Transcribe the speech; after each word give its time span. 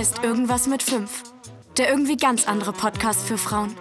Hier 0.00 0.08
ist 0.08 0.24
Irgendwas 0.24 0.66
mit 0.66 0.82
5. 0.82 1.24
Der 1.76 1.90
irgendwie 1.90 2.16
ganz 2.16 2.48
andere 2.48 2.72
Podcast 2.72 3.20
für 3.20 3.36
Frauen. 3.36 3.76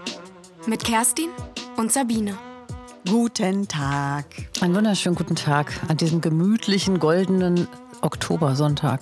Mit 0.66 0.84
Kerstin 0.84 1.30
und 1.78 1.94
Sabine. 1.94 2.38
Guten 3.07 3.70
Tag. 3.70 4.26
Einen 4.59 4.76
wunderschönen 4.76 5.16
guten 5.16 5.38
Tag 5.38 5.71
an 5.88 5.95
diesem 5.95 6.20
gemütlichen 6.20 7.00
goldenen 7.00 7.70
Oktobersonntag, 8.02 9.00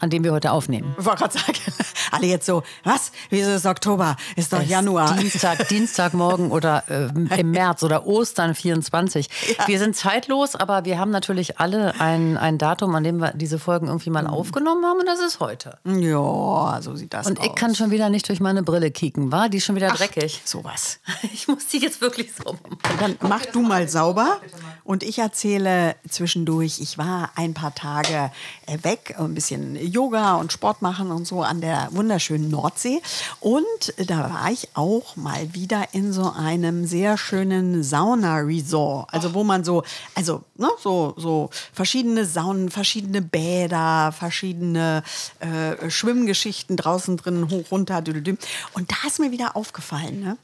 an 0.00 0.10
dem 0.10 0.24
wir 0.24 0.32
heute 0.32 0.50
aufnehmen. 0.50 0.96
Ich 0.98 1.04
wollte 1.04 1.18
gerade 1.22 1.38
sagen, 1.38 1.58
alle 2.10 2.26
jetzt 2.26 2.46
so, 2.46 2.64
was? 2.82 3.03
Wieso 3.34 3.50
ist 3.50 3.66
Oktober? 3.66 4.16
Ist 4.36 4.52
doch 4.52 4.60
Es 4.62 4.68
Januar. 4.68 5.16
Dienstag, 5.16 5.66
Dienstagmorgen 5.68 6.52
oder 6.52 6.84
äh, 6.88 7.40
im 7.40 7.50
März 7.50 7.82
oder 7.82 8.06
Ostern 8.06 8.54
24. 8.54 9.28
Wir 9.66 9.78
sind 9.80 9.96
zeitlos, 9.96 10.54
aber 10.54 10.84
wir 10.84 11.00
haben 11.00 11.10
natürlich 11.10 11.58
alle 11.58 11.98
ein, 11.98 12.36
ein 12.36 12.58
Datum, 12.58 12.94
an 12.94 13.02
dem 13.02 13.16
wir 13.18 13.32
diese 13.34 13.58
Folgen 13.58 13.88
irgendwie 13.88 14.10
mal 14.10 14.28
aufgenommen 14.28 14.84
haben 14.84 15.00
und 15.00 15.06
das 15.06 15.18
ist 15.20 15.40
heute. 15.40 15.78
Ja, 15.84 16.78
so 16.80 16.94
sieht 16.94 17.12
das 17.12 17.26
Und 17.26 17.40
aus. 17.40 17.46
ich 17.46 17.54
kann 17.56 17.74
schon 17.74 17.90
wieder 17.90 18.08
nicht 18.08 18.28
durch 18.28 18.38
meine 18.38 18.62
Brille 18.62 18.92
kicken, 18.92 19.32
war? 19.32 19.48
Die 19.48 19.56
ist 19.58 19.64
schon 19.64 19.74
wieder 19.74 19.88
dreckig. 19.88 20.40
Sowas. 20.44 21.00
Ich 21.32 21.48
muss 21.48 21.66
die 21.66 21.78
jetzt 21.78 22.00
wirklich 22.00 22.32
sauber 22.32 22.60
machen. 22.68 22.96
Dann 23.00 23.16
mach 23.28 23.44
du 23.46 23.60
mal 23.62 23.88
sauber 23.88 24.40
und 24.84 25.02
ich 25.02 25.18
erzähle 25.18 25.96
zwischendurch, 26.08 26.78
ich 26.80 26.96
war 26.96 27.30
ein 27.34 27.54
paar 27.54 27.74
Tage 27.74 28.30
äh, 28.66 28.78
weg, 28.82 29.16
ein 29.18 29.34
bisschen 29.34 29.74
Yoga 29.76 30.36
und 30.36 30.52
Sport 30.52 30.80
machen 30.82 31.10
und 31.10 31.26
so 31.26 31.42
an 31.42 31.60
der 31.60 31.88
wunderschönen 31.90 32.50
Nordsee. 32.50 33.00
Und 33.40 33.94
da 33.96 34.30
war 34.30 34.50
ich 34.50 34.68
auch 34.74 35.16
mal 35.16 35.54
wieder 35.54 35.88
in 35.92 36.12
so 36.12 36.30
einem 36.30 36.86
sehr 36.86 37.16
schönen 37.18 37.82
Sauna-Resort. 37.82 39.12
Also 39.12 39.34
wo 39.34 39.44
man 39.44 39.64
so, 39.64 39.82
also 40.14 40.42
ne, 40.56 40.68
so, 40.80 41.14
so 41.16 41.50
verschiedene 41.72 42.24
Saunen, 42.24 42.70
verschiedene 42.70 43.22
Bäder, 43.22 44.12
verschiedene 44.12 45.02
äh, 45.40 45.90
Schwimmgeschichten 45.90 46.76
draußen 46.76 47.16
drin, 47.16 47.50
hoch, 47.50 47.70
runter, 47.70 48.02
düdelüm. 48.02 48.38
Und 48.72 48.90
da 48.90 48.96
ist 49.06 49.20
mir 49.20 49.30
wieder 49.30 49.56
aufgefallen, 49.56 50.20
ne? 50.20 50.36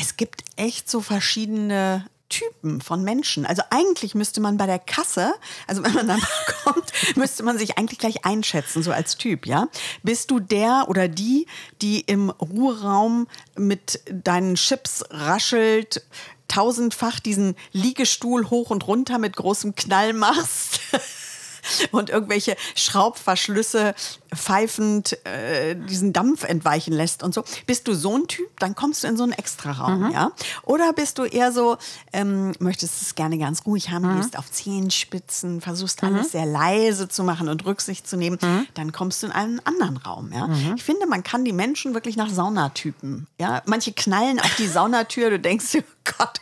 es 0.00 0.16
gibt 0.16 0.44
echt 0.56 0.90
so 0.90 1.00
verschiedene 1.00 2.06
Typen 2.30 2.80
von 2.80 3.04
Menschen. 3.04 3.44
Also 3.44 3.62
eigentlich 3.68 4.14
müsste 4.14 4.40
man 4.40 4.56
bei 4.56 4.64
der 4.64 4.78
Kasse, 4.78 5.34
also 5.66 5.84
wenn 5.84 5.92
man 5.92 6.08
dann 6.08 6.22
kommt, 6.64 6.90
müsste 7.16 7.42
man 7.42 7.58
sich 7.58 7.76
eigentlich 7.76 7.98
gleich 7.98 8.24
einschätzen, 8.24 8.82
so 8.82 8.92
als 8.92 9.18
Typ, 9.18 9.46
ja? 9.46 9.68
Bist 10.02 10.30
du 10.30 10.40
der 10.40 10.86
oder 10.88 11.08
die, 11.08 11.46
die 11.82 12.00
im 12.00 12.30
Ruheraum 12.30 13.26
mit 13.56 14.00
deinen 14.10 14.54
Chips 14.54 15.04
raschelt, 15.10 16.02
tausendfach 16.48 17.20
diesen 17.20 17.54
Liegestuhl 17.72 18.48
hoch 18.48 18.70
und 18.70 18.86
runter 18.86 19.18
mit 19.18 19.36
großem 19.36 19.74
Knall 19.74 20.14
machst? 20.14 20.80
und 21.90 22.10
irgendwelche 22.10 22.56
Schraubverschlüsse 22.74 23.94
pfeifend 24.34 25.18
äh, 25.26 25.74
diesen 25.76 26.12
Dampf 26.12 26.44
entweichen 26.44 26.92
lässt 26.92 27.22
und 27.22 27.34
so. 27.34 27.44
Bist 27.66 27.88
du 27.88 27.94
so 27.94 28.16
ein 28.16 28.26
Typ, 28.26 28.48
dann 28.60 28.74
kommst 28.74 29.02
du 29.02 29.08
in 29.08 29.16
so 29.16 29.24
einen 29.24 29.32
Extraraum, 29.32 30.10
ja? 30.12 30.32
Oder 30.62 30.92
bist 30.92 31.18
du 31.18 31.24
eher 31.24 31.52
so, 31.52 31.78
ähm, 32.12 32.52
möchtest 32.58 33.02
es 33.02 33.14
gerne 33.14 33.38
ganz 33.38 33.66
ruhig 33.66 33.90
haben, 33.90 34.16
gehst 34.16 34.38
auf 34.38 34.50
Zehenspitzen, 34.50 35.60
versuchst 35.60 36.02
alles 36.02 36.32
sehr 36.32 36.46
leise 36.46 37.08
zu 37.08 37.24
machen 37.24 37.48
und 37.48 37.64
Rücksicht 37.64 38.08
zu 38.08 38.16
nehmen, 38.16 38.38
dann 38.74 38.92
kommst 38.92 39.22
du 39.22 39.26
in 39.26 39.32
einen 39.32 39.60
anderen 39.66 39.96
Raum, 39.96 40.32
ja? 40.32 40.48
Ich 40.76 40.84
finde, 40.84 41.06
man 41.06 41.22
kann 41.22 41.44
die 41.44 41.52
Menschen 41.52 41.94
wirklich 41.94 42.16
nach 42.16 42.30
Saunatypen, 42.30 43.26
ja? 43.38 43.62
Manche 43.66 43.92
knallen 43.92 44.40
auf 44.40 44.54
die 44.56 44.66
Saunatür, 44.70 45.30
du 45.30 45.38
denkst, 45.40 45.76
oh 45.78 45.82
Gott, 46.18 46.40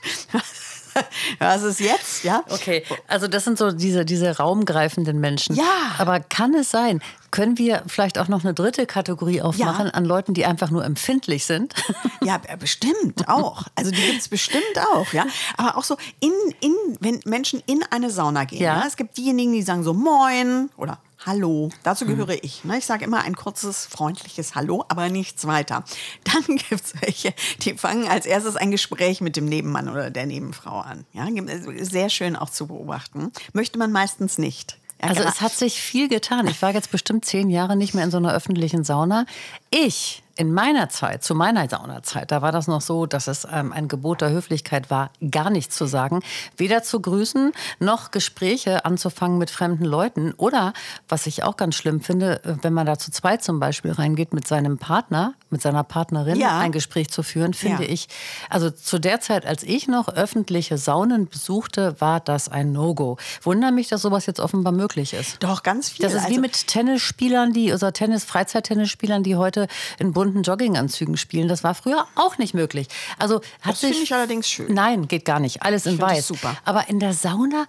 was 1.38 1.62
ist 1.62 1.80
jetzt, 1.80 2.24
ja? 2.24 2.42
Okay, 2.48 2.84
also 3.06 3.28
das 3.28 3.44
sind 3.44 3.58
so 3.58 3.72
diese, 3.72 4.04
diese 4.04 4.36
raumgreifenden 4.38 5.18
Menschen. 5.20 5.56
Ja. 5.56 5.64
Aber 5.98 6.20
kann 6.20 6.55
es 6.55 6.70
sein, 6.70 7.00
können 7.30 7.58
wir 7.58 7.83
vielleicht 7.86 8.18
auch 8.18 8.28
noch 8.28 8.42
eine 8.45 8.55
dritte 8.55 8.86
Kategorie 8.86 9.42
aufmachen 9.42 9.86
Ja. 9.86 9.92
an 9.95 10.05
Leuten, 10.05 10.33
die 10.34 10.46
einfach 10.46 10.70
nur 10.70 10.84
empfindlich 10.84 11.45
sind? 11.45 11.74
Ja, 12.20 12.36
b- 12.39 12.48
bestimmt 12.58 13.28
auch. 13.28 13.62
Also 13.74 13.90
die 13.90 14.02
gibt 14.02 14.20
es 14.20 14.28
bestimmt 14.28 14.62
auch, 14.92 15.12
ja. 15.12 15.24
Aber 15.56 15.78
auch 15.78 15.84
so 15.84 15.96
in, 16.20 16.33
in, 16.61 16.74
wenn 17.00 17.20
Menschen 17.24 17.62
in 17.64 17.83
eine 17.90 18.11
Sauna 18.11 18.44
gehen. 18.44 18.61
Ja. 18.61 18.80
Ja. 18.80 18.84
Es 18.86 18.96
gibt 18.96 19.17
diejenigen, 19.17 19.52
die 19.52 19.62
sagen 19.62 19.83
so 19.84 19.94
Moin 19.94 20.68
oder 20.77 20.98
Hallo. 21.28 21.68
Dazu 21.83 22.06
gehöre 22.06 22.42
ich. 22.42 22.64
Ne? 22.64 22.78
Ich 22.78 22.86
sage 22.86 23.05
immer 23.05 23.20
ein 23.22 23.36
kurzes, 23.36 23.84
freundliches 23.84 24.55
Hallo, 24.55 24.84
aber 24.89 25.11
nichts 25.11 25.46
weiter. 25.46 25.84
Dann 26.24 26.56
gibt 26.56 26.72
es 26.84 26.94
welche, 27.02 27.34
die 27.62 27.74
fangen 27.74 28.08
als 28.08 28.24
erstes 28.24 28.56
ein 28.56 28.70
Gespräch 28.70 29.20
mit 29.20 29.36
dem 29.36 29.44
Nebenmann 29.44 29.90
oder 29.90 30.11
der 30.11 30.24
Nebenfrau 30.24 30.80
an. 30.80 31.05
Ja, 31.12 31.27
ist 31.28 31.92
sehr 31.92 32.08
schön 32.08 32.34
auch 32.34 32.48
zu 32.48 32.67
beobachten. 32.67 33.30
Möchte 33.52 33.78
man 33.78 33.92
meistens 33.92 34.38
nicht. 34.38 34.78
Ja, 35.02 35.08
Also 35.11 35.20
gra- 35.22 35.28
es 35.28 35.40
hat 35.42 35.52
sich 35.52 35.80
viel 35.80 36.08
getan. 36.08 36.46
Ich 36.48 36.61
war 36.62 36.72
jetzt 36.72 36.90
bestimmt 36.90 37.27
zehn 37.27 37.50
Jahre 37.50 37.77
nicht 37.77 37.92
mehr 37.94 38.05
in 38.05 38.11
so 38.11 38.17
einer 38.17 38.33
öffentlichen 38.33 38.83
Sauna. 38.83 39.27
Ich 39.70 40.22
in 40.38 40.54
meiner 40.54 40.88
Zeit, 40.88 41.24
zu 41.24 41.34
meiner 41.34 41.68
Saunazeit, 41.68 42.30
da 42.30 42.42
war 42.42 42.52
das 42.52 42.68
noch 42.68 42.80
so, 42.80 43.06
dass 43.06 43.26
es 43.26 43.46
ähm, 43.52 43.72
ein 43.72 43.88
Gebot 43.88 44.20
der 44.20 44.30
Höflichkeit 44.30 44.88
war, 44.88 45.10
gar 45.32 45.50
nichts 45.50 45.76
zu 45.76 45.86
sagen, 45.86 46.20
weder 46.56 46.82
zu 46.84 47.00
grüßen 47.00 47.52
noch 47.80 48.12
Gespräche 48.12 48.84
anzufangen 48.84 49.36
mit 49.38 49.50
fremden 49.50 49.84
Leuten 49.84 50.32
oder, 50.36 50.72
was 51.08 51.26
ich 51.26 51.42
auch 51.42 51.56
ganz 51.56 51.74
schlimm 51.74 52.00
finde, 52.00 52.44
äh, 52.44 52.54
wenn 52.62 52.72
man 52.72 52.86
da 52.86 52.98
zu 52.98 53.10
zweit 53.10 53.42
zum 53.42 53.58
Beispiel 53.58 53.90
reingeht 53.90 54.32
mit 54.32 54.46
seinem 54.46 54.78
Partner, 54.78 55.34
mit 55.50 55.60
seiner 55.60 55.82
Partnerin 55.82 56.36
Ja. 56.38 56.60
ein 56.60 56.70
Gespräch 56.70 57.08
zu 57.10 57.24
führen, 57.24 57.52
finde 57.52 57.82
Ja. 57.84 57.90
ich. 57.90 58.06
Also 58.48 58.70
zu 58.70 59.00
der 59.00 59.20
Zeit, 59.20 59.44
als 59.44 59.64
ich 59.64 59.88
noch 59.88 60.08
öffentliche 60.08 60.78
Saunen 60.78 61.26
besuchte, 61.28 62.00
war 62.00 62.20
das 62.20 62.48
ein 62.48 62.70
No-Go. 62.70 63.16
Wunder 63.42 63.72
mich, 63.72 63.88
dass 63.88 64.02
sowas 64.02 64.26
jetzt 64.26 64.38
offenbar 64.38 64.72
möglich 64.72 65.14
ist. 65.14 65.42
doch 65.42 65.64
ganz 65.64 65.88
viel. 65.88 66.05
Das 66.05 66.14
ist 66.14 66.24
wie 66.28 66.38
Also- 66.38 66.40
mit 66.42 66.66
Tennisspielern, 66.68 67.52
die, 67.52 67.72
also 67.72 67.90
Tennis, 67.90 68.24
Freizeittennisspielern, 68.24 69.22
die 69.24 69.34
heute 69.36 69.66
in 69.98 70.12
bunten 70.28 70.42
Jogginganzügen 70.42 71.16
spielen. 71.16 71.48
Das 71.48 71.64
war 71.64 71.74
früher 71.74 72.06
auch 72.14 72.39
nicht 72.39 72.55
möglich. 72.55 72.89
Also 73.18 73.36
hat 73.61 73.72
Das 73.72 73.80
sich. 73.80 73.90
finde 73.90 74.05
ich 74.05 74.14
allerdings 74.14 74.48
schön. 74.48 74.72
Nein, 74.74 75.08
geht 75.08 75.24
gar 75.24 75.40
nicht. 75.40 75.62
Alles 75.62 75.86
in 75.86 75.92
finde 75.96 76.06
das 76.06 76.18
weiß. 76.18 76.27
super. 76.28 76.56
Aber 76.64 76.89
in 76.89 77.00
der 77.00 77.12
Sauna 77.14 77.66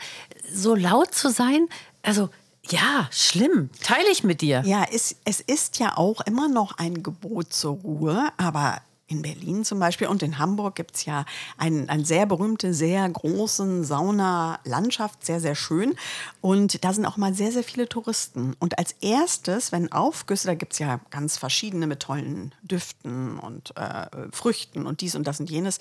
so 0.53 0.75
laut 0.75 1.13
zu 1.13 1.29
sein, 1.29 1.67
also 2.03 2.29
ja, 2.69 3.07
schlimm. 3.11 3.69
Teile 3.81 4.09
ich 4.11 4.23
mit 4.23 4.41
dir. 4.41 4.61
Ja, 4.65 4.85
es, 4.91 5.15
es 5.25 5.39
ist 5.39 5.79
ja 5.79 5.97
auch 5.97 6.21
immer 6.21 6.47
noch 6.47 6.77
ein 6.77 7.01
Gebot 7.01 7.51
zur 7.53 7.77
Ruhe, 7.77 8.27
aber 8.37 8.81
in 9.09 9.21
Berlin 9.21 9.65
zum 9.65 9.79
Beispiel 9.79 10.07
und 10.07 10.23
in 10.23 10.37
Hamburg 10.37 10.75
gibt 10.75 10.95
es 10.95 11.05
ja 11.05 11.25
einen, 11.57 11.89
einen 11.89 12.05
sehr 12.05 12.25
berühmte, 12.25 12.73
sehr 12.73 13.09
großen 13.09 13.83
Sauna-Landschaft, 13.83 15.25
sehr, 15.25 15.39
sehr 15.39 15.55
schön. 15.55 15.95
Und 16.41 16.83
da 16.83 16.93
sind 16.93 17.05
auch 17.05 17.17
mal 17.17 17.33
sehr, 17.33 17.51
sehr 17.51 17.63
viele 17.63 17.89
Touristen. 17.89 18.55
Und 18.59 18.77
als 18.77 18.93
erstes, 19.01 19.71
wenn 19.71 19.91
Aufgüsse, 19.91 20.47
da 20.47 20.53
gibt 20.53 20.73
es 20.73 20.79
ja 20.79 20.99
ganz 21.09 21.37
verschiedene 21.37 21.87
mit 21.87 22.01
tollen 22.01 22.53
Düften 22.61 23.39
und 23.39 23.75
äh, 23.75 24.05
Früchten 24.31 24.85
und 24.85 25.01
dies 25.01 25.15
und 25.15 25.25
das 25.27 25.39
und 25.39 25.49
jenes. 25.49 25.79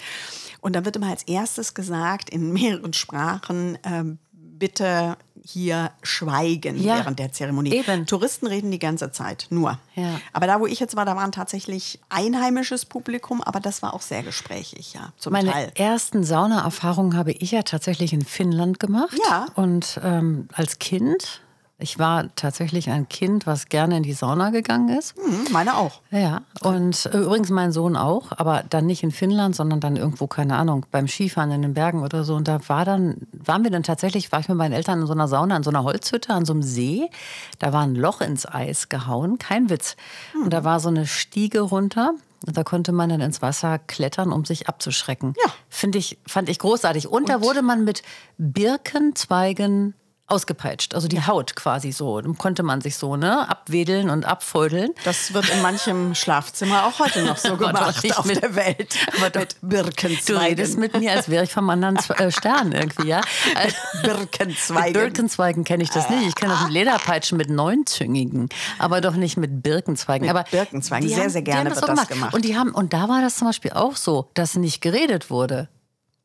Und 0.61 0.75
da 0.75 0.85
wird 0.85 0.97
immer 0.97 1.11
als 1.11 1.25
erstes 1.25 1.75
gesagt, 1.75 2.31
in 2.31 2.53
mehreren 2.53 2.95
Sprachen, 2.95 3.79
ähm, 3.85 4.19
bitte 4.33 5.17
hier 5.45 5.91
schweigen 6.03 6.81
Ja, 6.83 6.97
während 6.99 7.19
der 7.19 7.33
Zeremonie. 7.33 7.75
eben. 7.75 8.07
Touristen 8.07 8.47
reden 8.47 8.71
die 8.71 8.79
ganze 8.79 9.11
Zeit, 9.13 9.47
nur. 9.51 9.79
Ja. 9.95 10.21
Aber 10.33 10.47
da, 10.47 10.61
wo 10.61 10.67
ich 10.67 10.81
jetzt 10.81 10.97
war, 10.97 11.05
da 11.05 11.17
waren 11.17 11.33
tatsächlich 11.33 11.99
einheimisches 12.09 12.85
Publikum, 12.85 13.43
aber 13.43 13.61
das 13.61 13.83
war 13.83 13.95
auch 13.95 14.03
sehr 14.03 14.23
gesprächig, 14.23 14.95
ja, 14.95 15.13
zum 15.19 15.33
Meine 15.33 15.51
Teil. 15.53 15.73
ersten 15.75 16.25
Saunaerfahrungen 16.25 17.17
habe 17.17 17.33
ich 17.33 17.51
ja 17.53 17.63
tatsächlich 17.63 18.13
in 18.13 18.25
Finnland 18.25 18.79
gemacht. 18.81 19.17
Ja. 19.29 19.47
Und 19.55 20.01
ähm, 20.03 20.49
als 20.53 20.79
Kind, 20.79 21.41
ich 21.81 21.99
war 22.01 22.35
tatsächlich 22.35 22.91
ein 22.91 23.09
Kind, 23.09 23.47
was 23.47 23.69
gerne 23.69 23.99
in 23.99 24.03
die 24.03 24.13
Sauna 24.13 24.51
gegangen 24.51 24.89
ist. 24.99 25.15
Hm, 25.17 25.53
meine 25.53 25.77
auch. 25.77 26.01
Ja, 26.11 26.43
und 26.63 27.07
äh, 27.07 27.19
übrigens 27.19 27.51
mein 27.51 27.71
Sohn 27.71 27.97
auch, 27.97 28.33
aber 28.33 28.65
dann 28.69 28.87
nicht 28.87 29.05
in 29.05 29.13
Finnland, 29.13 29.55
sondern 29.55 29.79
dann 29.79 29.95
irgendwo, 29.95 30.27
keine 30.27 30.57
Ahnung, 30.57 30.87
beim 30.91 31.07
Skifahren 31.07 31.53
in 31.53 31.63
den 31.63 31.75
Bergen 31.75 32.03
oder 32.03 32.25
so. 32.25 32.35
Und 32.35 32.49
da 32.49 32.59
war 32.69 32.85
dann, 32.85 33.19
waren 33.33 33.63
wir 33.63 33.71
dann 33.71 33.85
tatsächlich, 33.85 34.33
war 34.33 34.41
ich 34.41 34.49
mit 34.49 34.59
meinen 34.59 34.73
Eltern 34.73 35.03
in 35.03 35.07
so 35.07 35.13
einer 35.13 35.29
Sauna, 35.29 35.57
in 35.57 35.63
so 35.63 35.71
einer 35.71 35.85
Holzhütte 35.85 36.35
an 36.35 36.45
so 36.45 36.53
einem 36.53 36.65
See. 36.65 37.09
Da 37.61 37.73
war 37.73 37.83
ein 37.83 37.95
Loch 37.95 38.23
ins 38.23 38.45
Eis 38.45 38.89
gehauen, 38.89 39.39
kein 39.39 39.71
Witz. 39.71 39.97
Und 40.43 40.53
da 40.53 40.65
war 40.65 40.81
so 40.81 40.89
eine 40.89 41.07
Stiege 41.07 41.61
runter. 41.61 42.15
Und 42.47 42.57
da 42.57 42.65
konnte 42.65 42.93
man 42.93 43.09
dann 43.09 43.21
ins 43.21 43.43
Wasser 43.43 43.79
klettern, 43.79 44.33
um 44.33 44.45
sich 44.45 44.69
abzuschrecken. 44.69 45.35
Ja. 45.45 45.53
Finde 45.69 45.99
ich, 45.99 46.19
fand 46.27 46.49
ich 46.49 46.59
großartig. 46.59 47.09
Und, 47.09 47.29
da 47.29 47.41
wurde 47.41 47.63
man 47.63 47.85
mit 47.85 48.03
Birkenzweigen 48.37 49.95
ausgepeitscht. 50.29 50.95
Also 50.95 51.09
die 51.09 51.27
Haut 51.27 51.57
quasi 51.57 51.91
so. 51.93 52.21
Dann 52.21 52.37
konnte 52.39 52.63
man 52.63 52.81
sich 52.81 52.97
so 52.97 53.17
ne, 53.17 53.49
abwedeln 53.49 54.11
und 54.11 54.25
abfeudeln. 54.25 54.91
Das 55.05 55.33
wird 55.35 55.49
in 55.49 55.63
manchem 55.63 56.15
Schlafzimmer 56.15 56.85
auch 56.87 56.99
heute 56.99 57.23
noch 57.23 57.37
so 57.39 57.57
gemacht 57.57 58.05
auf 58.17 58.25
mit- 58.27 58.43
der 58.43 58.55
Welt. 58.55 58.97
aber 59.17 59.31
doch- 59.31 59.41
mit 59.41 59.57
Du 59.63 59.69
Birkenzweigen. 59.69 60.43
redest 60.43 60.79
mit 60.79 60.99
mir, 60.99 61.13
als 61.13 61.29
wäre 61.29 61.45
ich 61.45 61.53
vom 61.53 61.69
anderen 61.71 61.99
Z- 61.99 62.19
äh, 62.21 62.31
Stern 62.31 62.73
irgendwie, 62.73 63.09
ja? 63.09 63.21
Birkenzweigen. 64.03 64.85
Mit 64.85 64.95
Birkenzweigen 64.95 65.65
kenne 65.65 65.83
ich 65.83 65.91
das 65.91 66.09
nicht. 66.11 66.27
Ich 66.29 66.35
kenne 66.35 66.53
das 66.53 66.63
mit 66.65 66.73
Lederpeitschen 66.73 67.39
mit 67.39 67.51
neunzüngigen, 67.51 68.49
aber 68.79 69.01
doch 69.01 69.15
nicht 69.15 69.37
mit 69.37 69.63
Birkenzweigen. 69.63 70.27
Mit 70.27 70.35
aber 70.37 70.45
Birkenzweigen, 70.51 71.09
sehr, 71.09 71.23
haben- 71.23 71.31
sehr 71.31 71.43
gerne 71.43 71.75
so 71.75 71.81
wird 71.87 71.99
das 71.99 72.09
gemacht. 72.09 72.35
Und, 72.35 72.45
die 72.45 72.57
haben, 72.57 72.71
und 72.73 72.93
da 72.93 73.09
war 73.09 73.21
das 73.23 73.37
zum 73.37 73.47
Beispiel 73.49 73.73
auch 73.73 73.97
so, 73.97 74.31
dass 74.35 74.55
nicht 74.57 74.81
geredet 74.81 75.31
wurde. 75.31 75.69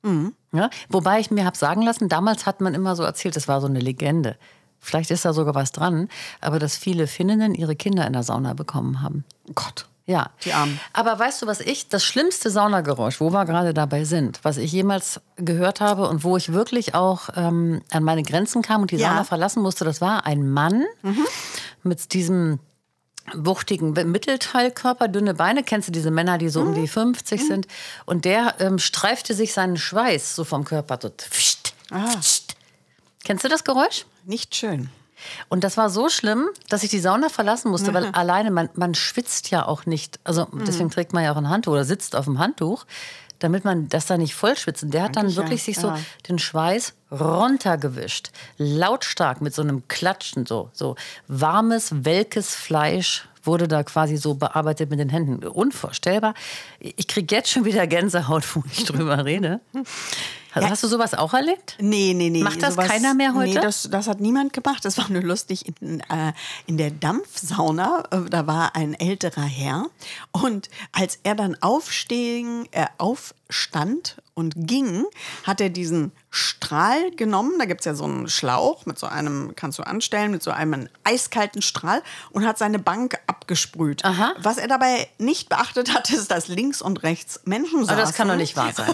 Mhm. 0.04 0.34
Ja? 0.54 0.70
Wobei 0.90 1.20
ich 1.20 1.32
mir 1.32 1.46
habe 1.46 1.58
sagen 1.58 1.82
lassen, 1.82 2.10
damals 2.10 2.46
hat 2.46 2.62
man 2.62 2.74
immer 2.76 2.96
so 2.96 3.04
erzählt, 3.04 3.36
das 3.36 3.48
war 3.48 3.60
so 3.62 3.68
eine 3.68 3.80
Legende. 3.80 4.38
vielleicht 4.80 5.12
ist 5.12 5.24
da 5.26 5.34
sogar 5.34 5.56
was 5.56 5.72
dran, 5.72 6.10
aber 6.42 6.60
dass 6.60 6.76
viele 6.78 7.08
Finninnen 7.08 7.56
ihre 7.56 7.76
Kinder 7.76 8.06
in 8.06 8.14
der 8.14 8.24
Sauna 8.24 8.54
bekommen 8.54 9.02
haben. 9.02 9.24
Gott. 9.56 9.88
Ja. 10.06 10.32
Die 10.44 10.52
Armen. 10.52 10.78
Aber 10.92 11.18
weißt 11.18 11.42
du, 11.42 11.48
was 11.48 11.62
ich, 11.62 11.88
das 11.88 12.04
schlimmste 12.04 12.50
Saunageräusch, 12.50 13.22
wo 13.22 13.32
wir 13.32 13.46
gerade 13.46 13.74
dabei 13.74 14.04
sind, 14.04 14.42
was 14.44 14.58
ich 14.58 14.74
jemals 14.74 15.22
gehört 15.38 15.80
habe 15.80 16.10
und 16.10 16.26
wo 16.26 16.36
ich 16.36 16.52
wirklich 16.52 16.94
auch 16.94 17.30
ähm, 17.38 17.82
an 17.90 18.04
meine 18.04 18.24
Grenzen 18.24 18.62
kam 18.62 18.82
und 18.82 18.92
die 18.92 18.98
Ja. 18.98 19.12
Sauna 19.12 19.24
verlassen 19.24 19.64
musste, 19.64 19.86
das 19.86 20.02
war 20.02 20.26
ein 20.26 20.50
Mann 20.50 20.84
mit 21.84 22.12
diesem 22.14 22.60
wuchtigen 23.34 23.92
Mittelteilkörper, 23.94 25.08
dünne 25.08 25.34
Beine. 25.34 25.64
Kennst 25.64 25.88
du 25.88 25.92
diese 25.92 26.12
Männer, 26.12 26.38
die 26.38 26.50
so 26.50 26.62
um 26.62 26.74
die 26.74 26.88
50 26.88 27.46
sind? 27.46 27.68
Und 28.06 28.26
der 28.26 28.56
ähm, 28.60 28.80
streifte 28.80 29.34
sich 29.34 29.54
seinen 29.54 29.78
Schweiß 29.78 30.36
so 30.36 30.44
vom 30.44 30.66
Körper. 30.66 31.00
So. 31.02 31.10
pfst, 31.10 31.74
Ah. 31.90 32.08
pfst. 32.08 32.56
Kennst 33.24 33.46
du 33.46 33.50
das 33.50 33.64
Geräusch? 33.64 34.06
Nicht 34.26 34.56
schön. 34.56 34.90
Und 35.48 35.64
das 35.64 35.78
war 35.78 35.90
so 35.90 36.10
schlimm, 36.10 36.50
dass 36.68 36.84
ich 36.84 36.90
die 36.90 37.00
Sauna 37.00 37.30
verlassen 37.30 37.72
musste, 37.72 37.94
weil 37.94 38.08
alleine, 38.08 38.52
man, 38.52 38.70
man 38.74 38.94
schwitzt 38.94 39.52
ja 39.52 39.66
auch 39.66 39.86
nicht. 39.86 40.20
Also 40.26 40.48
deswegen 40.52 40.90
trägt 40.92 41.14
man 41.14 41.24
ja 41.24 41.32
auch 41.32 41.38
ein 41.38 41.48
Handtuch 41.50 41.72
oder 41.72 41.86
sitzt 41.86 42.16
auf 42.16 42.26
dem 42.26 42.40
Handtuch, 42.40 42.86
damit 43.40 43.66
man 43.66 43.90
das 43.90 44.06
da 44.06 44.18
nicht 44.18 44.36
voll 44.36 44.56
schwitzt. 44.58 44.84
Und 44.84 44.94
der 44.94 45.04
hat 45.04 45.16
dann 45.16 45.36
wirklich 45.36 45.64
sich 45.64 45.78
so 45.78 45.88
ja. 45.88 46.00
den 46.28 46.40
Schweiß 46.40 46.94
runtergewischt. 47.12 48.32
Lautstark 48.58 49.42
mit 49.42 49.54
so 49.54 49.62
einem 49.62 49.88
Klatschen, 49.88 50.46
so, 50.46 50.70
so 50.74 50.96
warmes, 51.28 52.06
welkes 52.06 52.56
Fleisch 52.56 53.28
wurde 53.44 53.68
da 53.68 53.84
quasi 53.84 54.18
so 54.18 54.36
bearbeitet 54.36 54.90
mit 54.90 55.00
den 55.00 55.10
Händen. 55.10 55.46
Unvorstellbar. 55.46 56.34
Ich 56.80 57.08
kriege 57.08 57.36
jetzt 57.36 57.50
schon 57.50 57.66
wieder 57.66 57.86
Gänsehaut, 57.88 58.44
wo 58.56 58.64
ich 58.72 58.86
drüber 58.86 59.26
rede. 59.26 59.60
Also, 60.54 60.70
Hast 60.70 60.84
du 60.84 60.88
sowas 60.88 61.14
auch 61.14 61.34
erlebt? 61.34 61.76
Nee, 61.80 62.14
nee, 62.14 62.30
nee. 62.30 62.44
Macht 62.44 62.62
das 62.62 62.78
keiner 62.78 63.14
mehr 63.14 63.34
heute? 63.34 63.56
Nee, 63.56 63.62
das, 63.62 63.88
das 63.90 64.08
hat 64.08 64.20
niemand 64.20 64.54
gemacht. 64.54 64.86
Das 64.86 64.98
war 64.98 65.10
nur 65.10 65.24
lustig. 65.24 65.66
In, 65.82 66.00
äh, 66.02 66.34
in 66.68 66.78
der 66.78 66.92
Dampfsauna, 66.92 68.04
äh, 68.12 68.30
da 68.30 68.46
war 68.46 68.76
ein 68.76 68.94
älterer 68.94 69.42
Herr. 69.42 69.88
Und 70.32 70.70
als 70.92 71.20
er 71.24 71.36
dann 71.36 71.58
aufstehen, 71.62 72.68
äh, 72.72 72.86
aufstand 73.54 74.18
und 74.34 74.54
ging, 74.56 75.06
hat 75.44 75.62
er 75.62 75.70
diesen 75.70 76.12
Strahl 76.32 77.12
genommen. 77.12 77.54
Da 77.60 77.66
gibt 77.66 77.82
es 77.82 77.86
ja 77.86 77.94
so 77.94 78.04
einen 78.04 78.28
Schlauch 78.28 78.88
mit 78.88 78.98
so 78.98 79.06
einem, 79.06 79.54
kannst 79.56 79.78
du 79.78 79.84
anstellen, 79.84 80.32
mit 80.32 80.42
so 80.42 80.50
einem 80.50 80.90
eiskalten 81.04 81.62
Strahl 81.62 82.02
und 82.32 82.48
hat 82.48 82.58
seine 82.58 82.80
Bank 82.80 83.20
abgesprüht. 83.28 84.04
Aha. 84.04 84.34
Was 84.40 84.58
er 84.58 84.68
dabei 84.68 85.08
nicht 85.20 85.50
beachtet 85.50 85.94
hat, 85.94 86.10
ist, 86.12 86.32
dass 86.32 86.48
links 86.48 86.82
und 86.82 87.04
rechts 87.04 87.42
Menschen 87.46 87.82
saßen. 87.82 87.94
Aber 87.94 88.02
das 88.02 88.16
kann 88.16 88.28
doch 88.28 88.38
nicht 88.38 88.58
wahr 88.58 88.74
sein. 88.74 88.92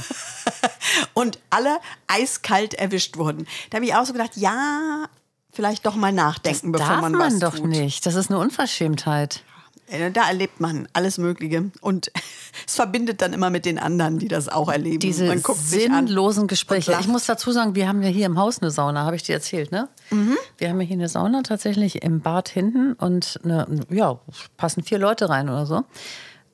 und 1.14 1.40
alle 1.50 1.80
eiskalt 2.08 2.74
erwischt 2.74 3.16
wurden. 3.16 3.48
Da 3.70 3.78
habe 3.78 3.86
ich 3.86 3.96
auch 3.96 4.06
so 4.06 4.12
gedacht, 4.12 4.36
ja, 4.36 5.08
vielleicht 5.54 5.86
doch 5.86 5.96
mal 5.96 6.12
nachdenken, 6.12 6.74
bevor 6.74 6.88
Darf 6.88 7.02
man, 7.02 7.14
man, 7.14 7.34
was 7.34 7.40
doch 7.40 7.56
tut. 7.56 7.68
nicht. 7.68 8.06
Das 8.06 8.16
ist 8.16 8.30
eine 8.30 8.40
Unverschämtheit. 8.40 9.42
Äh, 9.90 10.12
Da 10.12 10.28
erlebt 10.28 10.60
man 10.60 10.88
alles 10.94 11.18
Mögliche 11.18 11.72
und 11.82 12.12
es 12.68 12.76
verbindet 12.76 13.22
dann 13.22 13.34
immer 13.34 13.50
mit 13.50 13.66
den 13.66 13.80
anderen, 13.80 14.20
die 14.20 14.28
das 14.28 14.50
auch 14.50 14.70
erleben. 14.70 15.00
Diese 15.00 15.26
man 15.26 15.42
guckt 15.42 15.60
sich 15.60 15.90
an 15.90 16.08
sinnlosen 16.08 16.48
Gespräche. 16.48 16.96
Ich 17.00 17.08
muss 17.08 17.26
dazu 17.26 17.52
sagen, 17.52 17.76
wir 17.76 17.88
haben 17.88 18.02
ja 18.02 18.10
hier 18.10 18.26
im 18.26 18.38
Haus 18.38 18.62
eine 18.62 18.72
Sauna, 18.72 19.06
habe 19.06 19.16
ich 19.16 19.24
dir 19.24 19.34
erzählt, 19.34 19.72
ne? 19.72 19.90
Mhm. 20.12 20.38
Wir 20.58 20.70
haben 20.70 20.80
ja 20.82 20.88
hier 20.88 20.98
eine 20.98 21.10
Sauna 21.10 21.42
tatsächlich 21.44 22.04
im 22.04 22.22
Bad 22.22 22.50
hinten 22.50 22.94
und 22.94 23.40
eine, 23.44 23.68
ja, 23.90 24.20
passen 24.58 24.84
vier 24.84 25.00
Leute 25.00 25.30
rein 25.30 25.50
oder 25.50 25.66
so. 25.66 25.84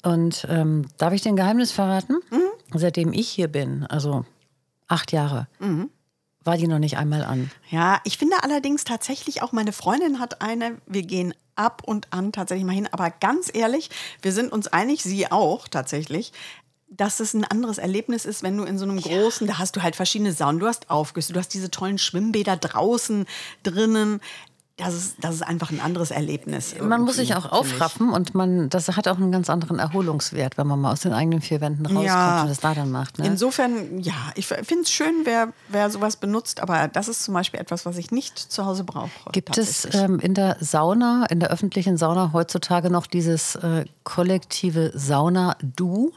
Und 0.03 0.45
ähm, 0.49 0.85
darf 0.97 1.13
ich 1.13 1.21
dir 1.21 1.29
ein 1.29 1.35
Geheimnis 1.35 1.71
verraten? 1.71 2.17
Mhm. 2.29 2.77
Seitdem 2.77 3.11
ich 3.13 3.27
hier 3.27 3.47
bin, 3.47 3.85
also 3.85 4.25
acht 4.87 5.11
Jahre, 5.11 5.47
war 6.45 6.57
die 6.57 6.67
noch 6.67 6.79
nicht 6.79 6.97
einmal 6.97 7.23
an. 7.23 7.51
Ja, 7.69 7.99
ich 8.05 8.17
finde 8.17 8.37
allerdings 8.43 8.85
tatsächlich 8.85 9.41
auch, 9.41 9.51
meine 9.51 9.73
Freundin 9.73 10.19
hat 10.19 10.41
eine, 10.41 10.77
wir 10.85 11.03
gehen 11.03 11.33
ab 11.55 11.81
und 11.85 12.13
an 12.13 12.31
tatsächlich 12.31 12.65
mal 12.65 12.73
hin, 12.73 12.87
aber 12.91 13.09
ganz 13.09 13.49
ehrlich, 13.53 13.89
wir 14.21 14.31
sind 14.31 14.51
uns 14.51 14.67
einig, 14.67 15.03
sie 15.03 15.31
auch 15.31 15.67
tatsächlich, 15.67 16.31
dass 16.87 17.19
es 17.19 17.33
ein 17.33 17.43
anderes 17.43 17.77
Erlebnis 17.77 18.25
ist, 18.25 18.43
wenn 18.43 18.57
du 18.57 18.63
in 18.63 18.77
so 18.77 18.85
einem 18.85 19.01
großen, 19.01 19.47
da 19.47 19.57
hast 19.57 19.75
du 19.75 19.81
halt 19.81 19.95
verschiedene 19.95 20.33
Saunen, 20.33 20.59
du 20.59 20.67
hast 20.67 20.89
Aufgüsse, 20.89 21.33
du 21.33 21.39
hast 21.39 21.53
diese 21.53 21.71
tollen 21.71 21.97
Schwimmbäder 21.97 22.57
draußen 22.57 23.25
drinnen. 23.63 24.21
Das 24.77 24.93
ist, 24.93 25.15
das 25.21 25.35
ist 25.35 25.41
einfach 25.41 25.71
ein 25.71 25.79
anderes 25.79 26.11
Erlebnis. 26.11 26.75
Man 26.81 27.03
muss 27.03 27.15
sich 27.15 27.29
irgendwie, 27.29 27.47
auch 27.47 27.51
aufraffen 27.53 28.09
und 28.09 28.35
man, 28.35 28.69
das 28.69 28.89
hat 28.89 29.07
auch 29.07 29.15
einen 29.15 29.31
ganz 29.31 29.49
anderen 29.49 29.79
Erholungswert, 29.79 30.57
wenn 30.57 30.67
man 30.67 30.81
mal 30.81 30.91
aus 30.91 30.99
den 30.99 31.13
eigenen 31.13 31.39
vier 31.39 31.61
Wänden 31.61 31.85
rauskommt 31.85 32.05
Ja. 32.05 32.41
und 32.41 32.49
das 32.49 32.59
da 32.59 32.73
dann 32.73 32.91
macht. 32.91 33.17
Ne? 33.17 33.25
Insofern, 33.25 33.99
ja, 33.99 34.13
ich 34.35 34.47
finde 34.47 34.81
es 34.81 34.91
schön, 34.91 35.21
wer, 35.23 35.53
wer 35.69 35.89
sowas 35.89 36.17
benutzt, 36.17 36.59
aber 36.59 36.89
das 36.89 37.07
ist 37.07 37.23
zum 37.23 37.33
Beispiel 37.33 37.61
etwas, 37.61 37.85
was 37.85 37.95
ich 37.97 38.11
nicht 38.11 38.37
zu 38.37 38.65
Hause 38.65 38.83
brauche. 38.83 39.09
Gibt 39.31 39.57
es 39.57 39.87
ähm, 39.95 40.19
in 40.19 40.33
der 40.33 40.57
Sauna, 40.59 41.25
in 41.29 41.39
der 41.39 41.51
öffentlichen 41.51 41.95
Sauna 41.95 42.31
heutzutage 42.33 42.89
noch 42.89 43.07
dieses 43.07 43.55
äh, 43.55 43.85
kollektive 44.03 44.91
Sauna-Du? 44.93 46.11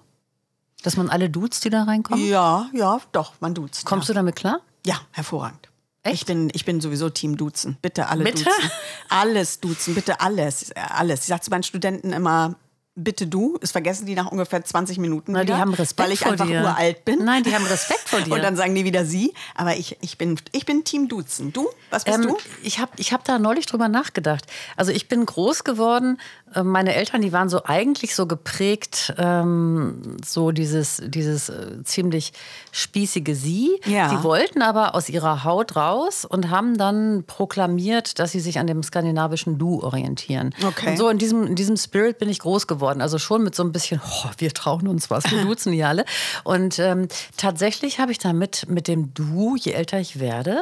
Dass 0.83 0.97
man 0.97 1.11
alle 1.11 1.31
duzt, 1.31 1.65
die 1.65 1.71
da 1.71 1.85
reinkommen? 1.85 2.27
Ja, 2.27 2.67
ja, 2.73 3.01
doch, 3.13 3.35
man 3.41 3.55
duzt. 3.55 3.85
Kommst 3.85 4.09
ja. 4.09 4.15
du 4.15 4.19
damit 4.19 4.35
klar? 4.37 4.61
Ja, 4.85 4.97
hervorragend. 5.13 5.68
Echt? 6.09 6.23
Ich 6.23 6.27
bin, 6.27 6.51
ich 6.55 6.65
bin 6.65 6.81
sowieso 6.81 7.09
Team 7.11 7.37
Duzen. 7.37 7.77
Bitte 7.83 8.09
alle 8.09 8.25
Bitte? 8.25 8.45
duzen. 8.45 8.71
Alles 9.09 9.61
duzen, 9.61 9.95
bitte 9.95 10.21
alles. 10.21 10.73
Alles. 10.75 11.21
Ich 11.21 11.27
sage 11.27 11.43
zu 11.43 11.51
meinen 11.51 11.63
Studenten 11.63 12.13
immer, 12.13 12.55
bitte 13.01 13.27
du. 13.29 13.57
Das 13.61 13.71
vergessen 13.71 14.07
die 14.07 14.15
nach 14.17 14.27
ungefähr 14.33 14.65
20 14.65 14.99
Minuten 14.99 15.31
Na, 15.33 15.45
die 15.45 15.55
haben 15.55 15.73
Respekt 15.73 16.07
Weil 16.09 16.13
ich 16.13 16.19
vor 16.21 16.33
einfach 16.33 16.47
dir. 16.47 16.63
uralt 16.63 17.05
bin. 17.05 17.25
Nein, 17.25 17.45
die 17.45 17.55
haben 17.55 17.65
Respekt 17.65 18.09
vor 18.09 18.21
dir. 18.21 18.33
Und 18.35 18.43
dann 18.43 18.57
sagen 18.57 18.75
die 18.75 18.85
wieder 18.85 19.05
sie. 19.05 19.33
Aber 19.55 19.77
ich, 19.77 19.97
ich, 20.01 20.19
bin, 20.19 20.39
ich 20.53 20.67
bin 20.67 20.83
Team 20.85 21.07
Duzen. 21.09 21.53
Du? 21.53 21.69
Was 21.91 22.05
bist 22.05 22.19
Ähm, 22.19 22.25
du? 22.27 22.37
ich 22.65 22.81
habe 22.81 22.91
ich 22.97 23.13
hab 23.13 23.23
da 23.25 23.39
neulich 23.39 23.67
drüber 23.67 23.87
nachgedacht. 23.89 24.47
Also 24.77 24.91
ich 24.91 25.07
bin 25.09 25.25
groß 25.25 25.63
geworden. 25.63 26.19
Äh, 26.55 26.63
Meine 26.63 26.95
Eltern, 26.95 27.23
die 27.23 27.33
waren 27.33 27.49
so 27.49 27.63
eigentlich 27.65 28.15
so 28.15 28.27
geprägt, 28.27 29.15
ähm, 29.19 30.17
so 30.25 30.51
dieses, 30.51 31.03
dieses 31.05 31.49
äh, 31.49 31.83
ziemlich 31.85 32.33
spießige 32.73 33.35
Sie. 33.35 33.81
Ja. 33.85 34.09
Die 34.09 34.23
wollten 34.23 34.63
aber 34.63 34.95
aus 34.95 35.09
ihrer 35.09 35.45
Haut 35.45 35.77
raus 35.77 36.25
und 36.25 36.51
haben 36.51 36.79
dann 36.79 37.25
proklamiert, 37.27 38.19
dass 38.19 38.33
sie 38.33 38.41
sich 38.41 38.59
an 38.59 38.67
dem 38.67 38.83
skandinavischen 38.83 39.59
Du 39.59 39.83
orientieren. 39.83 40.55
Okay. 40.67 40.91
Und 40.91 40.97
so 40.97 41.09
in 41.09 41.19
diesem, 41.19 41.47
in 41.47 41.55
diesem 41.55 41.77
Spirit 41.77 42.19
bin 42.19 42.29
ich 42.29 42.39
groß 42.39 42.67
geworden. 42.67 43.01
Also 43.01 43.19
schon 43.19 43.43
mit 43.43 43.55
so 43.55 43.63
ein 43.63 43.73
bisschen, 43.73 44.01
oh, 44.05 44.31
wir 44.39 44.53
trauen 44.53 44.89
uns 44.89 45.11
was, 45.11 45.31
wir 45.31 45.43
duzen 45.45 45.73
hier 45.73 45.89
alle. 45.89 46.05
Und 46.45 46.79
ähm, 46.79 47.09
tatsächlich 47.37 48.01
habe 48.01 48.13
ich 48.13 48.19
damit 48.19 48.67
mit 48.69 48.89
dem 48.89 49.15
Du, 49.15 49.57
je 49.57 49.73
älter 49.73 49.99
ich 49.99 50.21
werde, 50.21 50.61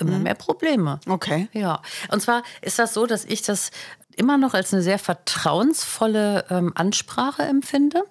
immer 0.00 0.18
mehr 0.18 0.34
Probleme. 0.34 1.00
Okay. 1.08 1.48
Ja, 1.52 1.82
und 2.10 2.20
zwar 2.20 2.42
ist 2.62 2.78
das 2.78 2.94
so, 2.94 3.06
dass 3.06 3.24
ich 3.24 3.42
das 3.42 3.70
immer 4.18 4.36
noch 4.38 4.54
als 4.54 4.72
eine 4.72 4.82
sehr 4.82 4.98
vertrauensvolle 4.98 6.44
ähm, 6.50 6.72
Ansprache 6.74 7.42
empfinde. 7.42 8.02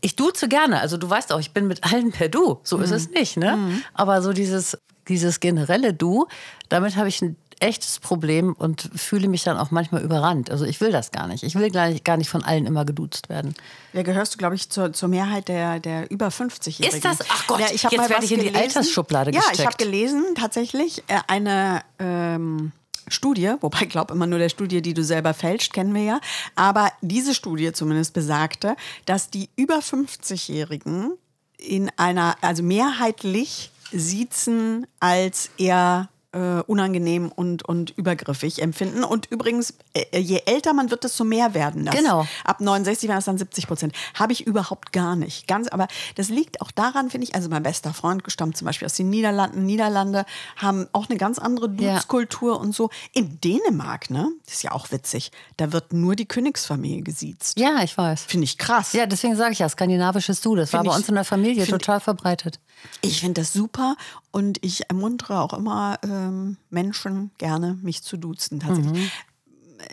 Ich 0.00 0.16
duze 0.16 0.48
gerne, 0.48 0.80
also 0.80 0.96
du 0.96 1.08
weißt 1.10 1.32
auch, 1.32 1.40
ich 1.40 1.52
bin 1.52 1.66
mit 1.66 1.84
allen 1.84 2.10
per 2.12 2.28
Du, 2.28 2.60
so 2.62 2.78
ist 2.78 2.90
es 2.90 3.10
nicht, 3.10 3.36
ne? 3.36 3.82
Aber 3.94 4.22
so 4.22 4.32
dieses, 4.32 4.78
dieses 5.08 5.40
generelle 5.40 5.92
Du, 5.92 6.26
damit 6.68 6.96
habe 6.96 7.08
ich 7.08 7.20
ein 7.22 7.36
echtes 7.62 7.98
Problem 7.98 8.54
und 8.54 8.88
fühle 8.94 9.28
mich 9.28 9.44
dann 9.44 9.58
auch 9.58 9.70
manchmal 9.70 10.00
überrannt. 10.02 10.50
Also 10.50 10.64
ich 10.64 10.80
will 10.80 10.90
das 10.92 11.10
gar 11.10 11.26
nicht. 11.26 11.42
Ich 11.42 11.54
will 11.56 11.70
gar 11.70 11.90
nicht, 11.90 12.06
gar 12.06 12.16
nicht 12.16 12.30
von 12.30 12.42
allen 12.42 12.64
immer 12.64 12.86
geduzt 12.86 13.28
werden. 13.28 13.52
Da 13.92 14.02
gehörst 14.02 14.32
du, 14.32 14.38
glaube 14.38 14.54
ich, 14.54 14.70
zur, 14.70 14.94
zur 14.94 15.10
Mehrheit 15.10 15.48
der, 15.48 15.78
der 15.78 16.10
über 16.10 16.28
50-Jährigen. 16.28 16.96
Ist 16.96 17.04
das? 17.04 17.18
Ach 17.28 17.46
Gott, 17.46 17.60
ich 17.74 17.84
hab 17.84 17.92
jetzt 17.92 18.00
mal 18.00 18.08
werde 18.08 18.24
ich 18.24 18.32
in 18.32 18.40
die 18.40 18.46
gelesen. 18.46 18.62
Altersschublade 18.78 19.32
Ja, 19.32 19.40
ich 19.40 19.48
gesteckt. 19.48 19.66
habe 19.66 19.76
gelesen, 19.84 20.24
tatsächlich, 20.38 21.02
äh, 21.08 21.18
eine 21.26 21.82
ähm, 21.98 22.72
Studie, 23.10 23.54
wobei 23.60 23.82
ich 23.82 23.88
glaube 23.88 24.14
immer 24.14 24.26
nur 24.26 24.38
der 24.38 24.48
Studie, 24.48 24.82
die 24.82 24.94
du 24.94 25.04
selber 25.04 25.34
fälscht, 25.34 25.72
kennen 25.72 25.94
wir 25.94 26.02
ja. 26.02 26.20
Aber 26.54 26.90
diese 27.00 27.34
Studie 27.34 27.72
zumindest 27.72 28.14
besagte, 28.14 28.76
dass 29.04 29.30
die 29.30 29.48
über 29.56 29.78
50-Jährigen 29.78 31.12
in 31.58 31.90
einer, 31.96 32.36
also 32.40 32.62
mehrheitlich 32.62 33.70
siezen 33.92 34.86
als 35.00 35.50
eher 35.58 36.08
äh, 36.32 36.60
unangenehm 36.66 37.32
und, 37.34 37.64
und 37.64 37.90
übergriffig 37.96 38.62
empfinden. 38.62 39.02
Und 39.04 39.26
übrigens, 39.30 39.74
äh, 39.94 40.18
je 40.20 40.42
älter 40.46 40.72
man 40.72 40.90
wird, 40.90 41.02
desto 41.04 41.24
mehr 41.24 41.54
werden 41.54 41.84
das. 41.84 41.94
Genau. 41.96 42.26
Ab 42.44 42.60
69 42.60 43.08
waren 43.08 43.18
es 43.18 43.24
dann 43.24 43.36
70 43.38 43.66
Prozent. 43.66 43.94
Habe 44.14 44.32
ich 44.32 44.46
überhaupt 44.46 44.92
gar 44.92 45.16
nicht. 45.16 45.48
Ganz, 45.48 45.68
aber 45.68 45.88
das 46.14 46.28
liegt 46.28 46.60
auch 46.60 46.70
daran, 46.70 47.10
finde 47.10 47.26
ich, 47.26 47.34
also 47.34 47.48
mein 47.48 47.62
bester 47.64 47.92
Freund 47.92 48.22
stammt 48.28 48.56
zum 48.56 48.66
Beispiel 48.66 48.86
aus 48.86 48.94
den 48.94 49.10
Niederlanden. 49.10 49.64
Niederlande 49.66 50.24
haben 50.56 50.86
auch 50.92 51.08
eine 51.08 51.18
ganz 51.18 51.38
andere 51.38 51.68
Ja. 51.78 51.96
Duzkultur 51.96 52.60
und 52.60 52.74
so. 52.74 52.90
In 53.12 53.40
Dänemark, 53.40 54.10
ne, 54.10 54.28
das 54.44 54.54
ist 54.54 54.62
ja 54.62 54.72
auch 54.72 54.90
witzig, 54.92 55.32
da 55.56 55.72
wird 55.72 55.92
nur 55.92 56.14
die 56.14 56.26
Königsfamilie 56.26 57.02
gesiezt. 57.02 57.58
Ja, 57.58 57.82
ich 57.82 57.96
weiß. 57.98 58.24
Finde 58.24 58.44
ich 58.44 58.56
krass. 58.56 58.92
Ja, 58.92 59.06
deswegen 59.06 59.34
sage 59.36 59.52
ich 59.52 59.58
ja, 59.58 59.68
skandinavisches 59.68 60.40
Du. 60.40 60.54
Das 60.54 60.72
war 60.72 60.80
Find 60.80 60.88
bei 60.90 60.94
ich- 60.94 60.98
uns 61.00 61.08
in 61.08 61.14
der 61.16 61.24
Familie 61.24 61.66
total 61.66 61.98
verbreitet. 62.00 62.60
Ich 63.02 63.20
finde 63.20 63.40
das 63.40 63.52
super 63.52 63.96
und 64.30 64.58
ich 64.64 64.88
ermuntere 64.88 65.40
auch 65.40 65.52
immer 65.52 65.98
ähm, 66.02 66.56
Menschen 66.70 67.30
gerne, 67.38 67.78
mich 67.82 68.02
zu 68.02 68.16
duzen. 68.16 68.60
Tatsächlich. 68.60 69.12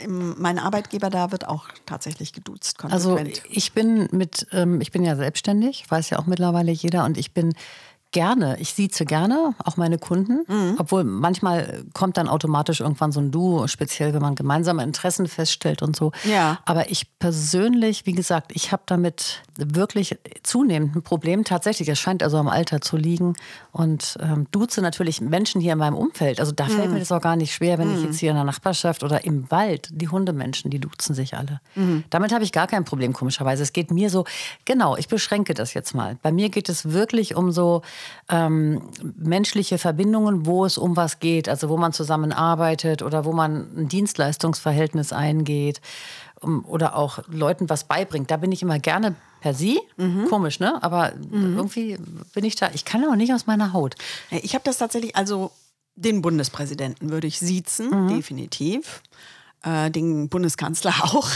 Mhm. 0.05 0.35
Mein 0.37 0.59
Arbeitgeber 0.59 1.09
da 1.09 1.31
wird 1.31 1.47
auch 1.47 1.69
tatsächlich 1.85 2.33
geduzt. 2.33 2.83
Also 2.83 3.15
konsequent. 3.15 3.43
ich 3.49 3.71
bin 3.71 4.09
mit, 4.11 4.47
ähm, 4.51 4.81
ich 4.81 4.91
bin 4.91 5.03
ja 5.03 5.15
selbstständig, 5.15 5.89
weiß 5.89 6.09
ja 6.09 6.19
auch 6.19 6.25
mittlerweile 6.25 6.71
jeder, 6.71 7.05
und 7.05 7.17
ich 7.17 7.33
bin 7.33 7.53
gerne. 8.11 8.57
Ich 8.59 8.73
sieze 8.73 9.05
gerne, 9.05 9.53
auch 9.63 9.77
meine 9.77 9.97
Kunden. 9.97 10.43
Mhm. 10.47 10.75
Obwohl 10.77 11.03
manchmal 11.03 11.83
kommt 11.93 12.17
dann 12.17 12.27
automatisch 12.27 12.79
irgendwann 12.79 13.11
so 13.11 13.19
ein 13.19 13.31
Du, 13.31 13.67
speziell 13.67 14.13
wenn 14.13 14.21
man 14.21 14.35
gemeinsame 14.35 14.83
Interessen 14.83 15.27
feststellt 15.27 15.81
und 15.81 15.95
so. 15.95 16.11
Ja. 16.23 16.59
Aber 16.65 16.89
ich 16.89 17.17
persönlich, 17.19 18.05
wie 18.05 18.13
gesagt, 18.13 18.51
ich 18.53 18.71
habe 18.71 18.83
damit 18.85 19.43
wirklich 19.57 20.17
zunehmend 20.43 20.95
ein 20.95 21.01
Problem. 21.01 21.43
Tatsächlich, 21.43 21.89
es 21.89 21.99
scheint 21.99 22.23
also 22.23 22.37
am 22.37 22.47
Alter 22.47 22.81
zu 22.81 22.97
liegen. 22.97 23.35
Und 23.71 24.17
ähm, 24.21 24.47
duze 24.51 24.81
natürlich 24.81 25.21
Menschen 25.21 25.61
hier 25.61 25.73
in 25.73 25.79
meinem 25.79 25.95
Umfeld. 25.95 26.39
Also 26.39 26.51
da 26.51 26.65
fällt 26.65 26.91
mir 26.91 26.99
das 26.99 27.11
auch 27.11 27.21
gar 27.21 27.35
nicht 27.35 27.53
schwer, 27.53 27.77
wenn 27.77 27.95
ich 27.95 28.03
jetzt 28.03 28.19
hier 28.19 28.31
in 28.31 28.35
der 28.35 28.45
Nachbarschaft 28.45 29.03
oder 29.03 29.25
im 29.25 29.49
Wald, 29.51 29.89
die 29.91 30.07
Hundemenschen, 30.07 30.71
die 30.71 30.79
duzen 30.79 31.13
sich 31.13 31.35
alle. 31.35 31.61
Damit 32.09 32.33
habe 32.33 32.43
ich 32.43 32.51
gar 32.51 32.67
kein 32.67 32.85
Problem, 32.85 33.13
komischerweise. 33.13 33.63
Es 33.63 33.73
geht 33.73 33.91
mir 33.91 34.09
so, 34.09 34.25
genau, 34.65 34.95
ich 34.97 35.07
beschränke 35.07 35.53
das 35.53 35.73
jetzt 35.73 35.93
mal. 35.93 36.17
Bei 36.21 36.31
mir 36.31 36.49
geht 36.49 36.69
es 36.69 36.91
wirklich 36.91 37.35
um 37.35 37.51
so 37.51 37.81
ähm, 38.29 38.81
menschliche 39.17 39.77
Verbindungen, 39.77 40.45
wo 40.45 40.65
es 40.65 40.77
um 40.77 40.95
was 40.95 41.19
geht. 41.19 41.49
Also 41.49 41.69
wo 41.69 41.77
man 41.77 41.93
zusammenarbeitet 41.93 43.01
oder 43.01 43.25
wo 43.25 43.33
man 43.33 43.67
ein 43.77 43.87
Dienstleistungsverhältnis 43.87 45.13
eingeht 45.13 45.81
um, 46.41 46.65
oder 46.65 46.95
auch 46.95 47.19
Leuten 47.27 47.69
was 47.69 47.83
beibringt. 47.85 48.29
Da 48.31 48.37
bin 48.37 48.51
ich 48.51 48.61
immer 48.61 48.79
gerne 48.79 49.15
per 49.41 49.53
Sie. 49.53 49.79
Komisch, 50.29 50.59
ne? 50.59 50.81
Aber 50.83 51.13
irgendwie 51.31 51.97
bin 52.33 52.43
ich 52.43 52.55
da. 52.55 52.69
Ich 52.73 52.85
kann 52.85 53.03
auch 53.05 53.15
nicht 53.15 53.33
aus 53.33 53.45
meiner 53.47 53.73
Haut. 53.73 53.95
Ich 54.31 54.53
habe 54.55 54.63
das 54.63 54.77
tatsächlich, 54.79 55.15
also 55.15 55.51
den 55.95 56.21
Bundespräsidenten 56.21 57.09
würde 57.09 57.27
ich 57.27 57.39
siezen, 57.39 57.89
Mhm. 58.05 58.07
definitiv. 58.09 59.01
Äh, 59.63 59.89
den 59.89 60.29
Bundeskanzler 60.29 60.93
auch. 61.03 61.27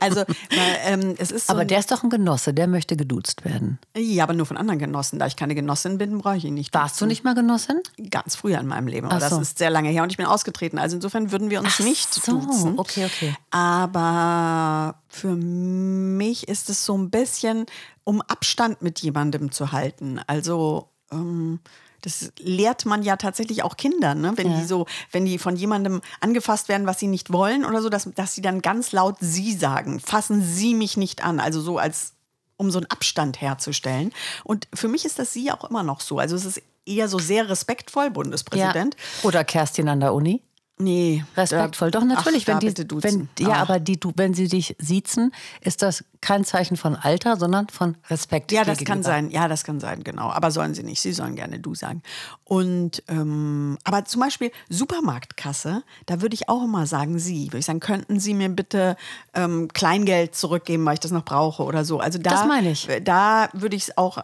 Also 0.00 0.16
weil, 0.16 0.78
ähm, 0.84 1.14
es 1.18 1.30
ist 1.30 1.46
so 1.46 1.52
Aber 1.52 1.64
der 1.64 1.78
ist 1.78 1.90
doch 1.90 2.02
ein 2.02 2.10
Genosse, 2.10 2.54
der 2.54 2.66
möchte 2.66 2.96
geduzt 2.96 3.44
werden. 3.44 3.78
ja, 3.96 4.24
aber 4.24 4.32
nur 4.32 4.46
von 4.46 4.56
anderen 4.56 4.78
Genossen. 4.78 5.18
Da 5.18 5.26
ich 5.26 5.36
keine 5.36 5.54
Genossin 5.54 5.98
bin, 5.98 6.18
brauche 6.18 6.36
ich 6.36 6.44
ihn 6.44 6.54
nicht. 6.54 6.74
Warst 6.74 7.00
du 7.00 7.06
nicht 7.06 7.24
mal 7.24 7.34
Genossin? 7.34 7.80
Ganz 8.10 8.36
früher 8.36 8.58
in 8.60 8.66
meinem 8.66 8.86
Leben, 8.86 9.06
aber 9.08 9.28
so. 9.28 9.38
das 9.38 9.48
ist 9.48 9.58
sehr 9.58 9.70
lange 9.70 9.88
her 9.90 10.02
und 10.02 10.10
ich 10.10 10.16
bin 10.16 10.26
ausgetreten. 10.26 10.78
Also 10.78 10.96
insofern 10.96 11.32
würden 11.32 11.50
wir 11.50 11.60
uns 11.60 11.74
Ach 11.80 11.84
nicht 11.84 12.12
so, 12.14 12.40
duzen. 12.40 12.78
okay, 12.78 13.06
okay. 13.06 13.34
Aber 13.50 14.96
für 15.08 15.34
mich 15.34 16.48
ist 16.48 16.70
es 16.70 16.84
so 16.84 16.96
ein 16.96 17.10
bisschen, 17.10 17.66
um 18.04 18.20
Abstand 18.22 18.82
mit 18.82 19.00
jemandem 19.00 19.52
zu 19.52 19.72
halten. 19.72 20.20
Also 20.26 20.88
ähm, 21.12 21.60
das 22.04 22.32
lehrt 22.38 22.84
man 22.84 23.02
ja 23.02 23.16
tatsächlich 23.16 23.62
auch 23.62 23.76
Kindern, 23.76 24.20
ne? 24.20 24.32
wenn 24.36 24.50
Ja. 24.50 24.60
die 24.60 24.66
so, 24.66 24.86
wenn 25.10 25.24
die 25.24 25.38
von 25.38 25.56
jemandem 25.56 26.02
angefasst 26.20 26.68
werden, 26.68 26.86
was 26.86 26.98
sie 26.98 27.06
nicht 27.06 27.32
wollen 27.32 27.64
oder 27.64 27.80
so, 27.80 27.88
dass, 27.88 28.08
dass 28.14 28.34
sie 28.34 28.42
dann 28.42 28.60
ganz 28.60 28.92
laut 28.92 29.16
sie 29.20 29.52
sagen, 29.54 30.00
fassen 30.00 30.42
sie 30.42 30.74
mich 30.74 30.96
nicht 30.96 31.24
an. 31.24 31.40
Also 31.40 31.60
so 31.60 31.78
als 31.78 32.12
um 32.56 32.70
so 32.70 32.78
einen 32.78 32.90
Abstand 32.90 33.40
herzustellen. 33.40 34.12
Und 34.44 34.68
für 34.72 34.88
mich 34.88 35.04
ist 35.04 35.18
das 35.18 35.32
sie 35.32 35.50
auch 35.50 35.64
immer 35.64 35.82
noch 35.82 36.00
so. 36.00 36.18
Also 36.18 36.36
es 36.36 36.44
ist 36.44 36.62
eher 36.86 37.08
so 37.08 37.18
sehr 37.18 37.48
respektvoll, 37.48 38.10
Bundespräsident. 38.10 38.94
Ja. 38.94 39.28
Oder 39.28 39.44
Kerstin 39.44 39.88
an 39.88 40.00
der 40.00 40.14
Uni? 40.14 40.42
Nee. 40.76 41.24
Respektvoll, 41.36 41.92
da- 41.92 42.00
doch 42.00 42.06
natürlich, 42.06 42.48
ach, 42.48 42.60
wenn 42.60 42.74
die, 42.74 43.02
wenn, 43.02 43.28
ja, 43.38 43.52
Ach. 43.54 43.60
aber 43.60 43.78
die, 43.78 43.98
wenn 44.16 44.34
sie 44.34 44.48
dich 44.48 44.74
siezen, 44.80 45.32
ist 45.60 45.82
das 45.82 46.02
kein 46.20 46.44
Zeichen 46.44 46.76
von 46.76 46.96
Alter, 46.96 47.36
sondern 47.36 47.68
von 47.68 47.96
Respekt. 48.10 48.50
Ja, 48.50 48.64
das 48.64 48.78
kann 48.78 48.84
gegenüber. 48.86 49.04
sein. 49.04 49.30
Ja, 49.30 49.46
das 49.46 49.62
kann 49.62 49.78
sein, 49.78 50.02
genau. 50.02 50.30
Aber 50.30 50.50
sollen 50.50 50.74
sie 50.74 50.82
nicht. 50.82 51.00
Sie 51.00 51.12
sollen 51.12 51.36
gerne 51.36 51.60
du 51.60 51.74
sagen. 51.76 52.02
Und 52.42 53.02
ähm, 53.08 53.78
aber 53.84 54.04
zum 54.06 54.20
Beispiel 54.22 54.50
Supermarktkasse, 54.68 55.82
da 56.06 56.22
würde 56.22 56.34
ich 56.34 56.48
auch 56.48 56.64
immer 56.64 56.86
sagen, 56.86 57.18
Sie. 57.18 57.48
Würde 57.48 57.58
ich 57.58 57.66
sagen, 57.66 57.80
könnten 57.80 58.18
Sie 58.18 58.34
mir 58.34 58.48
bitte 58.48 58.96
ähm, 59.34 59.68
Kleingeld 59.72 60.34
zurückgeben, 60.34 60.84
weil 60.86 60.94
ich 60.94 61.00
das 61.00 61.10
noch 61.12 61.24
brauche 61.24 61.62
oder 61.64 61.84
so. 61.84 62.00
Also 62.00 62.18
da, 62.18 62.30
Das 62.30 62.46
meine 62.46 62.70
ich. 62.70 62.88
Da 63.04 63.48
würde 63.52 63.76
ich 63.76 63.84
es 63.84 63.98
auch, 63.98 64.18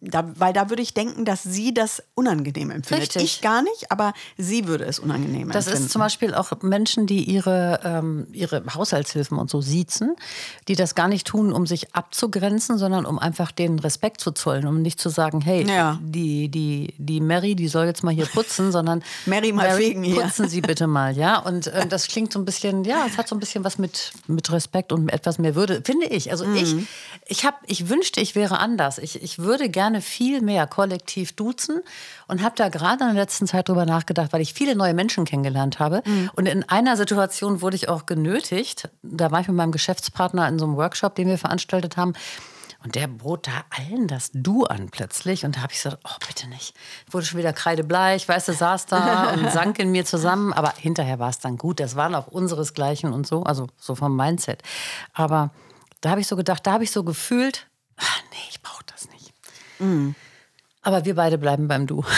da, 0.00 0.24
weil 0.36 0.52
da 0.52 0.70
würde 0.70 0.82
ich 0.82 0.94
denken, 0.94 1.24
dass 1.24 1.42
sie 1.42 1.72
das 1.74 2.02
unangenehm 2.14 2.70
empfindet. 2.70 3.02
Richtig. 3.14 3.22
Ich 3.22 3.40
gar 3.42 3.62
nicht, 3.62 3.90
aber 3.92 4.12
sie 4.38 4.66
würde 4.66 4.84
es 4.84 4.98
unangenehm 4.98 5.50
Das 5.50 5.66
empfinden. 5.66 5.84
Zum 5.94 6.00
Beispiel 6.02 6.34
auch 6.34 6.50
Menschen, 6.62 7.06
die 7.06 7.24
ihre, 7.24 7.80
ähm, 7.84 8.26
ihre 8.32 8.62
Haushaltshilfen 8.74 9.38
und 9.38 9.48
so 9.48 9.60
siezen, 9.62 10.14
die 10.68 10.76
das 10.76 10.94
gar 10.94 11.08
nicht 11.08 11.26
tun, 11.26 11.52
um 11.52 11.66
sich 11.66 11.94
abzugrenzen, 11.94 12.76
sondern 12.78 13.06
um 13.06 13.18
einfach 13.18 13.50
den 13.52 13.78
Respekt 13.78 14.20
zu 14.20 14.32
zollen, 14.32 14.66
um 14.66 14.82
nicht 14.82 15.00
zu 15.00 15.08
sagen, 15.08 15.40
hey, 15.40 15.66
Ja. 15.66 15.98
die, 16.02 16.48
die, 16.48 16.92
die 16.98 17.20
Mary, 17.20 17.54
die 17.54 17.68
soll 17.68 17.86
jetzt 17.86 18.04
mal 18.04 18.12
hier 18.12 18.26
putzen, 18.26 18.70
sondern 18.72 19.02
Mary, 19.26 19.52
mal 19.52 19.78
wegen 19.78 20.02
hier. 20.02 20.20
putzen 20.20 20.48
Sie 20.48 20.60
bitte 20.60 20.86
mal, 20.86 21.16
ja. 21.16 21.38
Und 21.38 21.70
ähm, 21.74 21.88
das 21.88 22.08
klingt 22.08 22.32
so 22.32 22.38
ein 22.38 22.44
bisschen, 22.44 22.84
ja, 22.84 23.06
es 23.06 23.16
hat 23.16 23.28
so 23.28 23.34
ein 23.34 23.40
bisschen 23.40 23.64
was 23.64 23.78
mit, 23.78 24.12
mit 24.26 24.52
Respekt 24.52 24.92
und 24.92 25.08
etwas 25.10 25.38
mehr 25.38 25.54
Würde, 25.54 25.80
finde 25.84 26.06
ich. 26.06 26.30
Also 26.30 26.44
Mhm. 26.44 26.56
ich, 26.56 26.74
ich 27.26 27.44
habe, 27.44 27.56
ich 27.66 27.88
wünschte, 27.88 28.20
ich 28.20 28.34
wäre 28.34 28.58
anders. 28.58 28.98
Ich, 28.98 29.22
ich 29.22 29.38
würde 29.38 29.68
gerne 29.68 30.00
viel 30.00 30.40
mehr 30.42 30.66
kollektiv 30.66 31.32
duzen 31.32 31.80
und 32.28 32.42
habe 32.42 32.54
da 32.56 32.68
gerade 32.68 33.04
in 33.04 33.14
der 33.14 33.22
letzten 33.22 33.46
Zeit 33.46 33.68
drüber 33.68 33.86
nachgedacht, 33.86 34.32
weil 34.32 34.40
ich 34.40 34.52
viele 34.54 34.74
neue 34.74 34.92
Menschen 34.94 35.24
kennengelernt 35.24 35.73
habe. 35.78 36.02
Mhm. 36.04 36.30
Und 36.34 36.46
in 36.46 36.68
einer 36.68 36.96
Situation 36.96 37.60
wurde 37.60 37.76
ich 37.76 37.88
auch 37.88 38.06
genötigt. 38.06 38.88
Da 39.02 39.30
war 39.30 39.40
ich 39.40 39.48
mit 39.48 39.56
meinem 39.56 39.72
Geschäftspartner 39.72 40.48
in 40.48 40.58
so 40.58 40.66
einem 40.66 40.76
Workshop, 40.76 41.14
den 41.14 41.28
wir 41.28 41.38
veranstaltet 41.38 41.96
haben. 41.96 42.14
Und 42.84 42.96
der 42.96 43.06
bot 43.06 43.46
da 43.46 43.64
allen 43.70 44.08
das 44.08 44.30
Du 44.34 44.64
an 44.64 44.90
plötzlich. 44.90 45.46
Und 45.46 45.56
da 45.56 45.62
habe 45.62 45.72
ich 45.72 45.82
gesagt, 45.82 46.02
oh, 46.04 46.26
bitte 46.26 46.48
nicht. 46.48 46.74
Ich 47.06 47.14
wurde 47.14 47.24
schon 47.24 47.38
wieder 47.38 47.54
kreidebleich, 47.54 48.28
weißt 48.28 48.48
du, 48.48 48.52
saß 48.52 48.86
da 48.86 49.30
und 49.34 49.50
sank 49.50 49.78
in 49.78 49.90
mir 49.90 50.04
zusammen. 50.04 50.52
Aber 50.52 50.74
hinterher 50.76 51.18
war 51.18 51.30
es 51.30 51.38
dann 51.38 51.56
gut. 51.56 51.80
Das 51.80 51.96
waren 51.96 52.14
auch 52.14 52.26
unseresgleichen 52.26 53.12
und 53.12 53.26
so, 53.26 53.42
also 53.42 53.68
so 53.78 53.94
vom 53.94 54.14
Mindset. 54.14 54.62
Aber 55.14 55.50
da 56.02 56.10
habe 56.10 56.20
ich 56.20 56.26
so 56.26 56.36
gedacht, 56.36 56.66
da 56.66 56.72
habe 56.72 56.84
ich 56.84 56.90
so 56.90 57.04
gefühlt, 57.04 57.66
ach, 57.96 58.20
nee, 58.30 58.36
ich 58.50 58.60
brauche 58.60 58.84
das 58.92 59.08
nicht. 59.08 59.32
Aber 60.82 61.06
wir 61.06 61.14
beide 61.14 61.38
bleiben 61.38 61.66
beim 61.68 61.86
Du. 61.86 62.04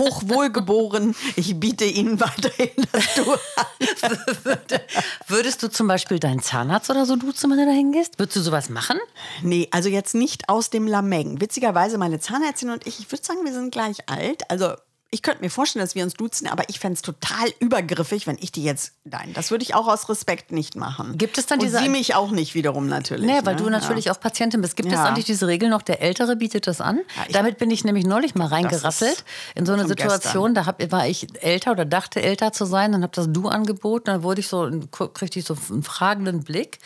Hochwohlgeboren. 0.00 1.14
Ich 1.36 1.58
biete 1.60 1.84
Ihnen 1.84 2.18
weiterhin 2.20 2.70
das 2.92 3.14
Du 3.14 3.32
an. 3.32 4.18
Würdest 5.28 5.62
du 5.62 5.68
zum 5.68 5.86
Beispiel 5.86 6.18
deinen 6.18 6.40
Zahnarzt 6.40 6.90
oder 6.90 7.06
so 7.06 7.16
duzen, 7.16 7.50
wenn 7.50 7.58
du 7.58 7.66
da 7.66 7.72
hingehst? 7.72 8.18
Würdest 8.18 8.36
du 8.36 8.40
sowas 8.40 8.70
machen? 8.70 8.98
Nee, 9.42 9.68
also 9.70 9.88
jetzt 9.88 10.14
nicht 10.14 10.48
aus 10.48 10.70
dem 10.70 10.86
Lameng. 10.86 11.40
Witzigerweise, 11.40 11.98
meine 11.98 12.18
Zahnärztin 12.18 12.70
und 12.70 12.86
ich, 12.86 12.98
ich 12.98 13.12
würde 13.12 13.24
sagen, 13.24 13.44
wir 13.44 13.52
sind 13.52 13.72
gleich 13.72 14.08
alt. 14.08 14.42
Also 14.50 14.74
ich 15.12 15.22
könnte 15.22 15.42
mir 15.42 15.50
vorstellen, 15.50 15.84
dass 15.84 15.96
wir 15.96 16.04
uns 16.04 16.14
duzen, 16.14 16.46
aber 16.46 16.68
ich 16.68 16.78
fände 16.78 16.94
es 16.94 17.02
total 17.02 17.48
übergriffig, 17.58 18.28
wenn 18.28 18.38
ich 18.40 18.52
die 18.52 18.62
jetzt. 18.62 18.92
Nein, 19.04 19.32
das 19.34 19.50
würde 19.50 19.64
ich 19.64 19.74
auch 19.74 19.88
aus 19.88 20.08
Respekt 20.08 20.52
nicht 20.52 20.76
machen. 20.76 21.18
Gibt 21.18 21.36
es 21.36 21.46
dann 21.46 21.58
und 21.58 21.64
diese- 21.64 21.78
Sie 21.80 21.88
mich 21.88 22.14
auch 22.14 22.30
nicht 22.30 22.54
wiederum 22.54 22.86
natürlich. 22.86 23.26
Nee, 23.26 23.40
weil 23.42 23.56
ne? 23.56 23.62
du 23.62 23.70
natürlich 23.70 24.10
auch 24.12 24.20
Patientin 24.20 24.60
bist. 24.60 24.76
Gibt 24.76 24.88
es 24.88 24.94
Ja. 24.94 25.04
eigentlich 25.04 25.24
diese 25.24 25.48
Regel 25.48 25.68
noch, 25.68 25.82
der 25.82 26.00
Ältere 26.00 26.36
bietet 26.36 26.68
das 26.68 26.80
an? 26.80 26.98
Ja, 27.16 27.32
Damit 27.32 27.58
bin 27.58 27.72
ich 27.72 27.82
nämlich 27.84 28.06
neulich 28.06 28.36
mal 28.36 28.46
reingerasselt. 28.46 29.24
In 29.56 29.66
so 29.66 29.72
eine 29.72 29.88
Situation, 29.88 30.54
da 30.54 30.66
hab, 30.66 30.80
war 30.92 31.08
ich 31.08 31.26
älter 31.42 31.72
oder 31.72 31.84
dachte 31.84 32.22
älter 32.22 32.52
zu 32.52 32.64
sein, 32.64 32.92
dann 32.92 33.02
habe 33.02 33.12
das 33.14 33.26
Du 33.32 33.48
angeboten, 33.48 34.04
dann 34.06 34.22
wurde 34.22 34.40
ich 34.40 34.48
so, 34.48 34.70
kriegte 35.12 35.40
ich 35.40 35.44
so 35.44 35.56
einen 35.70 35.82
fragenden 35.82 36.44
Blick. 36.44 36.78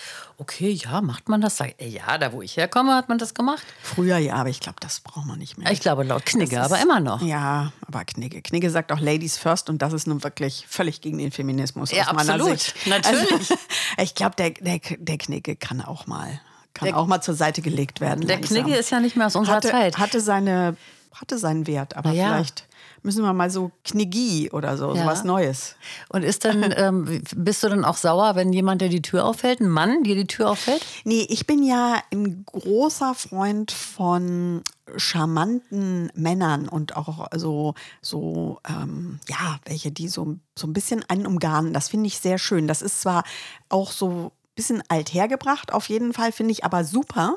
Okay, 0.45 0.73
ja, 0.73 1.01
macht 1.01 1.31
man 1.31 1.41
das? 1.41 1.57
Sag, 1.57 1.75
ja, 1.81 2.19
da 2.19 2.33
wo 2.35 2.43
ich 2.43 2.59
herkomme, 2.59 2.95
hat 2.95 3.09
man 3.09 3.17
das 3.17 3.33
gemacht. 3.33 3.63
Früher 3.83 4.19
ja, 4.19 4.35
aber 4.35 4.51
ich 4.51 4.61
glaube, 4.61 4.77
das 4.81 5.01
braucht 5.01 5.25
man 5.25 5.39
nicht 5.39 5.57
mehr. 5.57 5.71
Ich 5.73 5.81
glaube 5.81 6.05
laut 6.05 6.27
Knigge, 6.27 6.57
ist- 6.57 6.63
aber 6.63 6.79
immer 6.83 7.01
noch. 7.01 7.23
Ja, 7.23 7.73
aber 7.87 8.05
Knigge. 8.05 8.43
Knigge 8.43 8.69
sagt 8.71 8.93
auch 8.93 9.01
Ladies 9.01 9.39
first 9.39 9.71
und 9.71 9.81
das 9.81 9.95
ist 9.95 10.07
nun 10.07 10.23
wirklich 10.23 10.67
völlig 10.69 11.01
gegen 11.01 11.17
den 11.17 11.33
Feminismus 11.33 11.91
Ja, 11.93 12.09
aus 12.09 12.13
meiner 12.13 12.35
absolut. 12.35 12.61
Sicht. 12.61 12.87
Natürlich. 12.87 13.33
Also, 13.33 13.55
ich 14.03 14.15
glaube, 14.15 14.37
der, 14.37 14.51
der, 14.51 14.81
der 14.99 15.17
Knigge 15.19 15.57
kann 15.57 15.81
auch 15.81 16.07
mal, 16.07 16.41
kann 16.75 16.89
Der- 16.89 16.99
auch 16.99 17.07
mal 17.07 17.23
zur 17.23 17.35
Seite 17.35 17.63
gelegt 17.63 18.03
werden. 18.03 18.27
Der 18.27 18.37
langsam. 18.37 18.63
Knigge 18.63 18.77
ist 18.79 18.91
ja 18.91 19.01
nicht 19.01 19.17
mehr 19.17 19.27
aus 19.29 19.37
unserer 19.37 19.57
hatte, 19.57 19.71
Zeit. 19.71 19.97
Hatte, 19.99 20.21
seine, 20.21 20.77
hatte 21.15 21.39
seinen 21.39 21.67
Wert, 21.67 21.97
aber 21.97 22.11
ja. 22.13 22.27
vielleicht 22.35 22.67
müssen 23.05 23.23
wir 23.23 23.33
mal 23.33 23.51
so 23.51 23.71
Kniggi 23.85 24.51
oder 24.51 24.77
so, 24.77 24.95
Ja. 24.95 25.03
sowas 25.03 25.25
Neues. 25.25 25.77
Und 26.09 26.23
ist 26.25 26.45
dann, 26.45 26.73
ähm, 26.77 27.23
bist 27.37 27.63
du 27.63 27.69
dann 27.69 27.85
auch 27.85 27.97
sauer, 27.97 28.35
wenn 28.35 28.53
jemand, 28.53 28.81
der 28.81 28.89
die 28.89 29.03
Tür 29.03 29.25
auffällt, 29.27 29.61
ein 29.61 29.69
Mann, 29.69 30.03
dir 30.03 30.15
die 30.17 30.27
Tür 30.27 30.51
auffällt? 30.51 30.85
Nee, 31.05 31.27
ich 31.29 31.47
bin 31.47 31.63
ja 31.63 31.99
ein 32.13 32.45
großer 32.47 33.15
Freund 33.15 33.71
von 33.73 34.63
charmanten 34.97 36.11
Männern 36.15 36.69
und 36.69 36.97
auch 36.97 37.27
so, 37.37 37.75
so 38.03 38.59
ähm, 38.69 39.21
ja, 39.29 39.59
welche, 39.67 39.91
die 39.93 40.09
so, 40.09 40.37
so 40.59 40.67
ein 40.67 40.73
bisschen 40.73 41.05
einen 41.09 41.27
umgarnen. 41.27 41.73
Das 41.73 41.89
finde 41.89 42.07
ich 42.07 42.19
sehr 42.19 42.39
schön. 42.39 42.67
Das 42.67 42.83
ist 42.83 43.01
zwar 43.01 43.25
auch 43.69 43.91
so 43.93 44.33
bisschen 44.55 44.83
althergebracht, 44.89 45.73
auf 45.73 45.89
jeden 45.89 46.13
Fall, 46.13 46.33
finde 46.33 46.53
ich 46.53 46.65
aber 46.65 46.85
super. 46.85 47.37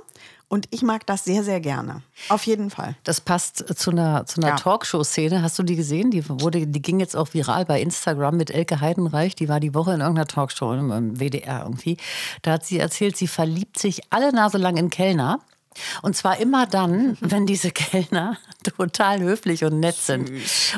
Und 0.50 0.68
ich 0.72 0.82
mag 0.82 1.06
das 1.06 1.26
sehr, 1.26 1.44
sehr 1.44 1.60
gerne. 1.60 2.04
Auf 2.30 2.46
jeden 2.46 2.70
Fall. 2.70 2.96
Das 3.04 3.20
passt 3.20 3.66
zu 3.78 3.92
einer, 3.92 4.26
zu 4.26 4.40
einer 4.40 4.52
Ja. 4.52 4.56
Talkshow-Szene. 4.56 5.42
Hast 5.42 5.60
du 5.60 5.64
die 5.64 5.76
gesehen? 5.76 6.10
Die, 6.10 6.24
wurde, 6.30 6.66
die 6.66 6.82
ging 6.82 7.02
jetzt 7.02 7.18
auch 7.18 7.34
viral 7.34 7.66
bei 7.66 7.82
Instagram 7.82 8.38
mit 8.38 8.50
Elke 8.50 8.80
Heidenreich. 8.80 9.36
Die 9.36 9.50
war 9.50 9.60
die 9.60 9.74
Woche 9.74 9.92
in 9.94 10.00
irgendeiner 10.00 10.28
Talkshow 10.28 10.72
im, 10.74 10.90
im 10.92 11.20
WDR 11.20 11.64
irgendwie. 11.64 11.98
Da 12.44 12.54
hat 12.54 12.66
sie 12.66 12.80
erzählt, 12.80 13.18
sie 13.18 13.28
verliebt 13.28 13.78
sich 13.78 14.02
alle 14.10 14.32
Nase 14.32 14.58
lang 14.58 14.78
in 14.78 14.90
Kellner. 14.90 15.40
Und 16.02 16.16
zwar 16.16 16.40
immer 16.40 16.66
dann, 16.66 17.18
wenn 17.22 17.46
diese 17.46 17.72
Kellner 17.72 18.38
total 18.64 19.22
höflich 19.22 19.64
und 19.64 19.80
nett 19.80 19.96
sind. 19.96 20.32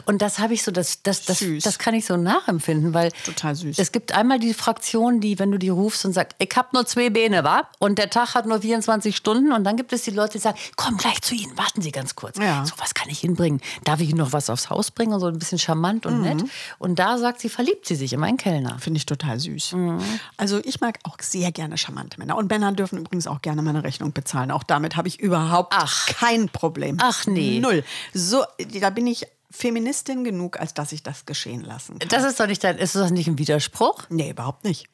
Und 0.05 0.21
das 0.21 0.39
habe 0.39 0.53
ich 0.53 0.63
so, 0.63 0.71
das, 0.71 1.01
das, 1.03 1.25
das, 1.25 1.39
Süß. 1.39 1.63
das 1.63 1.79
kann 1.79 1.93
ich 1.93 2.05
so 2.05 2.17
nachempfinden, 2.17 2.93
weil 2.93 3.11
Total 3.25 3.55
süß. 3.55 3.79
es 3.79 3.91
gibt 3.91 4.11
einmal 4.11 4.39
die 4.39 4.53
Fraktion, 4.53 5.19
die, 5.19 5.39
wenn 5.39 5.51
du 5.51 5.57
die 5.57 5.69
rufst 5.69 6.05
und 6.05 6.13
sagst, 6.13 6.35
ich 6.39 6.55
habe 6.55 6.69
nur 6.73 6.85
zwei 6.85 7.09
Beine, 7.09 7.43
wa? 7.43 7.67
Und 7.79 7.97
der 7.97 8.09
Tag 8.09 8.35
hat 8.35 8.45
nur 8.45 8.61
24 8.61 9.15
Stunden. 9.15 9.51
Und 9.51 9.63
dann 9.63 9.77
gibt 9.77 9.93
es 9.93 10.03
die 10.03 10.11
Leute, 10.11 10.33
die 10.33 10.39
sagen, 10.39 10.57
komm 10.75 10.97
gleich 10.97 11.21
zu 11.21 11.35
Ihnen, 11.35 11.57
warten 11.57 11.81
Sie 11.81 11.91
ganz 11.91 12.15
kurz. 12.15 12.37
Ja. 12.37 12.65
So, 12.65 12.73
was 12.77 12.93
kann 12.93 13.09
ich 13.09 13.23
Ihnen 13.23 13.35
bringen? 13.35 13.61
Darf 13.83 14.01
ich 14.01 14.09
Ihnen 14.09 14.19
noch 14.19 14.33
was 14.33 14.49
aufs 14.49 14.69
Haus 14.69 14.91
bringen? 14.91 15.13
Und 15.13 15.19
so 15.19 15.27
ein 15.27 15.39
bisschen 15.39 15.59
charmant 15.59 16.05
und 16.05 16.21
nett. 16.21 16.43
Und 16.77 16.99
da 16.99 17.17
sagt 17.17 17.39
sie, 17.41 17.49
verliebt 17.49 17.85
sie 17.85 17.95
sich 17.95 18.13
in 18.13 18.19
meinen 18.19 18.37
Kellner. 18.37 18.77
Finde 18.79 18.97
ich 18.97 19.05
total 19.05 19.39
süß. 19.39 19.73
Mhm. 19.73 19.99
Also 20.37 20.59
ich 20.63 20.81
mag 20.81 20.99
auch 21.03 21.17
sehr 21.21 21.51
gerne 21.51 21.77
charmante 21.77 22.19
Männer. 22.19 22.37
Und 22.37 22.49
Männer 22.49 22.71
dürfen 22.71 22.99
übrigens 22.99 23.27
auch 23.27 23.41
gerne 23.41 23.61
meine 23.61 23.83
Rechnung 23.83 24.13
bezahlen. 24.13 24.51
Auch 24.51 24.63
damit 24.63 24.95
habe 24.95 25.07
ich 25.07 25.19
überhaupt 25.19 25.73
Ach. 25.75 26.07
kein 26.07 26.49
Problem. 26.49 26.97
Ach, 27.01 27.25
nee. 27.25 27.59
Null. 27.59 27.78
So, 28.13 28.43
da 28.79 28.89
bin 28.89 29.07
ich 29.07 29.25
Feministin 29.51 30.23
genug, 30.23 30.59
als 30.59 30.73
dass 30.75 30.91
ich 30.91 31.01
das 31.01 31.25
geschehen 31.25 31.61
lassen 31.63 31.97
kann. 31.97 32.09
Das 32.09 32.23
ist 32.23 32.39
doch 32.39 32.45
nicht 32.47 32.63
dein, 32.63 32.77
ist 32.77 32.95
das 32.95 33.09
nicht 33.11 33.27
ein 33.27 33.39
Widerspruch? 33.39 34.03
Nee, 34.09 34.29
überhaupt 34.29 34.63
nicht. 34.63 34.87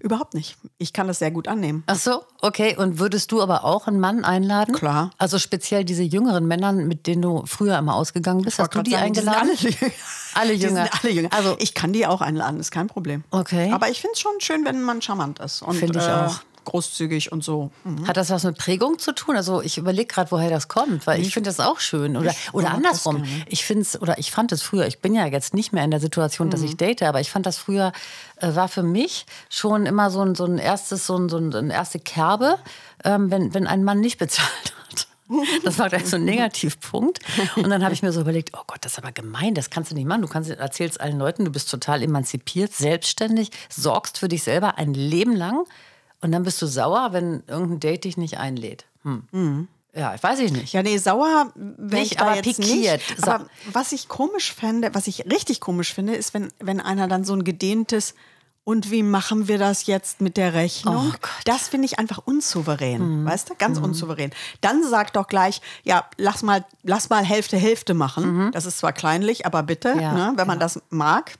Überhaupt 0.00 0.34
nicht. 0.34 0.58
Ich 0.76 0.92
kann 0.92 1.08
das 1.08 1.18
sehr 1.18 1.30
gut 1.30 1.48
annehmen. 1.48 1.82
Ach 1.86 1.96
so, 1.96 2.22
okay. 2.42 2.76
Und 2.76 2.98
würdest 2.98 3.32
du 3.32 3.40
aber 3.40 3.64
auch 3.64 3.86
einen 3.86 4.00
Mann 4.00 4.22
einladen? 4.22 4.74
Klar. 4.74 5.12
Also 5.16 5.38
speziell 5.38 5.82
diese 5.86 6.02
jüngeren 6.02 6.46
Männer, 6.46 6.72
mit 6.72 7.06
denen 7.06 7.22
du 7.22 7.44
früher 7.46 7.78
immer 7.78 7.94
ausgegangen 7.94 8.42
bist. 8.42 8.58
Hast 8.58 8.74
du 8.74 8.82
die 8.82 8.90
sagen, 8.90 9.04
eingeladen? 9.04 9.48
Die 9.58 9.68
sind 9.70 9.82
alle, 9.82 9.92
Alle 10.34 10.56
Die 10.56 10.62
jünger. 10.62 10.82
sind 10.84 11.04
alle 11.04 11.12
jünger. 11.14 11.28
Also- 11.32 11.56
ich 11.58 11.72
kann 11.72 11.94
die 11.94 12.06
auch 12.06 12.20
einladen, 12.20 12.60
ist 12.60 12.70
kein 12.70 12.86
Problem. 12.88 13.24
Okay. 13.30 13.72
Aber 13.72 13.88
ich 13.88 13.98
finde 14.02 14.12
es 14.12 14.20
schon 14.20 14.32
schön, 14.40 14.66
wenn 14.66 14.82
man 14.82 15.00
charmant 15.00 15.38
ist. 15.38 15.62
Und, 15.62 15.76
Find 15.76 15.96
ich 15.96 16.02
äh, 16.02 16.10
auch. 16.10 16.40
Großzügig 16.64 17.32
und 17.32 17.42
so. 17.44 17.70
Mhm. 17.84 18.06
Hat 18.06 18.16
das 18.16 18.30
was 18.30 18.44
mit 18.44 18.58
Prägung 18.58 18.98
zu 18.98 19.12
tun? 19.12 19.36
Also 19.36 19.62
ich 19.62 19.78
überlege 19.78 20.06
gerade, 20.06 20.30
woher 20.30 20.50
das 20.50 20.68
kommt, 20.68 21.06
weil 21.06 21.20
ich 21.20 21.34
finde 21.34 21.48
das 21.48 21.60
auch 21.60 21.80
schön. 21.80 22.16
Oder, 22.16 22.34
oder 22.52 22.70
andersrum. 22.70 23.24
Ich 23.46 23.64
finde 23.64 23.82
es, 23.82 24.00
oder 24.00 24.18
ich 24.18 24.30
fand 24.30 24.52
es 24.52 24.62
früher, 24.62 24.86
ich 24.86 25.00
bin 25.00 25.14
ja 25.14 25.26
jetzt 25.26 25.54
nicht 25.54 25.72
mehr 25.72 25.84
in 25.84 25.90
der 25.90 26.00
Situation, 26.00 26.50
dass 26.50 26.60
Mhm. 26.60 26.66
ich 26.66 26.76
date, 26.76 27.02
aber 27.02 27.20
ich 27.20 27.30
fand 27.30 27.46
das 27.46 27.58
früher, 27.58 27.92
äh, 28.36 28.54
war 28.54 28.68
für 28.68 28.82
mich 28.82 29.26
schon 29.48 29.86
immer 29.86 30.10
so 30.10 30.20
ein, 30.22 30.34
so 30.34 30.44
ein 30.44 30.58
erstes, 30.58 31.06
so 31.06 31.16
ein, 31.16 31.28
so 31.28 31.38
ein, 31.38 31.70
erste 31.70 31.98
Kerbe, 31.98 32.58
ähm, 33.04 33.30
wenn, 33.30 33.54
wenn 33.54 33.66
ein 33.66 33.84
Mann 33.84 34.00
nicht 34.00 34.18
bezahlt 34.18 34.48
hat. 34.88 35.06
Das 35.64 35.78
war 35.78 35.88
gleich 35.88 36.06
so 36.10 36.16
ein 36.16 36.24
Negativpunkt. 36.24 37.20
Und 37.56 37.70
dann 37.70 37.82
habe 37.82 37.94
ich 37.94 38.02
mir 38.02 38.12
so 38.12 38.20
überlegt, 38.20 38.50
oh 38.54 38.62
Gott, 38.66 38.78
das 38.82 38.92
ist 38.92 38.98
aber 38.98 39.12
gemein, 39.12 39.54
das 39.54 39.70
kannst 39.70 39.90
du 39.90 39.94
nicht 39.94 40.06
machen. 40.06 40.20
Du 40.20 40.28
kannst, 40.28 40.50
erzählst 40.50 41.00
allen 41.00 41.18
Leuten, 41.18 41.46
du 41.46 41.50
bist 41.50 41.70
total 41.70 42.02
emanzipiert, 42.02 42.74
selbstständig, 42.74 43.50
sorgst 43.70 44.18
für 44.18 44.28
dich 44.28 44.42
selber 44.42 44.76
ein 44.76 44.92
Leben 44.92 45.34
lang. 45.34 45.64
Und 46.22 46.32
dann 46.32 46.44
bist 46.44 46.62
du 46.62 46.66
sauer, 46.66 47.08
wenn 47.12 47.42
irgendein 47.46 47.80
Date 47.80 48.04
dich 48.04 48.16
nicht 48.16 48.38
einlädt. 48.38 48.86
Hm. 49.02 49.68
Ja, 49.94 50.14
weiß 50.22 50.38
ich 50.38 50.52
nicht. 50.52 50.72
Ja, 50.72 50.82
nee, 50.82 50.96
sauer 50.96 51.52
ich 51.56 51.92
Nicht, 51.92 52.20
da 52.20 52.26
aber 52.28 52.36
jetzt 52.36 52.44
pikiert. 52.56 53.02
nicht. 53.10 53.28
Aber 53.28 53.44
was 53.72 53.92
ich 53.92 54.08
komisch 54.08 54.54
fände, 54.54 54.90
was 54.94 55.06
ich 55.06 55.26
richtig 55.30 55.60
komisch 55.60 55.92
finde, 55.92 56.14
ist, 56.14 56.32
wenn, 56.32 56.48
wenn 56.60 56.80
einer 56.80 57.08
dann 57.08 57.24
so 57.24 57.34
ein 57.34 57.44
gedehntes 57.44 58.14
und 58.64 58.92
wie 58.92 59.02
machen 59.02 59.48
wir 59.48 59.58
das 59.58 59.86
jetzt 59.86 60.20
mit 60.20 60.36
der 60.36 60.54
Rechnung? 60.54 61.12
Oh 61.12 61.18
das 61.44 61.66
finde 61.68 61.86
ich 61.86 61.98
einfach 61.98 62.18
unsouverän, 62.24 63.00
Hm. 63.00 63.26
weißt 63.26 63.50
du? 63.50 63.54
Ganz 63.58 63.78
unsouverän. 63.78 64.30
Dann 64.60 64.82
sag 64.88 65.12
doch 65.14 65.26
gleich, 65.26 65.60
ja, 65.82 66.04
lass 66.16 66.42
mal, 66.44 66.64
lass 66.84 67.10
mal 67.10 67.24
Hälfte, 67.24 67.56
Hälfte 67.56 67.92
machen. 67.94 68.50
Das 68.52 68.64
ist 68.64 68.78
zwar 68.78 68.92
kleinlich, 68.92 69.44
aber 69.46 69.64
bitte, 69.64 69.96
Mhm. 69.96 70.00
Ja, 70.00 70.12
ne, 70.12 70.32
wenn 70.36 70.46
man 70.46 70.60
das 70.60 70.80
mag. 70.90 71.32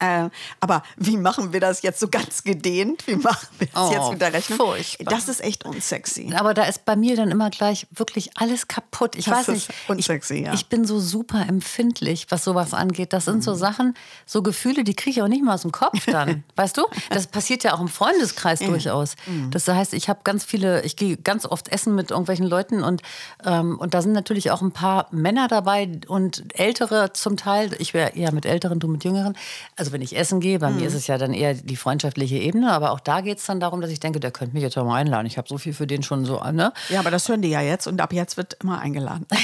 Äh, 0.00 0.30
aber 0.60 0.82
wie 0.96 1.16
machen 1.16 1.52
wir 1.52 1.60
das 1.60 1.82
jetzt 1.82 2.00
so 2.00 2.08
ganz 2.08 2.42
gedehnt? 2.42 3.06
Wie 3.06 3.16
machen 3.16 3.46
wir 3.58 3.68
das 3.72 3.82
Oh, 3.88 3.92
jetzt 3.92 4.10
mit 4.12 4.20
der 4.20 4.32
Rechnung? 4.32 4.58
furchtbar. 4.58 5.14
Das 5.14 5.28
ist 5.28 5.40
echt 5.42 5.64
unsexy. 5.64 6.32
Aber 6.36 6.54
da 6.54 6.64
ist 6.64 6.84
bei 6.84 6.96
mir 6.96 7.16
dann 7.16 7.30
immer 7.30 7.50
gleich 7.50 7.86
wirklich 7.90 8.30
alles 8.36 8.66
kaputt. 8.68 9.14
Ich 9.16 9.26
Das 9.26 9.48
weiß 9.48 9.48
nicht. 9.48 9.70
unsexy, 9.88 10.34
ich, 10.34 10.46
ja. 10.46 10.52
ich 10.54 10.66
bin 10.68 10.84
so 10.86 10.98
super 10.98 11.44
empfindlich, 11.48 12.26
was 12.30 12.44
sowas 12.44 12.74
angeht. 12.74 13.12
Das 13.12 13.26
sind 13.26 13.44
so 13.44 13.54
Sachen, 13.54 13.94
so 14.26 14.42
Gefühle, 14.42 14.84
die 14.84 14.94
kriege 14.94 15.10
ich 15.10 15.22
auch 15.22 15.28
nicht 15.28 15.44
mal 15.44 15.54
aus 15.54 15.62
dem 15.62 15.72
Kopf 15.72 16.04
dann. 16.06 16.44
weißt 16.56 16.76
du? 16.78 16.86
Das 17.10 17.26
passiert 17.26 17.62
ja 17.64 17.74
auch 17.74 17.80
im 17.80 17.88
Freundeskreis 17.88 18.60
durchaus. 18.60 19.16
Das 19.50 19.68
heißt, 19.68 19.94
ich 19.94 20.08
habe 20.08 20.20
ganz 20.24 20.44
viele, 20.44 20.82
ich 20.82 20.96
gehe 20.96 21.16
ganz 21.16 21.44
oft 21.46 21.68
essen 21.68 21.94
mit 21.94 22.10
irgendwelchen 22.10 22.46
Leuten 22.46 22.82
und, 22.82 23.02
ähm, 23.44 23.78
und 23.78 23.94
da 23.94 24.00
sind 24.02 24.12
natürlich 24.12 24.50
auch 24.50 24.62
ein 24.62 24.72
paar 24.72 25.08
Männer 25.10 25.46
dabei 25.48 25.90
und 26.08 26.58
ältere 26.58 27.12
zum 27.12 27.36
Teil. 27.36 27.70
Ich 27.78 27.92
wäre 27.94 28.10
eher 28.16 28.32
mit 28.32 28.46
älteren, 28.46 28.78
du 28.80 28.88
mit 28.88 29.04
jüngeren. 29.04 29.36
Also 29.76 29.89
wenn 29.92 30.02
ich 30.02 30.16
essen 30.16 30.40
gehe, 30.40 30.58
bei 30.58 30.70
mir 30.70 30.86
ist 30.86 30.94
es 30.94 31.06
ja 31.06 31.18
dann 31.18 31.32
eher 31.34 31.54
die 31.54 31.76
freundschaftliche 31.76 32.36
Ebene, 32.36 32.72
aber 32.72 32.92
auch 32.92 33.00
da 33.00 33.20
geht 33.20 33.38
es 33.38 33.46
dann 33.46 33.60
darum, 33.60 33.80
dass 33.80 33.90
ich 33.90 34.00
denke, 34.00 34.20
der 34.20 34.30
könnte 34.30 34.54
mich 34.54 34.62
jetzt 34.62 34.76
auch 34.78 34.84
mal 34.84 34.96
einladen. 34.96 35.26
Ich 35.26 35.38
habe 35.38 35.48
so 35.48 35.58
viel 35.58 35.72
für 35.74 35.86
den 35.86 36.02
schon 36.02 36.24
so, 36.24 36.40
ne? 36.52 36.72
Ja, 36.88 37.00
aber 37.00 37.10
das 37.10 37.28
hören 37.28 37.42
die 37.42 37.50
ja 37.50 37.60
jetzt 37.60 37.86
und 37.86 38.00
ab 38.00 38.12
jetzt 38.12 38.36
wird 38.36 38.56
immer 38.62 38.78
eingeladen. 38.80 39.26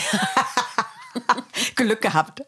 Glück 1.74 2.02
gehabt. 2.02 2.42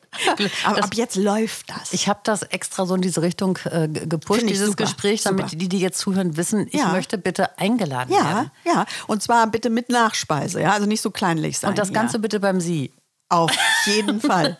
Aber 0.65 0.77
Das- 0.77 0.85
ab 0.85 0.95
jetzt 0.95 1.17
läuft 1.17 1.71
das. 1.71 1.93
Ich 1.93 2.09
habe 2.09 2.21
das 2.25 2.43
extra 2.43 2.87
so 2.87 2.95
in 2.95 3.01
diese 3.01 3.23
Richtung 3.23 3.59
äh, 3.65 3.89
ge- 3.89 4.07
gepusht, 4.07 4.43
dieses 4.49 4.67
super, 4.69 4.85
Gespräch, 4.85 5.23
damit 5.23 5.47
super. 5.47 5.57
die, 5.57 5.69
die 5.69 5.79
jetzt 5.81 5.99
zuhören, 5.99 6.37
wissen, 6.37 6.67
ich 6.69 6.75
Ja. 6.81 6.89
möchte 6.89 7.17
bitte 7.19 7.59
eingeladen 7.59 8.13
ja, 8.13 8.25
werden. 8.25 8.51
ja. 8.67 8.87
Und 9.07 9.23
zwar 9.23 9.47
bitte 9.47 9.71
mit 9.71 9.89
Nachspeise, 9.91 10.61
ja. 10.61 10.73
Also 10.73 10.87
nicht 10.87 11.01
so 11.01 11.11
kleinlich 11.11 11.59
sein. 11.59 11.71
Und 11.71 11.79
das. 11.79 11.93
Ganze 11.93 12.19
bitte 12.19 12.41
beim 12.41 12.61
Sie. 12.61 12.93
Auf 13.29 13.57
jeden 13.87 14.21
Fall. 14.21 14.59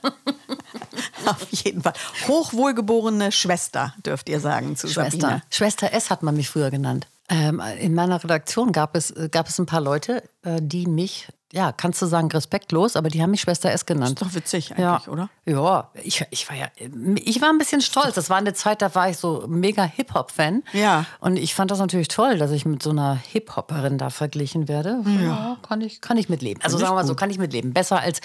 Auf 1.27 1.47
jeden 1.51 1.83
Fall. 1.83 1.95
Hochwohlgeborene 2.27 3.33
Schwester, 3.33 3.95
dürft 4.05 4.29
ihr 4.29 4.41
sagen 4.41 4.77
zu 4.77 4.89
Schwester. 4.89 5.21
Sabine. 5.21 5.43
Schwester 5.51 5.93
S 5.93 6.11
hat 6.11 6.23
man 6.23 6.37
mich 6.37 6.51
früher 6.51 6.71
genannt. 6.71 7.07
Ähm, 7.31 7.63
in 7.79 7.95
meiner 7.95 8.23
Redaktion 8.23 8.73
gab 8.73 8.97
es, 8.97 9.11
äh, 9.11 9.29
gab 9.31 9.49
es 9.49 9.59
ein 9.59 9.67
paar 9.67 9.81
Leute, 9.83 10.23
äh, 10.43 10.61
die 10.63 10.87
mich, 10.87 11.29
ja, 11.53 11.73
kannst 11.73 12.03
du 12.03 12.07
sagen, 12.07 12.31
respektlos, 12.31 12.95
aber 12.95 13.09
die 13.09 13.23
haben 13.23 13.31
mich 13.31 13.41
Schwester 13.41 13.73
S 13.73 13.87
genannt. 13.87 14.21
Ist 14.21 14.23
doch 14.23 14.35
witzig 14.35 14.75
ja. 14.77 14.97
eigentlich, 14.97 15.09
oder? 15.09 15.31
Ja, 15.47 15.91
ich, 15.95 16.23
ich 16.29 16.47
war 16.51 16.57
ja, 16.57 16.67
ich 16.77 17.41
war 17.41 17.49
ein 17.49 17.57
bisschen 17.57 17.81
stolz. 17.81 18.15
Das 18.17 18.29
war 18.29 18.37
eine 18.37 18.53
Zeit, 18.53 18.83
da 18.83 18.95
war 18.95 19.09
ich 19.09 19.17
so 19.17 19.47
mega 19.49 19.83
Hip-Hop-Fan. 19.83 20.63
Ja. 20.75 21.07
Und 21.21 21.39
ich 21.39 21.55
fand 21.55 21.71
das 21.71 21.79
natürlich 21.79 22.09
toll, 22.09 22.37
dass 22.37 22.51
ich 22.51 22.67
mit 22.67 22.83
so 22.83 22.91
einer 22.91 23.15
Hip-Hopperin 23.15 23.97
da 23.97 24.11
verglichen 24.11 24.69
werde. 24.69 25.03
Ja, 25.23 25.57
kann 25.67 25.81
ich, 25.81 26.03
kann 26.03 26.19
ich 26.19 26.29
mitleben. 26.29 26.63
Also 26.63 26.77
sagen 26.77 26.91
wir 26.91 26.97
mal 26.97 27.07
so, 27.07 27.15
kann 27.15 27.31
ich 27.31 27.39
mitleben. 27.39 27.73
Besser 27.73 27.99
als, 27.99 28.21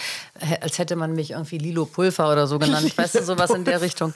als 0.60 0.78
hätte 0.78 0.98
man 0.98 1.14
mich 1.14 1.32
irgendwie 1.32 1.60
Lilo 1.60 1.86
Pulver 1.86 2.30
oder 2.30 2.46
so 2.46 2.60
genannt. 2.60 2.92
weißt 2.98 3.16
du, 3.16 3.24
sowas 3.24 3.52
in 3.52 3.64
der 3.64 3.80
Richtung. 3.80 4.14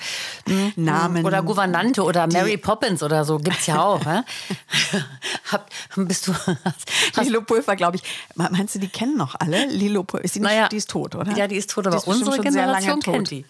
Namen. 0.76 1.26
Oder 1.26 1.44
Gouvernante 1.44 2.04
oder 2.04 2.28
Mary 2.28 2.58
Poppins 2.58 3.02
oder 3.02 3.24
so. 3.24 3.38
Gibt's 3.38 3.68
ja 3.68 3.82
auch. 3.82 4.02
Hab, 5.52 5.70
bist 5.96 6.28
du. 6.28 6.34
Hast, 7.16 7.24
Lilo 7.24 7.42
Pulver, 7.42 7.78
glaube 7.78 7.98
ich. 7.98 8.04
Meinst 8.36 8.76
du, 8.76 8.80
die 8.80 8.97
kennen 8.98 9.16
noch 9.16 9.36
alle? 9.40 9.68
Lilo. 9.68 10.06
Ist 10.22 10.36
die, 10.36 10.40
nicht, 10.40 10.50
Naja, 10.50 10.68
die 10.70 10.78
ist 10.78 10.90
tot, 10.90 11.14
oder? 11.16 11.32
Ja, 11.38 11.48
die 11.48 11.56
ist 11.56 11.70
tot, 11.70 11.86
aber 11.86 11.98
bestimmt 11.98 12.18
unsere 12.18 12.40
Generation 12.42 13.00
tot. 13.00 13.14
kennt 13.14 13.30
die. 13.30 13.46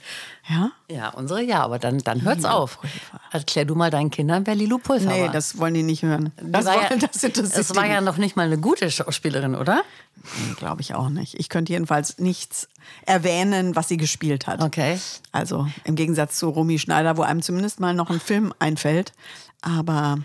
Ja? 0.50 0.72
Ja, 0.90 1.10
unsere 1.10 1.42
ja, 1.42 1.62
aber 1.64 1.80
dann, 1.80 2.00
dann 2.00 2.22
hört's 2.24 2.44
Lilo 2.44 2.54
auf. 2.54 2.80
Pulver. 2.82 3.22
Erklär 3.32 3.66
du 3.66 3.76
mal 3.76 3.90
deinen 3.90 4.10
Kindern, 4.12 4.46
wer 4.46 4.56
Lilo 4.56 4.78
Pulver 4.78 5.10
Nee, 5.10 5.24
war. 5.24 5.32
das 5.32 5.58
wollen 5.58 5.74
die 5.74 5.84
nicht 5.84 6.04
hören. 6.04 6.34
Das, 6.42 6.66
war 6.66 6.76
ja, 6.76 6.90
das 6.98 7.24
interessiert 7.24 7.58
es 7.60 7.76
war 7.76 7.86
ja 7.88 8.02
noch 8.02 8.18
nicht 8.18 8.36
mal 8.36 8.46
eine 8.46 8.58
gute 8.58 8.92
Schauspielerin, 8.92 9.56
oder? 9.56 9.84
Nee, 10.16 10.54
glaube 10.58 10.82
ich 10.82 10.94
auch 10.96 11.10
nicht. 11.10 11.36
Ich 11.40 11.48
könnte 11.48 11.72
jedenfalls 11.72 12.20
nichts 12.20 12.68
erwähnen, 13.06 13.76
was 13.76 13.88
sie 13.88 13.98
gespielt 13.98 14.48
hat. 14.48 14.62
Okay. 14.62 15.00
Also 15.32 15.68
im 15.86 15.96
Gegensatz 15.96 16.38
zu 16.38 16.50
Romy 16.50 16.78
Schneider, 16.78 17.16
wo 17.16 17.22
einem 17.22 17.42
zumindest 17.42 17.80
mal 17.80 17.94
noch 17.94 18.10
ein 18.10 18.20
Film 18.20 18.54
einfällt. 18.60 19.14
Aber, 19.62 20.18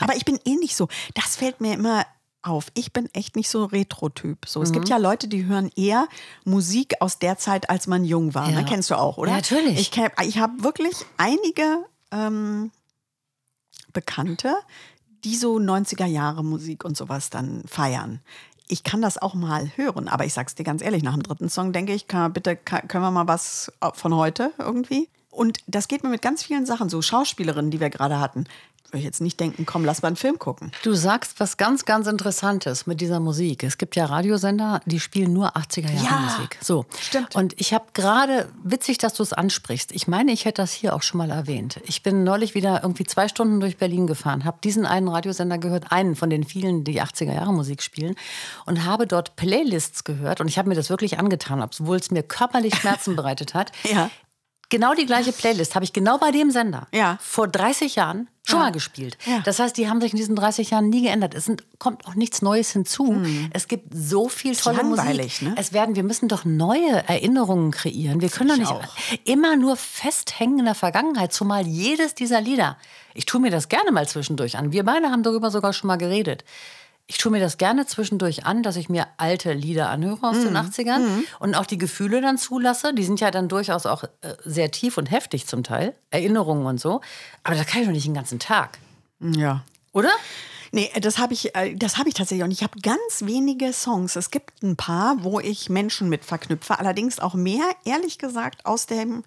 aber 0.00 0.16
ich 0.16 0.24
bin 0.24 0.38
eh 0.44 0.56
nicht 0.56 0.74
so. 0.74 0.88
Das 1.14 1.36
fällt 1.36 1.60
mir 1.60 1.74
immer 1.74 2.04
auf. 2.46 2.66
Ich 2.74 2.92
bin 2.92 3.08
echt 3.14 3.36
nicht 3.36 3.48
so 3.48 3.64
Retro-Typ. 3.64 4.46
So, 4.46 4.62
es 4.62 4.70
Mhm. 4.70 4.74
gibt 4.74 4.88
ja 4.88 4.96
Leute, 4.98 5.28
die 5.28 5.44
hören 5.46 5.70
eher 5.76 6.06
Musik 6.44 6.94
aus 7.00 7.18
der 7.18 7.38
Zeit, 7.38 7.70
als 7.70 7.86
man 7.86 8.04
jung 8.04 8.34
war. 8.34 8.50
Ja. 8.50 8.60
Ne? 8.60 8.64
Kennst 8.68 8.90
du 8.90 8.94
auch, 8.98 9.16
oder? 9.16 9.30
Ja, 9.30 9.36
natürlich. 9.36 9.78
Ich, 9.80 9.90
kenn- 9.92 10.12
ich 10.24 10.38
habe 10.38 10.62
wirklich 10.62 10.94
einige 11.16 11.84
ähm, 12.12 12.70
Bekannte, 13.92 14.54
die 15.24 15.36
so 15.36 15.56
90er 15.58 16.06
Jahre 16.06 16.44
Musik 16.44 16.84
und 16.84 16.96
sowas 16.96 17.30
dann 17.30 17.62
feiern. 17.66 18.20
Ich 18.68 18.82
kann 18.82 19.02
das 19.02 19.18
auch 19.18 19.34
mal 19.34 19.70
hören, 19.76 20.08
aber 20.08 20.24
ich 20.24 20.32
sag's 20.32 20.54
dir 20.54 20.64
ganz 20.64 20.82
ehrlich, 20.82 21.02
nach 21.02 21.12
dem 21.14 21.22
dritten 21.22 21.48
Song 21.48 21.72
denke 21.72 21.92
ich, 21.92 22.08
kann, 22.08 22.32
bitte 22.32 22.56
kann, 22.56 22.88
können 22.88 23.04
wir 23.04 23.10
mal 23.10 23.28
was 23.28 23.70
von 23.94 24.14
heute 24.14 24.52
irgendwie? 24.58 25.08
Und 25.30 25.58
das 25.66 25.88
geht 25.88 26.02
mir 26.02 26.10
mit 26.10 26.22
ganz 26.22 26.42
vielen 26.42 26.64
Sachen 26.64 26.88
so. 26.88 27.02
Schauspielerinnen, 27.02 27.70
die 27.70 27.80
wir 27.80 27.90
gerade 27.90 28.20
hatten. 28.20 28.44
Würde 28.88 28.98
ich 28.98 29.04
jetzt 29.04 29.20
nicht 29.20 29.40
denken, 29.40 29.66
komm, 29.66 29.84
lass 29.84 30.02
mal 30.02 30.08
einen 30.08 30.16
Film 30.16 30.38
gucken. 30.38 30.70
Du 30.82 30.94
sagst 30.94 31.40
was 31.40 31.56
ganz, 31.56 31.84
ganz 31.84 32.06
Interessantes 32.06 32.86
mit 32.86 33.00
dieser 33.00 33.18
Musik. 33.18 33.64
Es 33.64 33.76
gibt 33.76 33.96
ja 33.96 34.06
Radiosender, 34.06 34.80
die 34.86 35.00
spielen 35.00 35.32
nur 35.32 35.56
80er 35.56 35.90
Jahre 35.92 36.04
Ja, 36.04 36.36
Musik. 36.36 36.58
So. 36.60 36.86
stimmt. 37.00 37.34
Und 37.34 37.54
ich 37.60 37.74
habe 37.74 37.86
gerade, 37.92 38.48
witzig, 38.62 38.98
dass 38.98 39.14
du 39.14 39.22
es 39.22 39.32
ansprichst. 39.32 39.90
Ich 39.92 40.06
meine, 40.06 40.32
ich 40.32 40.44
hätte 40.44 40.62
das 40.62 40.72
hier 40.72 40.94
auch 40.94 41.02
schon 41.02 41.18
mal 41.18 41.30
erwähnt. 41.30 41.80
Ich 41.84 42.02
bin 42.02 42.22
neulich 42.24 42.54
wieder 42.54 42.82
irgendwie 42.82 43.04
zwei 43.04 43.26
Stunden 43.28 43.58
durch 43.60 43.78
Berlin 43.78 44.06
gefahren, 44.06 44.44
habe 44.44 44.58
diesen 44.62 44.86
einen 44.86 45.08
Radiosender 45.08 45.58
gehört, 45.58 45.90
einen 45.90 46.14
von 46.14 46.30
den 46.30 46.44
vielen, 46.44 46.84
die 46.84 47.02
80er 47.02 47.34
Jahre 47.34 47.52
Musik 47.52 47.82
spielen, 47.82 48.14
und 48.66 48.84
habe 48.84 49.06
dort 49.06 49.34
Playlists 49.36 50.04
gehört. 50.04 50.40
Und 50.40 50.48
ich 50.48 50.58
habe 50.58 50.68
mir 50.68 50.74
das 50.76 50.90
wirklich 50.90 51.18
angetan, 51.18 51.62
obwohl 51.62 51.96
es 51.96 52.10
mir 52.10 52.22
körperlich 52.22 52.74
Schmerzen 52.80 53.16
bereitet 53.16 53.54
hat. 53.54 53.72
Ja. 53.90 54.10
Genau 54.74 54.94
die 54.94 55.06
gleiche 55.06 55.32
Playlist 55.32 55.74
habe 55.74 55.84
ich 55.84 55.92
genau 55.92 56.18
bei 56.18 56.30
dem 56.30 56.50
Sender 56.50 56.86
Ja. 56.92 57.18
vor 57.20 57.48
30 57.48 57.94
Jahren 57.96 58.28
schon 58.46 58.58
mal 58.58 58.72
gespielt. 58.72 59.16
Ja. 59.24 59.40
Das 59.44 59.58
heißt, 59.58 59.76
die 59.78 59.88
haben 59.88 60.00
sich 60.02 60.12
in 60.12 60.18
diesen 60.18 60.36
30 60.36 60.70
Jahren 60.70 60.90
nie 60.90 61.02
geändert. 61.02 61.34
Es 61.34 61.46
sind, 61.46 61.64
kommt 61.78 62.06
auch 62.06 62.14
nichts 62.14 62.42
Neues 62.42 62.70
hinzu. 62.72 63.22
Es 63.52 63.68
gibt 63.68 63.86
so 63.94 64.28
viel 64.28 64.54
tolle 64.54 64.76
langweilig, 64.78 65.40
Musik. 65.40 65.48
ne? 65.48 65.54
Es 65.56 65.72
werden, 65.72 65.96
wir 65.96 66.02
müssen 66.02 66.28
doch 66.28 66.44
neue 66.44 67.08
Erinnerungen 67.08 67.70
kreieren. 67.70 68.20
Wir 68.20 68.28
können 68.28 68.48
doch 68.50 68.56
ich 68.56 68.60
nicht 68.62 68.72
auch. 68.72 68.84
immer 69.24 69.56
nur 69.56 69.76
festhängen 69.76 70.58
in 70.58 70.64
der 70.66 70.74
Vergangenheit, 70.74 71.32
zumal 71.32 71.66
jedes 71.66 72.14
dieser 72.14 72.40
Lieder. 72.42 72.76
Ich 73.14 73.24
tue 73.24 73.40
mir 73.40 73.50
das 73.50 73.68
gerne 73.70 73.92
mal 73.92 74.06
zwischendurch 74.08 74.58
an. 74.58 74.72
Wir 74.72 74.84
beide 74.84 75.08
haben 75.10 75.22
darüber 75.22 75.50
sogar 75.50 75.72
schon 75.72 75.88
mal 75.88 75.96
geredet. 75.96 76.44
Ich 77.06 77.18
tue 77.18 77.30
mir 77.30 77.40
das 77.40 77.58
gerne 77.58 77.84
zwischendurch 77.86 78.46
an, 78.46 78.62
dass 78.62 78.76
ich 78.76 78.88
mir 78.88 79.06
alte 79.18 79.52
Lieder 79.52 79.90
anhöre 79.90 80.26
aus 80.26 80.36
Mhm. 80.38 80.44
den 80.44 80.56
80ern 80.56 81.02
und 81.38 81.54
auch 81.54 81.66
die 81.66 81.76
Gefühle 81.76 82.22
dann 82.22 82.38
zulasse. 82.38 82.94
Die 82.94 83.04
sind 83.04 83.20
ja 83.20 83.30
dann 83.30 83.48
durchaus 83.48 83.84
auch 83.84 84.04
äh, 84.04 84.08
sehr 84.44 84.70
tief 84.70 84.96
und 84.96 85.10
heftig 85.10 85.46
zum 85.46 85.62
Teil. 85.64 85.94
Erinnerungen 86.10 86.64
und 86.64 86.80
so. 86.80 87.02
Aber 87.42 87.56
das 87.56 87.66
kann 87.66 87.82
ich 87.82 87.86
doch 87.86 87.92
nicht 87.92 88.06
den 88.06 88.14
ganzen 88.14 88.38
Tag. 88.38 88.78
Ja. 89.20 89.64
Oder? 89.92 90.10
Nee, 90.72 90.90
das 91.00 91.18
habe 91.18 91.34
ich, 91.34 91.54
äh, 91.54 91.74
das 91.76 91.98
habe 91.98 92.08
ich 92.08 92.14
tatsächlich. 92.14 92.42
Und 92.42 92.50
ich 92.52 92.62
habe 92.62 92.80
ganz 92.80 93.20
wenige 93.20 93.72
Songs. 93.74 94.16
Es 94.16 94.30
gibt 94.30 94.62
ein 94.62 94.74
paar, 94.76 95.22
wo 95.22 95.40
ich 95.40 95.68
Menschen 95.68 96.08
mit 96.08 96.24
verknüpfe. 96.24 96.78
Allerdings 96.78 97.20
auch 97.20 97.34
mehr, 97.34 97.64
ehrlich 97.84 98.18
gesagt, 98.18 98.64
aus 98.64 98.86
dem, 98.86 99.24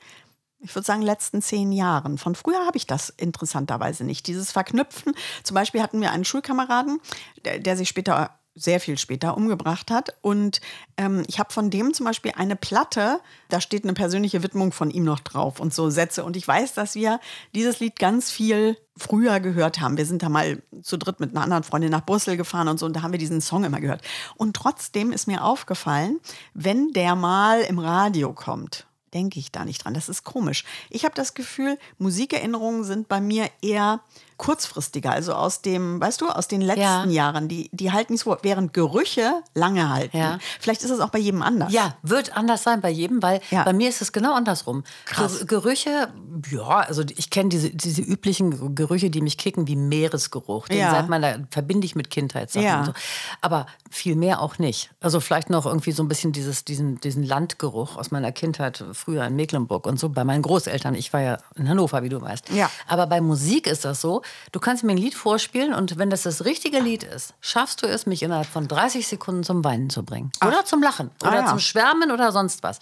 ich 0.60 0.74
würde 0.76 0.86
sagen, 0.86 1.02
letzten 1.02 1.42
zehn 1.42 1.72
Jahren. 1.72 2.18
Von 2.18 2.36
früher 2.36 2.66
habe 2.66 2.78
ich 2.78 2.88
das 2.88 3.10
interessanterweise 3.10 4.04
nicht. 4.04 4.28
Dieses 4.28 4.52
Verknüpfen. 4.52 5.14
Zum 5.44 5.56
Beispiel 5.56 5.82
hatten 5.82 6.02
wir 6.02 6.12
einen 6.12 6.26
Schulkameraden, 6.26 7.00
der, 7.46 7.60
der 7.60 7.78
sich 7.78 7.90
später 7.90 8.32
sehr 8.58 8.80
viel 8.80 8.98
später 8.98 9.38
umgebracht 9.38 9.92
hat. 9.92 10.16
Und 10.22 10.62
ähm, 10.98 11.24
ich 11.28 11.40
habe 11.40 11.54
von 11.54 11.70
dem 11.70 11.94
zum 11.94 12.06
Beispiel 12.06 12.34
eine 12.36 12.56
Platte, 12.56 13.20
da 13.50 13.62
steht 13.62 13.84
eine 13.84 13.94
persönliche 13.94 14.42
Widmung 14.44 14.72
von 14.72 14.90
ihm 14.90 15.04
noch 15.04 15.20
drauf 15.20 15.60
und 15.60 15.74
so 15.74 15.90
Sätze. 15.90 16.24
Und 16.26 16.36
ich 16.36 16.48
weiß, 16.48 16.74
dass 16.74 16.96
wir 16.96 17.20
dieses 17.54 17.80
Lied 17.80 18.00
ganz 18.00 18.32
viel 18.32 18.78
früher 18.98 19.40
gehört 19.40 19.80
haben. 19.80 19.98
Wir 19.98 20.08
sind 20.08 20.24
da 20.24 20.30
mal 20.30 20.64
zu 20.82 20.98
dritt 20.98 21.20
mit 21.20 21.32
einer 21.32 21.44
anderen 21.44 21.64
Freundin 21.64 21.92
nach 21.92 22.06
Brüssel 22.06 22.36
gefahren 22.36 22.68
und 22.68 22.80
so, 22.80 22.88
und 22.88 22.96
da 22.96 23.04
haben 23.04 23.12
wir 23.12 23.20
diesen 23.20 23.42
Song 23.42 23.64
immer 23.64 23.80
gehört. 23.80 24.02
Und 24.36 24.56
trotzdem 24.56 25.12
ist 25.12 25.28
mir 25.28 25.44
aufgefallen, 25.44 26.20
wenn 26.56 26.94
der 26.94 27.16
mal 27.16 27.62
im 27.62 27.78
Radio 27.78 28.34
kommt, 28.34 28.88
denke 29.14 29.40
ich 29.40 29.52
da 29.52 29.66
nicht 29.66 29.84
dran. 29.84 29.94
Das 29.94 30.10
ist 30.10 30.24
komisch. 30.24 30.64
Ich 30.90 31.06
habe 31.06 31.16
das 31.16 31.34
Gefühl, 31.34 31.78
Musikerinnerungen 31.98 32.84
sind 32.84 33.08
bei 33.08 33.22
mir 33.22 33.50
eher 33.62 34.02
kurzfristiger, 34.38 35.12
also 35.12 35.34
aus 35.34 35.62
dem, 35.62 36.00
weißt 36.00 36.22
du, 36.22 36.30
aus 36.30 36.48
den 36.48 36.62
letzten 36.62 36.82
Ja. 36.82 37.06
Jahren, 37.06 37.48
die, 37.48 37.70
die 37.74 37.92
halten 37.92 38.14
nicht 38.14 38.24
so, 38.24 38.38
während 38.42 38.74
Gerüche 38.74 39.42
lange 39.54 39.90
halten. 39.90 40.18
Ja. 40.18 40.38
Vielleicht 40.60 40.84
ist 40.84 40.92
es 40.92 41.00
auch 41.00 41.10
bei 41.10 41.20
jedem 41.20 41.42
anders. 41.42 41.72
Ja, 41.74 41.96
wird 42.04 42.38
anders 42.38 42.64
sein 42.64 42.82
bei 42.82 42.90
jedem, 42.90 43.22
weil 43.22 43.42
Ja. 43.52 43.64
bei 43.64 43.74
mir 43.74 43.90
ist 43.90 44.02
es 44.02 44.12
genau 44.12 44.34
andersrum. 44.34 44.84
Krass. 45.06 45.40
Ger 45.40 45.58
Gerüche, 45.58 46.10
ja, 46.52 46.68
also 46.82 47.04
ich 47.18 47.30
kenne 47.32 47.50
diese, 47.50 47.72
diese 47.72 48.02
üblichen 48.02 48.76
Gerüche, 48.76 49.10
die 49.10 49.22
mich 49.22 49.38
kicken, 49.40 49.68
wie 49.68 49.76
Meeresgeruch. 49.76 50.68
Den 50.68 50.88
seit 50.90 51.10
meiner 51.10 51.40
verbinde 51.50 51.86
ich 51.86 51.96
mit 51.96 52.10
Kindheitssachen 52.12 52.86
so. 52.86 52.94
Aber 53.42 53.66
viel 53.90 54.16
mehr 54.16 54.42
auch 54.42 54.60
nicht. 54.60 54.92
Also 55.02 55.20
vielleicht 55.20 55.50
noch 55.50 55.66
irgendwie 55.66 55.92
so 55.92 56.04
ein 56.04 56.08
bisschen 56.08 56.32
dieses, 56.32 56.64
diesen, 56.64 57.00
diesen 57.02 57.24
Landgeruch 57.24 57.98
aus 57.98 58.12
meiner 58.12 58.32
Kindheit 58.32 58.84
früher 58.94 59.26
in 59.26 59.36
Mecklenburg 59.36 59.88
und 59.88 60.00
so 60.00 60.10
bei 60.10 60.24
meinen 60.24 60.44
Großeltern. 60.44 60.94
Ich 60.96 61.12
war 61.12 61.22
ja 61.22 61.38
in 61.56 61.68
Hannover, 61.68 62.04
wie 62.04 62.10
du 62.10 62.22
weißt. 62.22 62.50
Ja. 62.52 62.70
Aber 62.88 63.08
bei 63.08 63.20
Musik 63.20 63.66
ist 63.68 63.84
das 63.84 64.00
so, 64.00 64.22
du 64.52 64.60
kannst 64.60 64.84
mir 64.84 64.92
ein 64.92 64.98
Lied 64.98 65.16
vorspielen 65.16 65.74
und 65.74 65.98
wenn 65.98 66.10
das 66.10 66.24
das 66.24 66.46
richtige 66.46 66.80
Lied 66.80 67.04
ist, 67.04 67.34
schaffst 67.42 67.82
du 67.82 67.88
es, 67.88 68.06
mich 68.06 68.24
innerhalb 68.24 68.48
von 68.48 68.68
30 68.68 69.08
Sekunden 69.08 69.44
zum 69.44 69.64
Weinen 69.64 69.90
zu 69.90 70.04
bringen. 70.04 70.32
Oder 70.46 70.66
zum 70.66 70.82
Lachen. 70.82 71.12
Ah, 71.22 71.30
Oder 71.30 71.40
ja. 71.42 71.46
zum 71.48 71.60
Schwärmen 71.60 72.12
oder 72.12 72.32
sonst 72.32 72.64
was. 72.64 72.80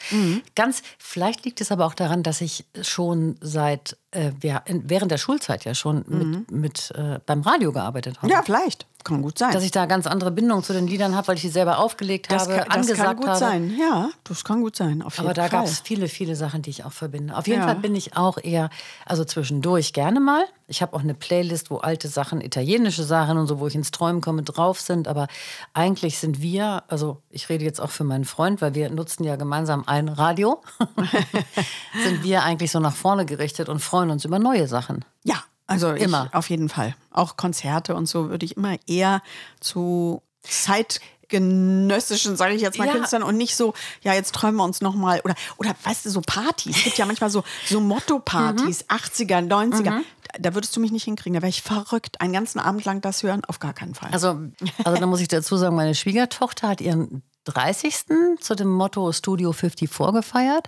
Ganz, 0.55 0.81
vielleicht 0.97 1.45
liegt 1.45 1.61
es 1.61 1.71
aber 1.71 1.85
auch 1.85 1.93
daran, 1.93 2.23
dass 2.23 2.41
ich 2.41 2.65
schon 2.81 3.37
seit, 3.41 3.97
äh, 4.15 4.31
wir- 4.39 4.63
während 4.67 5.11
der 5.11 5.17
Schulzeit 5.17 5.65
ja 5.65 5.75
schon 5.75 6.03
mit, 6.07 6.51
mit 6.51 6.91
äh, 6.95 7.19
beim 7.25 7.41
Radio 7.41 7.71
gearbeitet 7.71 8.17
habe. 8.21 8.31
Ja, 8.31 8.41
vielleicht. 8.43 8.85
Kann 9.03 9.21
gut 9.21 9.37
sein. 9.37 9.51
Dass 9.51 9.61
ich 9.63 9.69
da 9.69 9.85
ganz 9.85 10.07
andere 10.07 10.31
Bindungen 10.31 10.63
zu 10.63 10.73
den 10.73 10.87
Liedern 10.87 11.15
habe, 11.15 11.27
weil 11.27 11.35
ich 11.35 11.41
die 11.41 11.49
selber 11.49 11.77
aufgelegt 11.77 12.31
das 12.31 12.41
habe, 12.49 12.55
kann, 12.55 12.65
das 12.65 12.75
angesagt 12.75 13.07
kann 13.07 13.15
gut 13.17 13.27
habe. 13.27 13.37
sein. 13.37 13.75
Ja, 13.79 14.09
das 14.23 14.43
kann 14.43 14.61
gut 14.61 14.75
sein. 14.75 15.03
Auf 15.03 15.17
jeden 15.17 15.27
Aber 15.27 15.35
da 15.35 15.47
gab 15.47 15.65
es 15.65 15.79
viele, 15.81 16.07
viele 16.07 16.35
Sachen, 16.35 16.63
die 16.63 16.71
ich 16.71 16.85
auch 16.85 16.91
verbinde. 16.91 17.37
Auf 17.37 17.45
jeden 17.47 17.59
Ja. 17.59 17.67
Fall 17.67 17.75
bin 17.75 17.93
ich 17.95 18.17
auch 18.17 18.39
eher, 18.41 18.71
also 19.05 19.23
zwischendurch 19.23 19.93
gerne 19.93 20.19
mal. 20.19 20.43
Ich 20.67 20.81
habe 20.81 20.95
auch 20.95 21.01
eine 21.01 21.13
Playlist, 21.13 21.69
wo 21.69 21.77
alte 21.77 22.07
Sachen, 22.07 22.41
italienische 22.41 23.03
Sachen 23.03 23.37
und 23.37 23.45
so, 23.45 23.59
wo 23.59 23.67
ich 23.67 23.75
ins 23.75 23.91
Träumen 23.91 24.21
komme, 24.21 24.41
drauf 24.41 24.81
sind. 24.81 25.07
Aber 25.07 25.27
eigentlich 25.75 26.17
sind 26.17 26.41
wir, 26.41 26.81
also 26.87 27.21
ich 27.29 27.47
rede 27.49 27.63
jetzt 27.63 27.79
auch 27.79 27.91
für 27.91 28.05
meinen 28.05 28.25
Freund, 28.25 28.59
weil 28.59 28.73
wir 28.73 28.89
nutzen 28.89 29.23
ja 29.23 29.35
gemeinsam 29.35 29.83
ein 29.85 30.09
Radio, 30.09 30.63
sind 32.03 32.23
wir 32.23 32.41
eigentlich 32.43 32.71
so 32.71 32.79
nach 32.79 32.95
vorne 32.95 33.25
gerichtet 33.27 33.69
und 33.69 33.79
freuen 33.79 34.04
uns 34.11 34.25
über 34.25 34.39
neue 34.39 34.67
Sachen. 34.67 35.05
Ja, 35.23 35.43
also 35.67 35.91
Immer. 35.91 36.29
Auf 36.33 36.49
jeden 36.49 36.69
Fall. 36.69 36.95
Auch 37.11 37.37
Konzerte 37.37 37.95
und 37.95 38.05
so 38.07 38.29
würde 38.29 38.45
ich 38.45 38.57
immer 38.57 38.75
eher 38.87 39.21
zu 39.59 40.21
zeitgenössischen, 40.43 42.35
sage 42.37 42.53
ich 42.53 42.61
jetzt 42.61 42.77
mal, 42.77 42.85
Ja. 42.85 42.93
Künstlern 42.93 43.23
und 43.23 43.35
nicht 43.37 43.55
so, 43.55 43.73
ja, 44.01 44.13
jetzt 44.13 44.33
träumen 44.35 44.57
wir 44.57 44.63
uns 44.63 44.81
noch 44.81 44.93
mal 44.95 45.21
oder 45.23 45.33
oder 45.57 45.75
weißt 45.83 46.05
du, 46.05 46.09
so 46.11 46.21
Partys. 46.21 46.77
Es 46.77 46.83
gibt 46.83 46.97
ja 46.97 47.05
manchmal 47.05 47.29
so 47.31 47.43
so 47.65 47.79
Motto-Partys, 47.79 48.85
80er, 48.89 49.47
90er. 49.47 49.83
Da, 49.83 50.01
da 50.39 50.53
würdest 50.53 50.75
du 50.75 50.79
mich 50.79 50.91
nicht 50.91 51.05
hinkriegen. 51.05 51.33
Da 51.33 51.41
wäre 51.41 51.49
ich 51.49 51.63
verrückt. 51.63 52.21
Einen 52.21 52.33
ganzen 52.33 52.59
Abend 52.59 52.85
lang 52.85 53.01
das 53.01 53.23
hören, 53.23 53.43
auf 53.45 53.59
gar 53.59 53.73
keinen 53.73 53.95
Fall. 53.95 54.09
Also, 54.11 54.39
also 54.83 54.99
da 54.99 55.05
muss 55.07 55.21
ich 55.21 55.27
dazu 55.29 55.57
sagen, 55.57 55.75
meine 55.75 55.95
Schwiegertochter 55.95 56.67
hat 56.67 56.81
ihren 56.81 57.23
30. 57.45 57.95
zu 58.39 58.55
dem 58.55 58.69
Motto 58.69 59.11
Studio 59.11 59.51
54 59.51 60.13
gefeiert. 60.13 60.67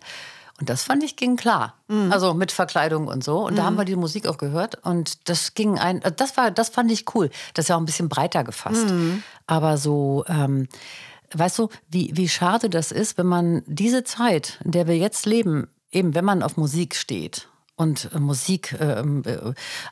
Und 0.59 0.69
das 0.69 0.83
fand 0.83 1.03
ich 1.03 1.15
ging 1.15 1.35
klar. 1.35 1.75
Also 2.11 2.33
mit 2.33 2.51
Verkleidung 2.51 3.07
und 3.07 3.23
so. 3.23 3.45
Und 3.45 3.57
da 3.57 3.63
haben 3.63 3.77
wir 3.77 3.85
die 3.85 3.95
Musik 3.95 4.27
auch 4.27 4.37
gehört. 4.37 4.83
Und 4.83 5.29
das 5.29 5.53
ging 5.53 5.77
ein, 5.77 6.01
äh, 6.01 6.11
das 6.11 6.35
war, 6.35 6.49
das 6.51 6.69
fand 6.69 6.91
ich 6.91 7.13
cool. 7.13 7.29
Das 7.53 7.65
ist 7.65 7.69
ja 7.69 7.75
auch 7.75 7.79
ein 7.79 7.85
bisschen 7.85 8.09
breiter 8.09 8.43
gefasst. 8.43 8.87
Aber 9.45 9.77
so, 9.77 10.25
ähm, 10.27 10.67
weißt 11.33 11.59
du, 11.59 11.69
wie, 11.89 12.11
wie 12.15 12.27
schade 12.27 12.69
das 12.69 12.91
ist, 12.91 13.17
wenn 13.17 13.27
man 13.27 13.61
diese 13.67 14.03
Zeit, 14.03 14.59
in 14.63 14.71
der 14.71 14.87
wir 14.87 14.97
jetzt 14.97 15.25
leben, 15.25 15.67
eben 15.91 16.15
wenn 16.15 16.25
man 16.25 16.41
auf 16.41 16.57
Musik 16.57 16.95
steht 16.95 17.47
und 17.75 18.09
äh, 18.13 18.19
Musik 18.19 18.75
ähm, 18.79 19.21
äh, 19.25 19.37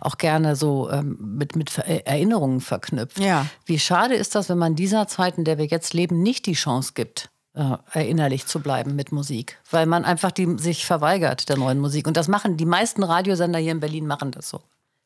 auch 0.01 0.17
gerne 0.17 0.55
so 0.55 0.89
ähm, 0.89 1.17
mit, 1.19 1.55
mit 1.55 1.77
Erinnerungen 1.77 2.59
verknüpft. 2.59 3.19
Ja. 3.19 3.45
Wie 3.65 3.79
schade 3.79 4.15
ist 4.15 4.35
das, 4.35 4.49
wenn 4.49 4.57
man 4.57 4.75
dieser 4.75 5.07
Zeit, 5.07 5.37
in 5.37 5.45
der 5.45 5.57
wir 5.57 5.65
jetzt 5.65 5.93
leben, 5.93 6.21
nicht 6.21 6.47
die 6.47 6.53
Chance 6.53 6.93
gibt, 6.95 7.29
äh, 7.55 7.77
erinnerlich 7.93 8.45
zu 8.45 8.59
bleiben 8.59 8.95
mit 8.95 9.11
Musik, 9.11 9.59
weil 9.71 9.85
man 9.85 10.05
einfach 10.05 10.31
die, 10.31 10.57
sich 10.57 10.85
verweigert 10.85 11.49
der 11.49 11.57
neuen 11.57 11.79
Musik. 11.79 12.07
Und 12.07 12.17
das 12.17 12.27
machen 12.27 12.57
die 12.57 12.65
meisten 12.65 13.03
Radiosender 13.03 13.59
hier 13.59 13.71
in 13.71 13.79
Berlin 13.79 14.07
machen 14.07 14.31
das 14.31 14.49
so. 14.49 14.61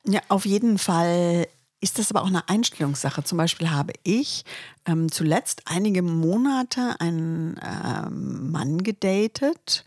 Ja, 0.05 0.21
auf 0.29 0.45
jeden 0.45 0.77
Fall 0.77 1.47
ist 1.81 1.99
das 1.99 2.11
aber 2.11 2.23
auch 2.23 2.27
eine 2.27 2.47
Einstellungssache. 2.49 3.23
Zum 3.23 3.37
Beispiel 3.37 3.71
habe 3.71 3.93
ich 4.03 4.43
ähm, 4.85 5.11
zuletzt 5.11 5.63
einige 5.65 6.01
Monate 6.01 6.95
einen 6.99 7.59
ähm, 7.63 8.51
Mann 8.51 8.83
gedatet, 8.83 9.85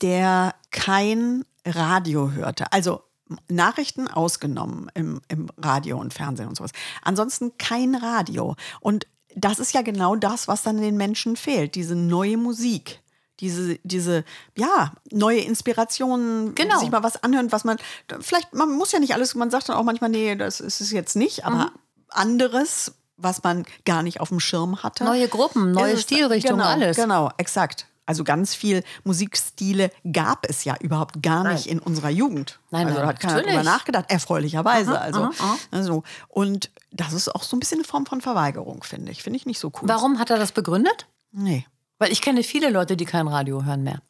der 0.00 0.54
kein 0.70 1.44
Radio 1.66 2.30
hörte. 2.30 2.72
Also 2.72 3.02
Nachrichten 3.48 4.08
ausgenommen 4.08 4.90
im, 4.94 5.20
im 5.28 5.48
Radio 5.58 5.98
und 5.98 6.12
Fernsehen 6.12 6.48
und 6.48 6.56
sowas. 6.56 6.72
Ansonsten 7.02 7.56
kein 7.58 7.94
Radio. 7.94 8.56
Und 8.80 9.06
das 9.34 9.58
ist 9.58 9.74
ja 9.74 9.82
genau 9.82 10.16
das, 10.16 10.48
was 10.48 10.62
dann 10.62 10.80
den 10.80 10.96
Menschen 10.96 11.36
fehlt, 11.36 11.74
diese 11.74 11.94
neue 11.94 12.36
Musik. 12.36 13.00
Diese, 13.40 13.78
diese, 13.82 14.24
ja, 14.56 14.92
neue 15.10 15.40
Inspirationen, 15.40 16.54
Genau. 16.54 16.78
sich 16.78 16.90
mal 16.90 17.02
was 17.02 17.22
anhören, 17.24 17.50
was 17.50 17.64
man, 17.64 17.78
vielleicht, 18.20 18.54
man 18.54 18.70
muss 18.70 18.92
ja 18.92 19.00
nicht 19.00 19.12
alles, 19.12 19.34
man 19.34 19.50
sagt 19.50 19.68
dann 19.68 19.76
auch 19.76 19.82
manchmal, 19.82 20.10
nee, 20.10 20.36
das 20.36 20.60
ist 20.60 20.80
es 20.80 20.92
jetzt 20.92 21.16
nicht, 21.16 21.44
aber 21.44 21.72
anderes, 22.10 22.92
was 23.16 23.42
man 23.42 23.64
gar 23.84 24.04
nicht 24.04 24.20
auf 24.20 24.28
dem 24.28 24.38
Schirm 24.38 24.84
hatte. 24.84 25.02
Neue 25.02 25.26
Gruppen, 25.26 25.72
neue 25.72 25.96
Stilrichtungen, 25.98 26.58
genau, 26.58 26.70
alles. 26.70 26.96
Genau, 26.96 27.30
exakt. 27.36 27.86
Also 28.06 28.22
ganz 28.24 28.54
viel 28.54 28.82
Musikstile 29.04 29.90
gab 30.12 30.46
es 30.48 30.64
ja 30.64 30.76
überhaupt 30.80 31.22
gar 31.22 31.44
nicht 31.44 31.66
in 31.66 31.78
unserer 31.78 32.10
Jugend. 32.10 32.60
Nein, 32.70 32.86
also 32.86 32.98
nein, 32.98 33.06
da 33.06 33.08
hat 33.08 33.20
keiner 33.20 33.42
drüber 33.42 33.62
nachgedacht, 33.62 34.10
erfreulicherweise. 34.10 35.00
also, 35.00 35.30
also, 35.70 36.02
und 36.28 36.70
das 36.92 37.12
ist 37.12 37.34
auch 37.34 37.42
so 37.42 37.56
ein 37.56 37.60
bisschen 37.60 37.78
eine 37.78 37.84
Form 37.88 38.04
von 38.06 38.20
Verweigerung, 38.20 38.82
finde 38.84 39.10
ich. 39.12 39.22
Finde 39.22 39.38
ich 39.38 39.46
nicht 39.46 39.58
so 39.58 39.68
cool. 39.68 39.88
Warum 39.88 40.18
hat 40.18 40.30
er 40.30 40.38
das 40.38 40.52
begründet? 40.52 41.06
Nee. 41.32 41.66
Weil 41.98 42.12
ich 42.12 42.20
kenne 42.20 42.42
viele 42.42 42.70
Leute, 42.70 42.96
die 42.96 43.04
kein 43.06 43.26
Radio 43.28 43.64
hören 43.64 43.82
mehr. 43.82 44.00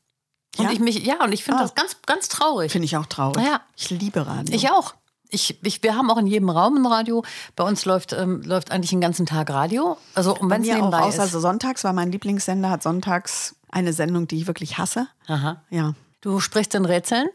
Und 0.59 0.65
Ja? 0.67 0.71
ich 0.73 0.81
mich, 0.81 1.05
ja, 1.05 1.23
und 1.23 1.33
ich 1.33 1.45
finde 1.45 1.61
Ah. 1.61 1.63
das 1.63 1.75
ganz, 1.75 1.97
ganz 2.07 2.29
traurig. 2.29 2.73
Finde 2.73 2.87
ich 2.87 2.97
auch 2.97 3.07
traurig. 3.07 3.45
Ja. 3.45 3.61
Ich 3.77 3.91
liebe 3.91 4.27
Radio. 4.27 4.55
Ich 4.55 4.71
auch. 4.71 4.95
Ich, 5.31 5.59
ich, 5.65 5.83
wir 5.83 5.97
haben 5.97 6.11
auch 6.11 6.19
in 6.19 6.27
jedem 6.29 6.49
Raum 6.49 6.77
ein 6.77 6.87
Radio. 6.87 7.25
Bei 7.57 7.65
uns 7.65 7.85
läuft, 7.87 8.13
ähm, 8.13 8.43
läuft 8.43 8.71
eigentlich 8.71 8.91
den 8.91 9.01
ganzen 9.01 9.27
Tag 9.27 9.51
Radio. 9.51 9.97
Also, 10.15 10.37
und 10.37 10.49
Bei 10.49 10.57
wenn 10.57 10.63
es 10.63 10.69
mir 10.69 10.75
auch, 10.75 10.79
nebenbei 10.79 11.01
außer 11.01 11.25
ist. 11.25 11.33
so 11.33 11.41
sonntags, 11.41 11.83
weil 11.83 11.93
mein 11.93 12.13
Lieblingssender 12.13 12.71
hat 12.71 12.83
sonntags 12.85 13.57
eine 13.75 13.93
Sendung, 13.93 14.27
die 14.29 14.39
ich 14.39 14.47
wirklich 14.47 14.79
hasse. 14.79 15.09
Aha. 15.27 15.63
Ja. 15.71 15.95
Du 16.21 16.41
sprichst 16.41 16.75
in 16.75 16.85
Rätseln, 16.87 17.29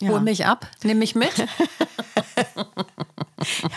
Ja. 0.00 0.10
hol 0.10 0.20
mich 0.20 0.46
ab, 0.46 0.66
nimm 0.84 0.98
mich 0.98 1.14
mit. 1.14 1.36
ja 1.36 1.46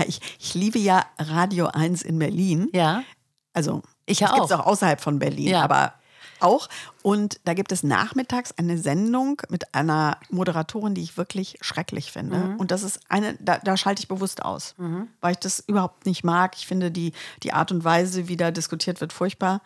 ich, 0.07 0.21
ich 0.39 0.53
liebe 0.53 0.79
ja 0.79 1.05
Radio 1.17 1.67
1 1.67 2.01
in 2.03 2.19
Berlin. 2.19 2.69
ja. 2.73 3.03
Also, 3.51 3.81
Ich 4.05 4.19
das 4.19 4.31
auch. 4.31 4.51
auch 4.51 4.65
außerhalb 4.67 5.01
von 5.01 5.17
Berlin. 5.17 5.47
Ja. 5.49 5.63
Aber 5.63 5.95
auch. 6.39 6.69
Und 7.01 7.39
da 7.45 7.55
gibt 7.55 7.71
es 7.71 7.81
nachmittags 7.83 8.53
eine 8.57 8.77
Sendung 8.77 9.41
mit 9.49 9.73
einer 9.73 10.17
Moderatorin, 10.29 10.93
die 10.93 11.01
ich 11.01 11.17
wirklich 11.17 11.57
schrecklich 11.61 12.11
finde. 12.11 12.37
Mhm. 12.37 12.55
Und 12.57 12.69
das 12.71 12.83
ist 12.83 12.99
eine, 13.09 13.33
da, 13.41 13.57
da 13.57 13.75
schalte 13.75 14.01
ich 14.01 14.07
bewusst 14.07 14.45
aus, 14.45 14.75
weil 15.19 15.31
ich 15.33 15.39
das 15.39 15.59
überhaupt 15.61 16.05
nicht 16.05 16.23
mag. 16.23 16.55
Ich 16.57 16.67
finde 16.67 16.91
die, 16.91 17.11
die 17.41 17.51
Art 17.51 17.71
und 17.71 17.83
Weise, 17.83 18.27
wie 18.27 18.37
da 18.37 18.51
diskutiert 18.51 19.01
wird, 19.01 19.13
furchtbar. 19.13 19.61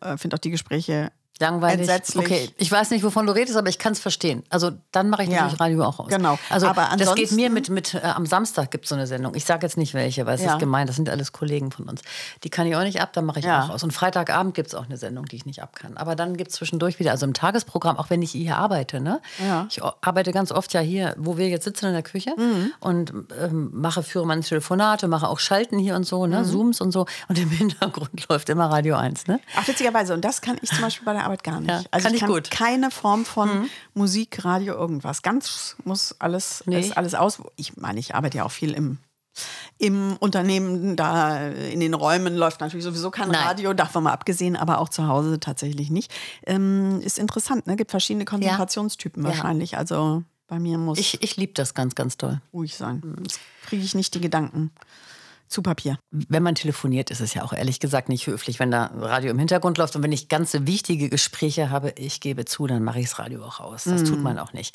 Äh, 0.00 0.16
finde 0.16 0.36
auch 0.36 0.40
die 0.40 0.50
Gespräche 0.50 1.12
Langweilig. 1.40 1.80
Entsetzlich. 1.88 2.24
Okay, 2.24 2.50
ich 2.56 2.70
weiß 2.70 2.90
nicht, 2.90 3.04
wovon 3.04 3.26
du 3.26 3.32
redest, 3.34 3.56
aber 3.56 3.68
ich 3.68 3.78
kann 3.78 3.92
es 3.92 4.00
verstehen. 4.00 4.42
Also 4.50 4.72
dann 4.92 5.08
mache 5.08 5.22
ich 5.22 5.28
Ja, 5.28 5.42
natürlich 5.42 5.60
Radio 5.60 5.84
auch 5.84 6.00
aus. 6.00 6.08
genau. 6.08 6.38
Also 6.50 6.66
Aber 6.66 6.88
das 6.98 7.14
geht 7.14 7.32
mir 7.32 7.48
mit, 7.50 7.68
mit 7.70 7.94
äh, 7.94 7.98
am 8.02 8.26
Samstag 8.26 8.70
gibt 8.70 8.84
es 8.84 8.88
so 8.88 8.94
eine 8.96 9.06
Sendung. 9.06 9.34
Ich 9.36 9.44
sage 9.44 9.64
jetzt 9.64 9.76
nicht 9.76 9.94
welche, 9.94 10.26
weil 10.26 10.34
es 10.34 10.42
Ja. 10.42 10.54
ist 10.54 10.58
gemein. 10.58 10.86
Das 10.88 10.96
sind 10.96 11.08
alles 11.08 11.32
Kollegen 11.32 11.70
von 11.70 11.88
uns. 11.88 12.02
Die 12.42 12.50
kann 12.50 12.66
ich 12.66 12.74
auch 12.74 12.82
nicht 12.82 13.00
ab, 13.00 13.12
dann 13.12 13.24
mache 13.24 13.38
ich 13.38 13.44
Ja. 13.44 13.64
auch 13.64 13.70
aus. 13.70 13.82
Und 13.84 13.92
Freitagabend 13.92 14.54
gibt 14.54 14.68
es 14.68 14.74
auch 14.74 14.84
eine 14.86 14.96
Sendung, 14.96 15.26
die 15.26 15.36
ich 15.36 15.46
nicht 15.46 15.62
ab 15.62 15.76
kann. 15.76 15.96
Aber 15.96 16.16
dann 16.16 16.36
gibt 16.36 16.50
es 16.50 16.56
zwischendurch 16.56 16.98
wieder, 16.98 17.12
also 17.12 17.24
im 17.26 17.34
Tagesprogramm, 17.34 17.96
auch 17.98 18.10
wenn 18.10 18.20
ich 18.22 18.32
hier 18.32 18.56
arbeite, 18.56 19.00
ne? 19.00 19.20
Ja. 19.38 19.66
Ich 19.70 19.80
arbeite 19.82 20.32
ganz 20.32 20.50
oft 20.50 20.72
ja 20.74 20.80
hier, 20.80 21.14
wo 21.18 21.36
wir 21.36 21.48
jetzt 21.48 21.64
sitzen 21.64 21.86
in 21.86 21.92
der 21.92 22.02
Küche 22.02 22.30
Mhm. 22.36 22.72
und 22.80 23.12
ähm, 23.40 23.70
mache, 23.72 24.02
führe 24.02 24.26
meine 24.26 24.42
Telefonate, 24.42 25.06
mache 25.08 25.28
auch 25.28 25.38
Schalten 25.38 25.78
hier 25.78 25.94
und 25.94 26.04
so, 26.04 26.24
Mhm. 26.24 26.30
ne? 26.32 26.44
Zooms 26.44 26.80
und 26.80 26.90
so. 26.90 27.06
Und 27.28 27.38
im 27.38 27.50
Hintergrund 27.50 28.28
läuft 28.28 28.48
immer 28.48 28.66
Radio 28.70 28.96
1, 28.96 29.26
ne? 29.28 29.38
Ach, 29.56 29.68
witzigerweise. 29.68 30.14
Und 30.14 30.24
das 30.24 30.40
kann 30.40 30.58
ich 30.62 30.70
zum 30.70 30.80
Beispiel 30.80 31.04
bei 31.04 31.12
der 31.12 31.27
Arbeit 31.28 31.44
gar 31.44 31.60
nicht. 31.60 31.70
Ja, 31.70 31.82
also 31.90 32.06
kann 32.06 32.14
ich 32.14 32.20
kann 32.20 32.30
gut. 32.30 32.50
keine 32.50 32.90
Form 32.90 33.24
von 33.24 33.68
Musik, 33.94 34.44
Radio, 34.44 34.74
irgendwas. 34.74 35.22
Ganz 35.22 35.76
muss 35.84 36.14
alles, 36.18 36.62
Nee. 36.66 36.80
ist 36.80 36.96
alles 36.96 37.14
aus. 37.14 37.40
Ich 37.56 37.76
meine, 37.76 38.00
ich 38.00 38.14
arbeite 38.14 38.38
ja 38.38 38.44
auch 38.44 38.50
viel 38.50 38.72
im, 38.72 38.98
im 39.78 40.16
Unternehmen. 40.18 40.96
Da 40.96 41.46
in 41.48 41.80
den 41.80 41.94
Räumen 41.94 42.34
läuft 42.36 42.60
natürlich 42.60 42.84
sowieso 42.84 43.10
kein 43.10 43.28
Nein. 43.28 43.46
Radio, 43.46 43.72
davon 43.74 44.02
mal 44.04 44.12
abgesehen, 44.12 44.56
aber 44.56 44.78
auch 44.80 44.88
zu 44.88 45.06
Hause 45.06 45.38
tatsächlich 45.40 45.90
nicht. 45.90 46.12
Ähm, 46.46 47.00
ist 47.02 47.18
interessant, 47.18 47.66
ne? 47.66 47.76
Gibt 47.76 47.90
verschiedene 47.90 48.24
Konzentrationstypen 48.24 49.22
Ja. 49.22 49.28
wahrscheinlich. 49.28 49.76
Also 49.78 50.22
bei 50.48 50.58
mir 50.58 50.78
muss 50.78 50.98
Ich, 50.98 51.22
ich 51.22 51.36
liebe 51.36 51.52
das 51.52 51.74
ganz, 51.74 51.94
ganz 51.94 52.16
toll. 52.16 52.40
ruhig 52.52 52.74
sein. 52.76 53.02
Sonst 53.04 53.38
kriege 53.66 53.84
ich 53.84 53.94
nicht 53.94 54.14
die 54.14 54.20
Gedanken 54.20 54.70
zu 55.48 55.62
Papier. 55.62 55.98
Wenn 56.10 56.42
man 56.42 56.54
telefoniert, 56.54 57.10
ist 57.10 57.20
es 57.20 57.34
ja 57.34 57.42
auch 57.42 57.52
ehrlich 57.52 57.80
gesagt 57.80 58.08
nicht 58.08 58.26
höflich, 58.26 58.58
wenn 58.60 58.70
da 58.70 58.90
Radio 58.94 59.30
im 59.30 59.38
Hintergrund 59.38 59.78
läuft. 59.78 59.96
Und 59.96 60.02
wenn 60.02 60.12
ich 60.12 60.28
ganz 60.28 60.54
wichtige 60.60 61.08
Gespräche 61.08 61.70
habe, 61.70 61.90
ich 61.96 62.20
gebe 62.20 62.44
zu, 62.44 62.66
dann 62.66 62.84
mache 62.84 63.00
ich 63.00 63.06
das 63.10 63.18
Radio 63.18 63.42
auch 63.44 63.60
aus. 63.60 63.84
Das 63.84 64.02
Mhm. 64.02 64.06
tut 64.06 64.22
man 64.22 64.38
auch 64.38 64.52
nicht. 64.52 64.74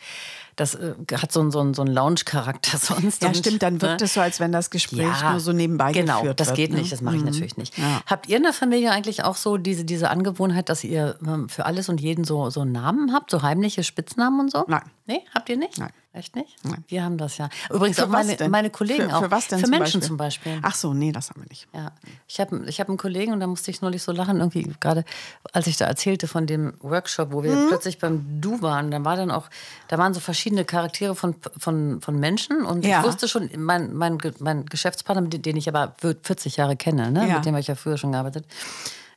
Das 0.56 0.76
äh, 0.76 0.94
hat 1.14 1.32
so, 1.32 1.40
einen- 1.42 1.52
so, 1.52 1.74
so 1.74 1.82
einen 1.82 1.94
Lounge-Charakter 1.94 2.78
sonst. 2.78 3.24
Ja, 3.24 3.34
stimmt, 3.34 3.62
dann 3.64 3.82
wirkt 3.82 4.02
ne? 4.02 4.06
es 4.06 4.14
so, 4.14 4.22
als 4.22 4.40
wenn 4.40 4.52
das 4.52 4.70
Gespräch 4.70 5.08
nur 5.24 5.40
so 5.40 5.52
nebenbei 5.54 5.92
genau, 5.92 6.20
geführt 6.22 6.40
das 6.40 6.50
wird. 6.50 6.58
geht 6.58 6.72
ne? 6.72 6.78
nicht, 6.80 6.92
das 6.92 7.02
mache 7.02 7.16
ich 7.18 7.24
natürlich 7.24 7.58
nicht. 7.58 7.78
Ja. 7.78 8.02
Habt 8.06 8.28
ihr 8.30 8.38
in 8.38 8.44
der 8.44 8.54
Familie 8.54 8.92
eigentlich 8.92 9.24
auch 9.24 9.36
so 9.36 9.58
diese, 9.58 9.86
diese 9.86 10.10
Angewohnheit, 10.10 10.70
dass 10.70 10.84
ihr 10.84 11.18
ähm, 11.26 11.50
für 11.50 11.66
alles 11.66 11.90
und 11.90 12.02
jeden 12.02 12.24
so, 12.24 12.50
so 12.50 12.66
Namen 12.66 13.14
habt, 13.14 13.32
so 13.32 13.42
heimliche 13.42 13.84
Spitznamen 13.84 14.40
und 14.40 14.52
so? 14.52 14.66
Nein. 14.68 14.84
Nee, 15.06 15.22
habt 15.34 15.50
ihr 15.50 15.58
nicht? 15.58 15.78
Nein. 15.80 15.92
Echt 16.16 16.36
nicht? 16.36 16.56
Nein. 16.64 16.84
Wir 16.90 17.04
haben 17.04 17.18
das 17.18 17.40
ja. 17.40 17.50
Übrigens 17.72 17.98
Für 17.98 18.04
auch 18.04 18.08
meine, 18.10 18.38
meine 18.48 18.70
Kollegen 18.70 19.10
für, 19.10 19.16
auch. 19.18 19.24
Für 19.24 19.32
was 19.32 19.48
denn 19.48 19.58
Für 19.58 19.66
zum 19.66 19.72
Menschen 19.72 20.00
Beispiel? 20.00 20.08
zum 20.08 20.18
Beispiel. 20.18 20.60
Ach 20.62 20.76
so, 20.76 20.94
nee, 20.94 21.12
das 21.12 21.32
haben 21.32 21.42
wir 21.42 21.48
nicht. 21.50 21.68
Ja, 21.74 21.92
ich 22.28 22.40
habe 22.40 22.64
ich 22.68 22.80
hab 22.80 22.88
einen 22.88 23.00
Kollegen 23.00 23.34
und 23.34 23.40
da 23.40 23.48
musste 23.48 23.72
ich 23.72 23.82
neulich 23.82 24.04
so 24.04 24.12
lachen, 24.12 24.38
irgendwie 24.38 24.72
gerade, 24.80 25.06
als 25.54 25.66
ich 25.66 25.76
da 25.78 25.86
erzählte 25.86 26.28
von 26.28 26.46
dem 26.46 26.76
Workshop, 26.82 27.32
wo 27.32 27.40
Mhm. 27.42 27.46
wir 27.46 27.68
plötzlich 27.68 27.98
beim 27.98 28.40
Du 28.42 28.62
waren, 28.62 28.92
da 28.92 29.04
war 29.04 29.16
dann 29.16 29.32
auch, 29.32 29.50
da 29.88 29.98
waren 29.98 30.14
so 30.14 30.20
verschiedene 30.20 30.66
Charaktere 30.66 31.16
von, 31.16 31.34
von, 31.58 32.00
von 32.00 32.20
Menschen 32.20 32.64
und 32.64 32.86
Ja. 32.86 33.00
ich 33.00 33.08
wusste 33.08 33.28
schon, 33.28 33.50
mein, 33.58 33.92
mein, 33.96 34.20
mein 34.38 34.68
Geschäftspartner, 34.68 35.28
den 35.28 35.58
ich 35.58 35.68
aber 35.68 35.96
40 36.00 36.58
Jahre 36.58 36.76
kenne, 36.76 37.10
ne, 37.10 37.28
Ja. 37.28 37.36
mit 37.38 37.46
dem 37.46 37.54
habe 37.56 37.62
ich 37.62 37.68
ja 37.68 37.76
früher 37.76 37.98
schon 37.98 38.12
gearbeitet, 38.12 38.46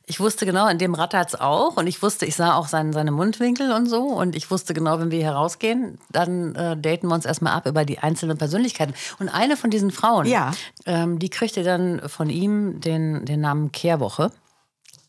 ich 0.09 0.19
wusste 0.21 0.45
genau, 0.45 0.67
in 0.67 0.77
dem 0.77 0.95
rattert 0.95 1.27
es 1.29 1.39
auch 1.39 1.75
und 1.75 1.85
ich 1.85 2.01
wusste, 2.01 2.25
ich 2.25 2.35
sah 2.35 2.55
auch 2.55 2.67
seinen, 2.69 2.93
seine 2.93 3.11
Mundwinkel 3.11 3.71
und 3.73 3.87
so 3.87 4.03
und 4.03 4.35
ich 4.37 4.49
wusste 4.49 4.73
genau, 4.73 4.99
wenn 4.99 5.11
wir 5.11 5.19
hier 5.19 5.31
rausgehen, 5.33 5.97
dann 6.09 6.55
äh, 6.55 6.77
daten 6.77 7.07
wir 7.09 7.13
uns 7.13 7.25
erstmal 7.25 7.53
ab 7.53 7.65
über 7.67 7.83
die 7.83 7.99
einzelnen 7.99 8.37
Persönlichkeiten. 8.37 8.93
Und 9.19 9.27
eine 9.29 9.57
von 9.57 9.69
diesen 9.69 9.91
Frauen, 9.91 10.25
Ja. 10.25 10.51
ähm, 10.85 11.19
die 11.19 11.29
kriegte 11.29 11.61
dann 11.63 12.01
von 12.07 12.29
ihm 12.29 12.79
den, 12.79 13.25
den 13.25 13.41
Namen 13.41 13.71
Kehrwoche. 13.73 14.31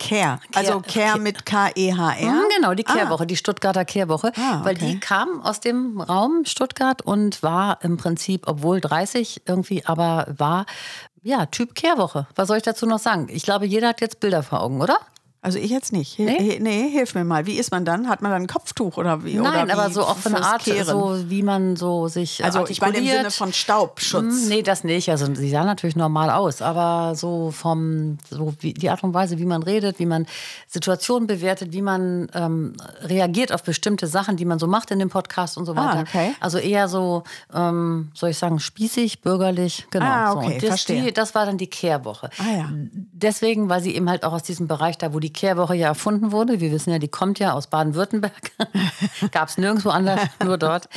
Care. 0.00 0.38
Also 0.54 0.80
Care- 0.80 0.82
Care 1.10 1.18
mit 1.20 1.44
K-E-H-R. 1.44 2.30
Mhm, 2.30 2.42
Genau, 2.56 2.74
die 2.74 2.84
Kehrwoche, 2.84 3.26
die 3.26 3.36
Stuttgarter 3.36 3.84
Kehrwoche. 3.84 4.32
Ah, 4.36 4.60
Weil 4.64 4.76
okay. 4.76 4.92
die 4.92 5.00
kam 5.00 5.40
aus 5.42 5.58
dem 5.60 6.00
Raum 6.00 6.44
Stuttgart 6.44 7.02
und 7.02 7.42
war 7.42 7.78
im 7.82 7.96
Prinzip, 7.96 8.46
obwohl 8.46 8.80
30 8.80 9.42
irgendwie, 9.46 9.84
aber 9.86 10.26
war, 10.36 10.66
ja, 11.22 11.46
Typ 11.46 11.74
Kehrwoche. 11.74 12.26
Was 12.34 12.48
soll 12.48 12.58
ich 12.58 12.62
dazu 12.62 12.86
noch 12.86 12.98
sagen? 12.98 13.28
Ich 13.30 13.42
glaube, 13.42 13.66
jeder 13.66 13.88
hat 13.88 14.00
jetzt 14.00 14.20
Bilder 14.20 14.42
vor 14.42 14.62
Augen, 14.62 14.80
oder? 14.80 14.98
Also 15.40 15.58
ich 15.58 15.70
jetzt 15.70 15.92
nicht. 15.92 16.14
Hil 16.14 16.26
Nee? 16.26 16.58
nee? 16.60 16.88
hilf 16.90 17.14
mir 17.14 17.22
mal. 17.24 17.46
Wie 17.46 17.58
ist 17.58 17.70
man 17.70 17.84
dann? 17.84 18.08
Hat 18.08 18.22
man 18.22 18.32
dann 18.32 18.42
ein 18.42 18.46
Kopftuch 18.48 18.96
oder 18.96 19.24
wie? 19.24 19.36
Nein, 19.36 19.64
oder 19.64 19.66
wie 19.68 19.70
aber 19.72 19.90
so 19.90 20.02
auch 20.04 20.16
von 20.16 20.34
Art, 20.34 20.64
Kehren? 20.64 20.84
so 20.84 21.30
wie 21.30 21.42
man 21.44 21.76
so 21.76 22.08
sich 22.08 22.44
Also 22.44 22.66
ich 22.66 22.80
meine 22.80 22.98
im 22.98 23.06
Sinne 23.06 23.30
von 23.30 23.52
Staubschutz. 23.52 24.22
Hm, 24.42 24.48
Nee, 24.48 24.62
das 24.62 24.82
nicht. 24.82 25.08
Also 25.10 25.32
sie 25.32 25.48
sah 25.50 25.62
natürlich 25.64 25.94
normal 25.94 26.30
aus, 26.30 26.60
aber 26.60 27.14
so 27.14 27.52
vom 27.52 28.18
so 28.28 28.52
wie 28.60 28.74
die 28.74 28.90
Art 28.90 29.04
und 29.04 29.14
Weise, 29.14 29.38
wie 29.38 29.44
man 29.46 29.62
redet, 29.62 30.00
wie 30.00 30.06
man 30.06 30.26
Situationen 30.66 31.28
bewertet, 31.28 31.72
wie 31.72 31.82
man 31.82 32.28
ähm, 32.34 32.72
reagiert 33.02 33.52
auf 33.52 33.62
bestimmte 33.62 34.08
Sachen, 34.08 34.36
die 34.36 34.44
man 34.44 34.58
so 34.58 34.66
macht 34.66 34.90
in 34.90 34.98
dem 34.98 35.08
Podcast 35.08 35.56
und 35.56 35.66
so 35.66 35.72
Ah, 35.74 35.76
weiter. 35.76 36.00
okay. 36.00 36.34
Also 36.40 36.58
eher 36.58 36.88
so, 36.88 37.22
ähm, 37.54 38.10
soll 38.12 38.30
ich 38.30 38.38
sagen, 38.38 38.58
spießig, 38.58 39.20
bürgerlich, 39.22 39.86
genau. 39.90 40.04
Ah, 40.06 40.32
so. 40.32 40.38
okay, 40.38 40.46
Und 40.54 40.62
das, 40.62 40.68
verstehe. 40.68 41.02
die, 41.04 41.12
das 41.12 41.34
war 41.36 41.46
dann 41.46 41.58
die 41.58 41.68
Kehrwoche. 41.68 42.28
Ah, 42.38 42.56
ja. 42.58 42.68
Deswegen, 43.12 43.68
weil 43.68 43.80
sie 43.82 43.94
eben 43.94 44.10
halt 44.10 44.24
auch 44.24 44.32
aus 44.32 44.42
diesem 44.42 44.66
Bereich 44.66 44.98
da, 44.98 45.14
wo 45.14 45.20
die 45.20 45.27
Kehrwoche 45.32 45.74
ja 45.74 45.88
erfunden 45.88 46.32
wurde. 46.32 46.60
Wir 46.60 46.70
wissen 46.72 46.90
ja, 46.90 46.98
die 46.98 47.08
kommt 47.08 47.38
ja 47.38 47.52
aus 47.52 47.68
Baden-Württemberg. 47.68 48.52
Gab 49.32 49.48
es 49.48 49.58
nirgendwo 49.58 49.90
anders, 49.90 50.20
nur 50.44 50.58
dort. 50.58 50.88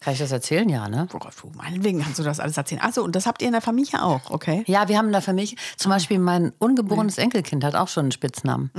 Kann 0.00 0.12
ich 0.12 0.20
das 0.20 0.30
erzählen? 0.30 0.68
Ja, 0.68 0.88
ne? 0.88 1.08
Oh 1.12 1.18
Gott, 1.18 1.32
meinetwegen 1.56 2.00
kannst 2.00 2.18
du 2.20 2.22
das 2.22 2.38
alles 2.38 2.56
erzählen. 2.56 2.80
Achso, 2.82 3.02
und 3.02 3.16
das 3.16 3.26
habt 3.26 3.42
ihr 3.42 3.48
in 3.48 3.52
der 3.52 3.60
Familie 3.60 4.00
auch, 4.02 4.30
okay? 4.30 4.62
Ja, 4.66 4.88
wir 4.88 4.96
haben 4.96 5.06
in 5.06 5.12
der 5.12 5.22
Familie, 5.22 5.56
Ah. 5.58 5.74
zum 5.76 5.90
Beispiel 5.90 6.18
mein 6.20 6.52
ungeborenes 6.58 7.18
Enkelkind 7.18 7.64
hat 7.64 7.74
auch 7.74 7.88
schon 7.88 8.04
einen 8.04 8.12
Spitznamen. 8.12 8.70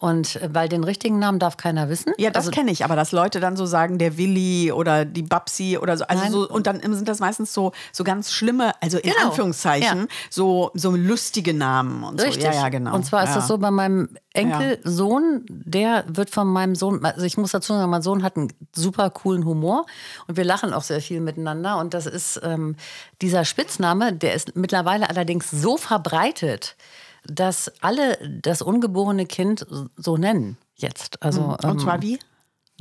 Und 0.00 0.36
äh, 0.36 0.48
weil 0.52 0.68
den 0.68 0.82
richtigen 0.84 1.18
Namen 1.20 1.38
darf 1.38 1.56
keiner 1.56 1.88
wissen. 1.88 2.10
Mhm. 2.18 2.22
Ja, 2.24 2.30
das 2.30 2.46
also, 2.46 2.50
kenne 2.50 2.70
ich, 2.72 2.84
aber 2.84 2.96
dass 2.96 3.12
Leute 3.12 3.38
dann 3.40 3.56
so 3.56 3.64
sagen, 3.64 3.98
der 3.98 4.18
Willi 4.18 4.72
oder 4.72 5.04
die 5.04 5.22
Babsi 5.22 5.78
oder 5.80 5.96
so, 5.96 6.04
also 6.06 6.22
Nein. 6.22 6.32
so, 6.32 6.48
und 6.48 6.66
dann 6.66 6.80
sind 6.94 7.08
das 7.08 7.20
meistens 7.20 7.54
so, 7.54 7.72
so 7.92 8.02
ganz 8.04 8.32
schlimme, 8.32 8.72
also 8.82 8.98
in 8.98 9.10
Genau. 9.12 9.28
Anführungszeichen, 9.28 10.00
Ja. 10.00 10.06
so, 10.30 10.70
so 10.74 10.90
lustige 10.96 11.54
Namen 11.54 12.02
und 12.02 12.20
Richtig. 12.20 12.42
so. 12.42 12.48
Ja, 12.48 12.54
ja, 12.54 12.68
genau. 12.70 12.94
Und 12.94 13.04
zwar 13.06 13.22
ist 13.22 13.30
ja. 13.30 13.36
das 13.36 13.46
so 13.48 13.56
bei 13.58 13.70
meinem 13.70 14.08
Enkelsohn, 14.34 15.44
der 15.48 16.04
wird 16.08 16.30
von 16.30 16.46
meinem 16.48 16.74
Sohn, 16.74 17.04
also 17.04 17.24
ich 17.24 17.36
muss 17.38 17.52
dazu 17.52 17.72
sagen, 17.72 17.90
mein 17.90 18.02
Sohn 18.02 18.22
hat 18.22 18.36
einen 18.36 18.52
super 18.74 19.10
coolen 19.10 19.44
Humor 19.44 19.86
und 20.26 20.36
wir 20.36 20.44
lachen 20.44 20.55
auch 20.64 20.82
sehr 20.82 21.00
viel 21.00 21.20
miteinander. 21.20 21.78
Und 21.78 21.94
das 21.94 22.06
ist 22.06 22.40
ähm, 22.42 22.76
dieser 23.22 23.44
Spitzname, 23.44 24.12
der 24.12 24.34
ist 24.34 24.56
mittlerweile 24.56 25.08
allerdings 25.10 25.50
so 25.50 25.76
verbreitet, 25.76 26.76
dass 27.24 27.72
alle 27.80 28.18
das 28.42 28.62
ungeborene 28.62 29.26
Kind 29.26 29.66
so 29.96 30.16
nennen 30.16 30.58
jetzt. 30.76 31.22
Also 31.22 31.56
Und 31.62 31.64
ähm, 31.64 31.78
zwar 31.78 32.02
wie? 32.02 32.18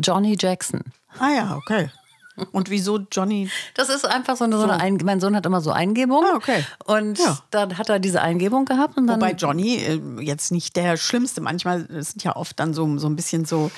Johnny 0.04 0.36
Jackson. 0.40 0.82
Ah 1.20 1.30
ja, 1.36 1.56
okay. 1.56 1.90
Und 2.52 2.70
wieso 2.70 3.00
Johnny? 3.12 3.50
Das 3.76 3.88
ist 3.88 4.06
einfach 4.06 4.36
so 4.36 4.44
eine, 4.44 4.58
so 4.58 4.64
eine 4.64 4.74
Ein 4.82 4.98
mein 5.04 5.22
Sohn 5.22 5.36
hat 5.38 5.46
immer 5.46 5.62
so 5.62 5.72
Eingebungen. 5.72 6.30
Ah, 6.34 6.36
okay. 6.36 6.66
Und 6.84 7.18
Ja. 7.18 7.40
dann 7.52 7.78
hat 7.78 7.88
er 7.88 8.00
diese 8.00 8.22
Eingebung 8.22 8.66
gehabt 8.66 8.98
und 8.98 9.08
dann 9.08 9.22
Wobei 9.22 9.32
Johnny 9.32 9.78
äh, 9.78 10.02
jetzt 10.22 10.52
nicht 10.52 10.76
der 10.76 10.98
Schlimmste. 10.98 11.40
Manchmal 11.40 11.88
sind 12.04 12.24
ja 12.26 12.36
oft 12.36 12.60
dann 12.60 12.74
so, 12.74 12.98
so 12.98 13.08
ein 13.08 13.16
bisschen 13.16 13.46
so, 13.46 13.72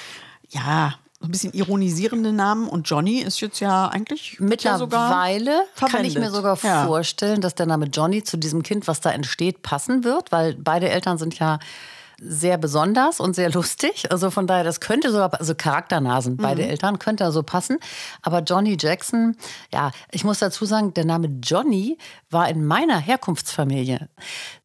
ja, 0.49 0.95
so 1.19 1.27
ein 1.27 1.31
bisschen 1.31 1.53
ironisierende 1.53 2.31
Namen. 2.31 2.67
Und 2.69 2.87
Johnny 2.89 3.19
ist 3.19 3.39
jetzt 3.41 3.59
ja 3.59 3.87
eigentlich 3.87 4.37
wird 4.39 4.63
ja 4.63 4.77
sogar 4.77 5.09
Mittlerweile 5.09 5.63
kann 5.75 6.05
ich 6.05 6.17
mir 6.17 6.29
sogar 6.29 6.57
Ja. 6.63 6.85
vorstellen, 6.85 7.41
dass 7.41 7.55
der 7.55 7.65
Name 7.65 7.85
Johnny 7.87 8.23
zu 8.23 8.37
diesem 8.37 8.61
Kind, 8.63 8.87
was 8.87 9.01
da 9.01 9.11
entsteht, 9.11 9.61
passen 9.63 10.03
wird, 10.03 10.31
weil 10.31 10.53
beide 10.55 10.89
Eltern 10.89 11.17
sind 11.17 11.37
ja 11.39 11.59
sehr 12.19 12.57
besonders 12.57 13.19
und 13.19 13.35
sehr 13.35 13.51
lustig. 13.51 14.11
Also 14.11 14.31
von 14.31 14.47
daher, 14.47 14.63
das 14.63 14.79
könnte 14.79 15.11
sogar, 15.11 15.39
also 15.39 15.53
Charakternasen, 15.53 16.37
beide 16.37 16.63
Mhm. 16.63 16.69
Eltern, 16.69 16.97
könnte 16.99 17.23
also 17.25 17.43
passen. 17.43 17.77
Aber 18.23 18.39
Johnny 18.41 18.75
Jackson, 18.79 19.35
ja, 19.71 19.91
ich 20.11 20.23
muss 20.23 20.39
dazu 20.39 20.65
sagen, 20.65 20.95
der 20.95 21.05
Name 21.05 21.27
Johnny 21.43 21.99
war 22.31 22.49
in 22.49 22.65
meiner 22.65 22.97
Herkunftsfamilie. 22.97 24.09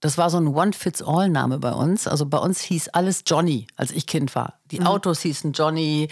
Das 0.01 0.17
war 0.17 0.31
so 0.31 0.39
ein 0.39 0.47
One-Fits-All-Name 0.49 1.59
bei 1.59 1.73
uns. 1.73 2.07
Also 2.09 2.25
bei 2.25 2.39
uns 2.39 2.61
hieß 2.61 2.89
alles 2.89 3.23
Johnny, 3.27 3.67
als 3.77 3.91
ich 3.91 4.07
Kind 4.07 4.35
war. 4.35 4.55
Die 4.73 4.83
Autos 4.83 5.21
hießen 5.21 5.53
Johnny. 5.53 6.09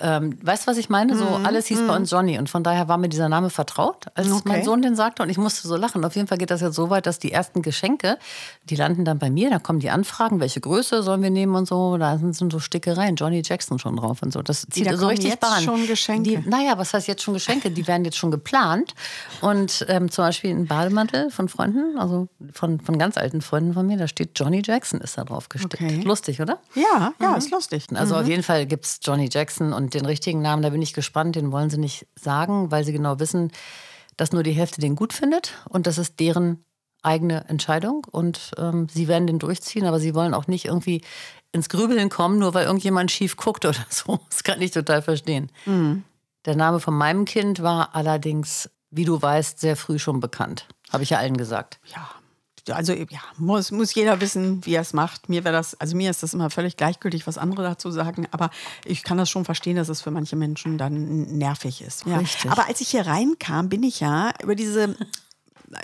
Ähm, 0.00 0.38
weißt 0.42 0.64
du, 0.66 0.70
was 0.70 0.76
ich 0.76 0.88
meine? 0.90 1.16
So 1.16 1.24
alles 1.26 1.66
hieß 1.66 1.86
bei 1.86 1.96
uns 1.96 2.10
Johnny. 2.10 2.38
Und 2.38 2.50
von 2.50 2.62
daher 2.62 2.86
war 2.88 2.98
mir 2.98 3.08
dieser 3.08 3.28
Name 3.28 3.50
vertraut, 3.50 4.06
als 4.14 4.30
Okay. 4.30 4.42
mein 4.46 4.64
Sohn 4.64 4.82
den 4.82 4.94
sagte. 4.96 5.22
Und 5.22 5.30
ich 5.30 5.38
musste 5.38 5.66
so 5.66 5.76
lachen. 5.76 6.04
Auf 6.04 6.14
jeden 6.14 6.28
Fall 6.28 6.38
geht 6.38 6.50
das 6.50 6.60
jetzt 6.60 6.74
so 6.74 6.90
weit, 6.90 7.06
dass 7.06 7.18
die 7.18 7.32
ersten 7.32 7.62
Geschenke, 7.62 8.18
die 8.64 8.76
landen 8.76 9.04
dann 9.04 9.18
bei 9.18 9.30
mir. 9.30 9.50
Da 9.50 9.58
kommen 9.58 9.80
die 9.80 9.90
Anfragen, 9.90 10.40
welche 10.40 10.60
Größe 10.60 11.02
sollen 11.02 11.22
wir 11.22 11.30
nehmen 11.30 11.54
und 11.54 11.66
so. 11.66 11.96
Da 11.96 12.18
sind, 12.18 12.34
so 12.34 12.58
Stickereien, 12.58 13.16
Johnny 13.16 13.42
Jackson 13.44 13.78
schon 13.78 13.96
drauf 13.96 14.22
und 14.22 14.32
so. 14.32 14.42
Das 14.42 14.66
zieht 14.70 14.86
da 14.86 14.96
so 14.96 15.06
richtig 15.08 15.30
jetzt 15.30 15.40
Bahn. 15.40 15.62
schon 15.62 15.86
Geschenke? 15.86 16.22
Die, 16.42 16.48
naja, 16.48 16.76
was 16.76 16.92
heißt 16.92 17.08
jetzt 17.08 17.22
schon 17.22 17.34
Geschenke? 17.34 17.70
Die 17.70 17.86
werden 17.86 18.04
jetzt 18.04 18.18
schon 18.18 18.30
geplant. 18.30 18.94
Und 19.40 19.84
ähm, 19.88 20.10
zum 20.10 20.24
Beispiel 20.24 20.50
ein 20.50 20.66
Bademantel 20.66 21.30
von 21.30 21.48
Freunden, 21.48 21.98
also 21.98 22.28
von, 22.52 22.80
von 22.80 22.98
ganz 22.98 23.16
alten 23.16 23.40
Freunden 23.40 23.72
von 23.74 23.86
mir, 23.86 23.96
da 23.96 24.06
steht 24.08 24.30
Johnny 24.36 24.62
Jackson 24.64 25.00
ist 25.00 25.16
da 25.16 25.24
drauf 25.24 25.48
gestickt. 25.48 25.82
Okay. 25.82 26.02
Lustig, 26.04 26.40
oder? 26.40 26.58
Ja, 26.74 27.12
ja, 27.20 27.34
ist 27.36 27.50
lustig. 27.50 27.86
Also 28.02 28.16
auf 28.16 28.28
jeden 28.28 28.42
Fall 28.42 28.66
gibt 28.66 28.84
es 28.84 29.00
Johnny 29.02 29.28
Jackson 29.30 29.72
und 29.72 29.94
den 29.94 30.04
richtigen 30.06 30.42
Namen, 30.42 30.62
da 30.62 30.70
bin 30.70 30.82
ich 30.82 30.92
gespannt, 30.92 31.36
den 31.36 31.52
wollen 31.52 31.70
sie 31.70 31.78
nicht 31.78 32.06
sagen, 32.14 32.70
weil 32.70 32.84
sie 32.84 32.92
genau 32.92 33.18
wissen, 33.18 33.50
dass 34.16 34.32
nur 34.32 34.42
die 34.42 34.52
Hälfte 34.52 34.80
den 34.80 34.96
gut 34.96 35.12
findet 35.12 35.54
und 35.68 35.86
das 35.86 35.98
ist 35.98 36.20
deren 36.20 36.64
eigene 37.02 37.48
Entscheidung 37.48 38.06
und 38.10 38.52
ähm, 38.58 38.86
sie 38.88 39.08
werden 39.08 39.26
den 39.26 39.38
durchziehen, 39.38 39.86
aber 39.86 39.98
sie 39.98 40.14
wollen 40.14 40.34
auch 40.34 40.46
nicht 40.46 40.66
irgendwie 40.66 41.02
ins 41.50 41.68
Grübeln 41.68 42.08
kommen, 42.08 42.38
nur 42.38 42.54
weil 42.54 42.66
irgendjemand 42.66 43.10
schief 43.10 43.36
guckt 43.36 43.64
oder 43.66 43.84
so. 43.88 44.20
Das 44.30 44.44
kann 44.44 44.60
ich 44.60 44.70
total 44.70 45.02
verstehen. 45.02 45.50
Der 46.44 46.56
Name 46.56 46.80
von 46.80 46.94
meinem 46.94 47.24
Kind 47.24 47.62
war 47.62 47.94
allerdings, 47.94 48.70
wie 48.90 49.04
du 49.04 49.20
weißt, 49.20 49.60
sehr 49.60 49.76
früh 49.76 49.98
schon 49.98 50.20
bekannt. 50.20 50.66
Habe 50.90 51.04
ich 51.04 51.10
ja 51.10 51.18
allen 51.18 51.36
gesagt. 51.36 51.78
Ja. 51.86 52.08
Also 52.70 52.92
ja, 52.92 53.20
muss, 53.38 53.72
muss 53.72 53.94
jeder 53.94 54.20
wissen, 54.20 54.64
wie 54.64 54.74
er 54.74 54.82
es 54.82 54.92
macht. 54.92 55.28
Mir 55.28 55.44
wäre 55.44 55.54
das, 55.54 55.78
also 55.80 55.96
mir 55.96 56.10
ist 56.10 56.22
das 56.22 56.32
immer 56.32 56.50
völlig 56.50 56.76
gleichgültig, 56.76 57.26
was 57.26 57.38
andere 57.38 57.62
dazu 57.62 57.90
sagen, 57.90 58.28
aber 58.30 58.50
ich 58.84 59.02
kann 59.02 59.18
das 59.18 59.30
schon 59.30 59.44
verstehen, 59.44 59.76
dass 59.76 59.88
es 59.88 60.00
für 60.00 60.10
manche 60.12 60.36
Menschen 60.36 60.78
dann 60.78 61.38
nervig 61.38 61.82
ist. 61.82 62.06
Ja. 62.06 62.18
Richtig. 62.18 62.50
Aber 62.50 62.68
als 62.68 62.80
ich 62.80 62.88
hier 62.90 63.06
reinkam, 63.06 63.68
bin 63.68 63.82
ich 63.82 64.00
ja 64.00 64.32
über 64.42 64.54
diese 64.54 64.96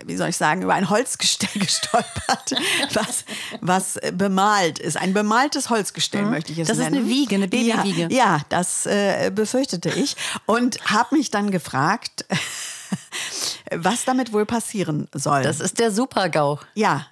wie 0.05 0.17
soll 0.17 0.29
ich 0.29 0.37
sagen, 0.37 0.63
über 0.63 0.75
ein 0.75 0.91
Holzgestell 0.91 1.49
gestolpert, 1.61 2.55
was, 2.93 3.25
was 3.61 3.99
bemalt 4.13 4.79
ist. 4.79 4.97
Ein 4.97 5.15
bemaltes 5.15 5.71
Holzgestell 5.71 6.25
möchte 6.27 6.53
ich 6.53 6.59
es 6.59 6.69
Mhm. 6.69 6.71
Das 6.73 6.79
ist 6.79 6.91
nennen. 6.91 7.05
eine 7.05 7.09
Wiege, 7.09 7.35
eine 7.37 7.49
Babywiege. 7.49 8.03
Ja, 8.03 8.37
ja 8.37 8.41
das 8.51 8.87
äh, 8.87 9.31
befürchtete 9.35 9.89
ich 9.89 10.17
und 10.47 10.79
habe 10.85 11.17
mich 11.17 11.31
dann 11.31 11.51
gefragt, 11.51 12.27
was 13.75 14.05
damit 14.05 14.33
wohl 14.33 14.47
passieren 14.47 15.09
soll. 15.15 15.43
Das 15.43 15.61
ist 15.61 15.79
der 15.79 15.91
Super-GAU. 15.91 16.59
ja, 16.75 17.07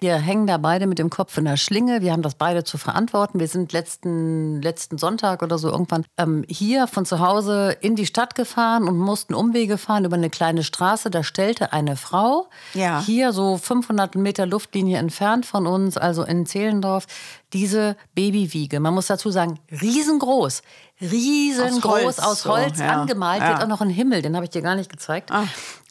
Wir 0.00 0.16
hängen 0.16 0.46
da 0.46 0.58
beide 0.58 0.86
mit 0.86 0.98
dem 0.98 1.08
Kopf 1.08 1.38
in 1.38 1.46
der 1.46 1.56
Schlinge. 1.56 2.02
Wir 2.02 2.12
haben 2.12 2.20
das 2.20 2.34
beide 2.34 2.64
zu 2.64 2.76
verantworten. 2.76 3.40
Wir 3.40 3.48
sind 3.48 3.72
letzten, 3.72 4.60
letzten 4.60 4.98
Sonntag 4.98 5.42
oder 5.42 5.56
so 5.58 5.70
irgendwann 5.70 6.04
ähm, 6.18 6.44
hier 6.48 6.86
von 6.86 7.06
zu 7.06 7.18
Hause 7.20 7.74
in 7.80 7.96
die 7.96 8.04
Stadt 8.04 8.34
gefahren 8.34 8.86
und 8.88 8.98
mussten 8.98 9.32
Umwege 9.32 9.78
fahren 9.78 10.04
über 10.04 10.16
eine 10.16 10.28
kleine 10.28 10.64
Straße. 10.64 11.08
Da 11.10 11.22
stellte 11.22 11.72
eine 11.72 11.96
Frau 11.96 12.48
Ja. 12.74 13.00
hier 13.06 13.32
so 13.32 13.56
500 13.56 14.16
Meter 14.16 14.44
Luftlinie 14.44 14.98
entfernt 14.98 15.46
von 15.46 15.66
uns, 15.66 15.96
also 15.96 16.24
in 16.24 16.44
Zehlendorf, 16.44 17.06
diese 17.54 17.96
Babywiege. 18.14 18.80
Man 18.80 18.92
muss 18.92 19.06
dazu 19.06 19.30
sagen, 19.30 19.58
riesengroß. 19.70 20.60
Riesengroß 21.00 21.82
Aus 21.82 22.04
Holz, 22.04 22.18
aus 22.18 22.42
so, 22.42 22.50
Holz 22.50 22.78
ja. 22.78 22.88
angemalt. 23.00 23.42
Ja. 23.42 23.50
Wird 23.50 23.62
auch 23.62 23.68
noch 23.68 23.80
ein 23.80 23.90
Himmel, 23.90 24.22
den 24.22 24.34
habe 24.34 24.44
ich 24.44 24.50
dir 24.50 24.62
gar 24.62 24.74
nicht 24.74 24.90
gezeigt. 24.90 25.30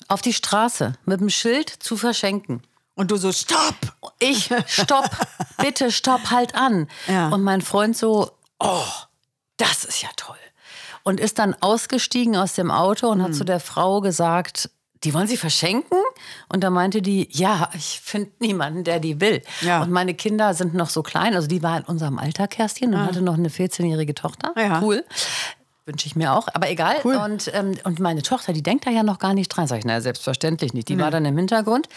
Auf 0.07 0.21
die 0.21 0.33
Straße 0.33 0.93
mit 1.05 1.19
dem 1.19 1.29
Schild 1.29 1.69
zu 1.69 1.97
verschenken. 1.97 2.61
und 2.95 3.11
du 3.11 3.17
so, 3.17 3.31
stopp! 3.31 3.75
Ich, 4.19 4.49
stopp, 4.67 5.09
bitte 5.57 5.91
stopp, 5.91 6.31
halt 6.31 6.55
an. 6.55 6.87
Ja. 7.07 7.29
Und 7.29 7.43
mein 7.43 7.61
Freund 7.61 7.97
so, 7.97 8.31
oh, 8.59 8.83
das 9.57 9.83
ist 9.83 10.01
ja 10.01 10.09
toll. 10.15 10.37
Und 11.03 11.19
ist 11.19 11.37
dann 11.39 11.55
ausgestiegen 11.59 12.35
aus 12.35 12.53
dem 12.53 12.71
Auto 12.71 13.07
und 13.09 13.21
hat 13.21 13.29
Hm. 13.29 13.33
zu 13.35 13.43
der 13.43 13.59
Frau 13.59 14.01
gesagt, 14.01 14.69
die 15.05 15.13
wollen 15.13 15.27
sie 15.27 15.37
verschenken? 15.37 15.97
Und 16.49 16.63
da 16.63 16.69
meinte 16.69 17.01
die, 17.01 17.29
ja, 17.31 17.69
ich 17.75 18.01
finde 18.03 18.31
niemanden, 18.39 18.83
der 18.83 18.99
die 18.99 19.21
will. 19.21 19.41
Ja. 19.61 19.81
Und 19.81 19.91
meine 19.91 20.13
Kinder 20.13 20.53
sind 20.53 20.73
noch 20.73 20.89
so 20.89 21.03
klein, 21.03 21.33
also 21.35 21.47
die 21.47 21.63
war 21.63 21.77
in 21.77 21.83
unserem 21.83 22.17
Alter, 22.19 22.47
Kerstin, 22.47 22.93
und 22.93 22.99
hatte 23.01 23.21
noch 23.21 23.35
eine 23.35 23.49
14-jährige 23.49 24.15
Tochter. 24.15 24.51
Ah. 24.55 24.61
Ja. 24.61 24.81
Cool. 24.81 25.03
Wünsche 25.85 26.07
ich 26.07 26.15
mir 26.15 26.33
auch, 26.33 26.47
aber 26.53 26.67
egal. 26.69 26.95
Cool. 27.03 27.15
Und, 27.15 27.51
ähm, 27.53 27.75
und 27.83 27.99
meine 27.99 28.23
Tochter, 28.23 28.53
die 28.53 28.63
denkt 28.63 28.87
da 28.87 28.91
ja 28.91 29.03
noch 29.03 29.19
gar 29.19 29.35
nicht 29.35 29.49
dran. 29.49 29.67
Sag 29.67 29.77
ich, 29.79 29.85
naja, 29.85 30.01
selbstverständlich 30.01 30.73
nicht. 30.73 30.89
Die 30.89 30.95
Mhm. 30.95 31.01
war 31.01 31.11
dann 31.11 31.25
im 31.25 31.37
Hintergrund. 31.37 31.87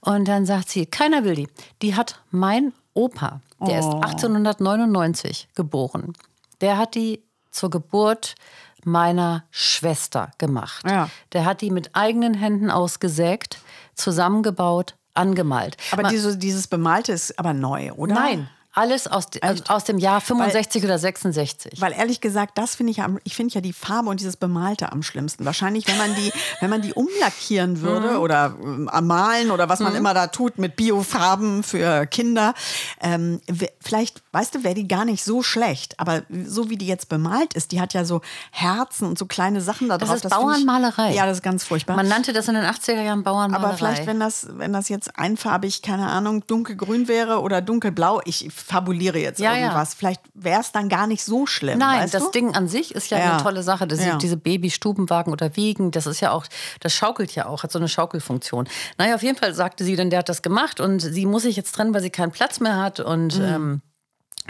Und 0.00 0.28
dann 0.28 0.44
sagt 0.44 0.68
sie, 0.68 0.84
keiner 0.84 1.24
will 1.24 1.34
die. 1.34 1.48
Die 1.80 1.94
hat 1.96 2.20
mein 2.30 2.74
Opa, 2.92 3.40
der 3.66 3.78
ist 3.78 3.86
Oh. 3.86 4.00
1899 4.02 5.48
geboren. 5.54 6.12
Der 6.60 6.76
hat 6.76 6.94
die 6.94 7.22
zur 7.50 7.70
Geburt 7.70 8.34
meiner 8.84 9.44
Schwester 9.50 10.30
gemacht. 10.38 10.84
Ja. 10.88 11.08
Der 11.32 11.44
hat 11.44 11.60
die 11.60 11.70
mit 11.70 11.90
eigenen 11.94 12.34
Händen 12.34 12.70
ausgesägt, 12.70 13.58
zusammengebaut, 13.94 14.94
angemalt. 15.14 15.76
Aber 15.92 16.02
Man- 16.02 16.12
diese, 16.12 16.36
dieses 16.38 16.66
Bemalte 16.66 17.12
ist 17.12 17.38
aber 17.38 17.52
neu, 17.52 17.92
oder? 17.92 18.14
Nein, 18.14 18.48
alles 18.78 19.06
aus, 19.06 19.26
Echt? 19.40 19.70
aus 19.70 19.84
dem 19.84 19.98
Jahr 19.98 20.20
65 20.20 20.84
oder 20.84 20.98
66. 20.98 21.80
Weil 21.80 21.92
ehrlich 21.92 22.20
gesagt, 22.20 22.56
das 22.56 22.74
finde 22.76 22.92
ich 22.92 23.02
ich 23.24 23.34
finde 23.34 23.54
ja 23.54 23.60
die 23.60 23.72
Farbe 23.72 24.08
und 24.10 24.20
dieses 24.20 24.36
Bemalte 24.36 24.92
am 24.92 25.02
schlimmsten. 25.02 25.44
Wahrscheinlich, 25.44 25.86
wenn 25.88 25.98
man 25.98 26.14
die, 26.14 26.32
wenn 26.60 26.70
man 26.70 26.82
die 26.82 26.92
umlackieren 26.94 27.80
würde 27.82 28.12
Mhm. 28.12 28.18
oder 28.20 28.54
ähm, 28.62 28.88
malen 29.02 29.50
oder 29.50 29.68
was 29.68 29.80
man 29.80 29.94
immer 29.94 30.14
da 30.14 30.28
tut 30.28 30.58
mit 30.58 30.76
Biofarben 30.76 31.62
für 31.62 32.06
Kinder, 32.06 32.54
ähm, 33.00 33.40
vielleicht, 33.80 34.22
weißt 34.32 34.54
du, 34.54 34.64
wäre 34.64 34.74
die 34.74 34.88
gar 34.88 35.04
nicht 35.04 35.24
so 35.24 35.42
schlecht. 35.42 35.98
Aber 35.98 36.22
so 36.46 36.70
wie 36.70 36.76
die 36.76 36.86
jetzt 36.86 37.08
bemalt 37.08 37.54
ist, 37.54 37.72
die 37.72 37.80
hat 37.80 37.94
ja 37.94 38.04
so 38.04 38.20
Herzen 38.50 39.06
und 39.06 39.18
so 39.18 39.26
kleine 39.26 39.60
Sachen 39.60 39.88
da 39.88 39.98
Das 39.98 40.08
drauf. 40.08 40.16
ist 40.16 40.22
finde 40.22 40.36
ich- 40.36 40.42
Bauernmalerei. 40.66 41.12
Ja, 41.14 41.26
das 41.26 41.38
ist 41.38 41.42
ganz 41.42 41.64
furchtbar. 41.64 41.96
Man 41.96 42.08
nannte 42.08 42.32
das 42.32 42.48
in 42.48 42.54
den 42.54 42.64
80er 42.64 43.02
Jahren 43.02 43.22
Bauernmalerei. 43.24 43.66
Aber 43.68 43.76
vielleicht, 43.76 44.06
wenn 44.06 44.20
das, 44.20 44.46
wenn 44.52 44.72
das 44.72 44.88
jetzt 44.88 45.18
einfarbig, 45.18 45.82
keine 45.82 46.08
Ahnung, 46.08 46.46
dunkelgrün 46.46 47.08
wäre 47.08 47.40
oder 47.40 47.60
dunkelblau, 47.60 48.20
ich 48.24 48.48
fabuliere 48.68 49.18
jetzt 49.18 49.40
Ja, 49.40 49.54
ja. 49.54 49.62
irgendwas, 49.62 49.94
vielleicht 49.94 50.20
wäre 50.34 50.60
es 50.60 50.70
dann 50.72 50.88
gar 50.88 51.06
nicht 51.06 51.24
so 51.24 51.46
schlimm. 51.46 51.78
Nein, 51.78 52.08
das 52.10 52.24
du? 52.24 52.30
Ding 52.30 52.54
an 52.54 52.68
sich 52.68 52.94
ist 52.94 53.10
ja, 53.10 53.18
Ja. 53.18 53.32
eine 53.34 53.42
tolle 53.42 53.62
Sache. 53.62 53.86
Das 53.86 54.04
Ja. 54.04 54.16
diese 54.16 54.36
Babystubenwagen 54.36 55.32
oder 55.32 55.56
Wiegen, 55.56 55.90
das 55.90 56.06
ist 56.06 56.20
ja 56.20 56.30
auch, 56.32 56.44
das 56.80 56.92
schaukelt 56.94 57.34
ja 57.34 57.46
auch, 57.46 57.62
hat 57.62 57.72
so 57.72 57.78
eine 57.78 57.88
Schaukelfunktion. 57.88 58.68
Naja, 58.98 59.14
auf 59.14 59.22
jeden 59.22 59.38
Fall 59.38 59.54
sagte 59.54 59.84
sie 59.84 59.96
dann, 59.96 60.10
der 60.10 60.20
hat 60.20 60.28
das 60.28 60.42
gemacht 60.42 60.80
und 60.80 61.00
sie 61.00 61.26
muss 61.26 61.42
sich 61.42 61.56
jetzt 61.56 61.72
trennen, 61.74 61.94
weil 61.94 62.02
sie 62.02 62.10
keinen 62.10 62.30
Platz 62.32 62.60
mehr 62.60 62.76
hat 62.76 63.00
und 63.00 63.38
Mhm. 63.38 63.44
ähm, 63.44 63.82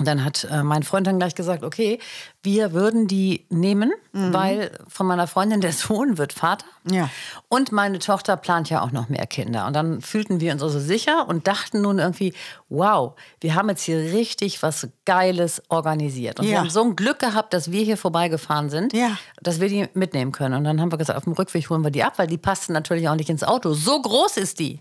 dann 0.07 0.25
hat 0.25 0.47
äh, 0.51 0.63
mein 0.63 0.83
Freund 0.83 1.07
dann 1.07 1.19
gleich 1.19 1.35
gesagt, 1.35 1.65
okay, 1.65 1.99
wir 2.43 2.73
würden 2.73 3.09
die 3.09 3.47
nehmen, 3.51 3.93
weil 4.13 4.71
von 4.89 5.07
meiner 5.07 5.27
Freundin 5.27 5.61
der 5.61 5.73
Sohn 5.73 6.19
wird 6.19 6.33
Vater. 6.33 6.65
Mhm. 6.85 6.95
Ja. 6.95 7.11
Und 7.49 7.73
meine 7.73 7.99
Tochter 7.99 8.37
plant 8.37 8.71
ja 8.71 8.83
auch 8.83 8.93
noch 8.93 9.09
mehr 9.09 9.27
Kinder. 9.27 9.67
Und 9.67 9.75
dann 9.75 10.01
fühlten 10.01 10.41
wir 10.41 10.53
uns 10.53 10.63
also 10.63 10.79
sicher 10.81 11.29
und 11.29 11.47
dachten 11.47 11.83
nun 11.83 11.99
irgendwie, 11.99 12.33
wow, 12.69 13.15
wir 13.41 13.55
haben 13.55 13.69
jetzt 13.69 13.83
hier 13.83 13.99
richtig 13.99 14.63
was 14.63 14.89
Geiles 15.05 15.63
organisiert. 15.69 16.39
Und 16.41 16.47
wir 16.47 16.53
Ja. 16.55 16.59
haben 16.61 16.71
so 16.71 16.83
ein 16.83 16.97
Glück 16.97 17.19
gehabt, 17.19 17.53
dass 17.53 17.71
wir 17.73 17.83
hier 17.85 17.97
vorbeigefahren 17.97 18.71
sind, 18.71 18.93
Ja. 18.93 19.17
dass 19.43 19.61
wir 19.61 19.69
die 19.69 19.89
mitnehmen 19.95 20.33
können. 20.33 20.55
Und 20.55 20.65
dann 20.65 20.81
haben 20.81 20.93
wir 20.93 20.99
gesagt, 20.99 21.17
auf 21.17 21.25
dem 21.25 21.33
Rückweg 21.33 21.69
holen 21.71 21.83
wir 21.83 21.91
die 21.91 22.05
ab, 22.05 22.15
weil 22.17 22.27
die 22.27 22.39
passten 22.39 22.73
natürlich 22.73 23.09
auch 23.09 23.17
nicht 23.17 23.31
ins 23.31 23.43
Auto. 23.45 23.73
So 23.75 24.01
groß 24.01 24.37
ist 24.37 24.59
die. 24.61 24.81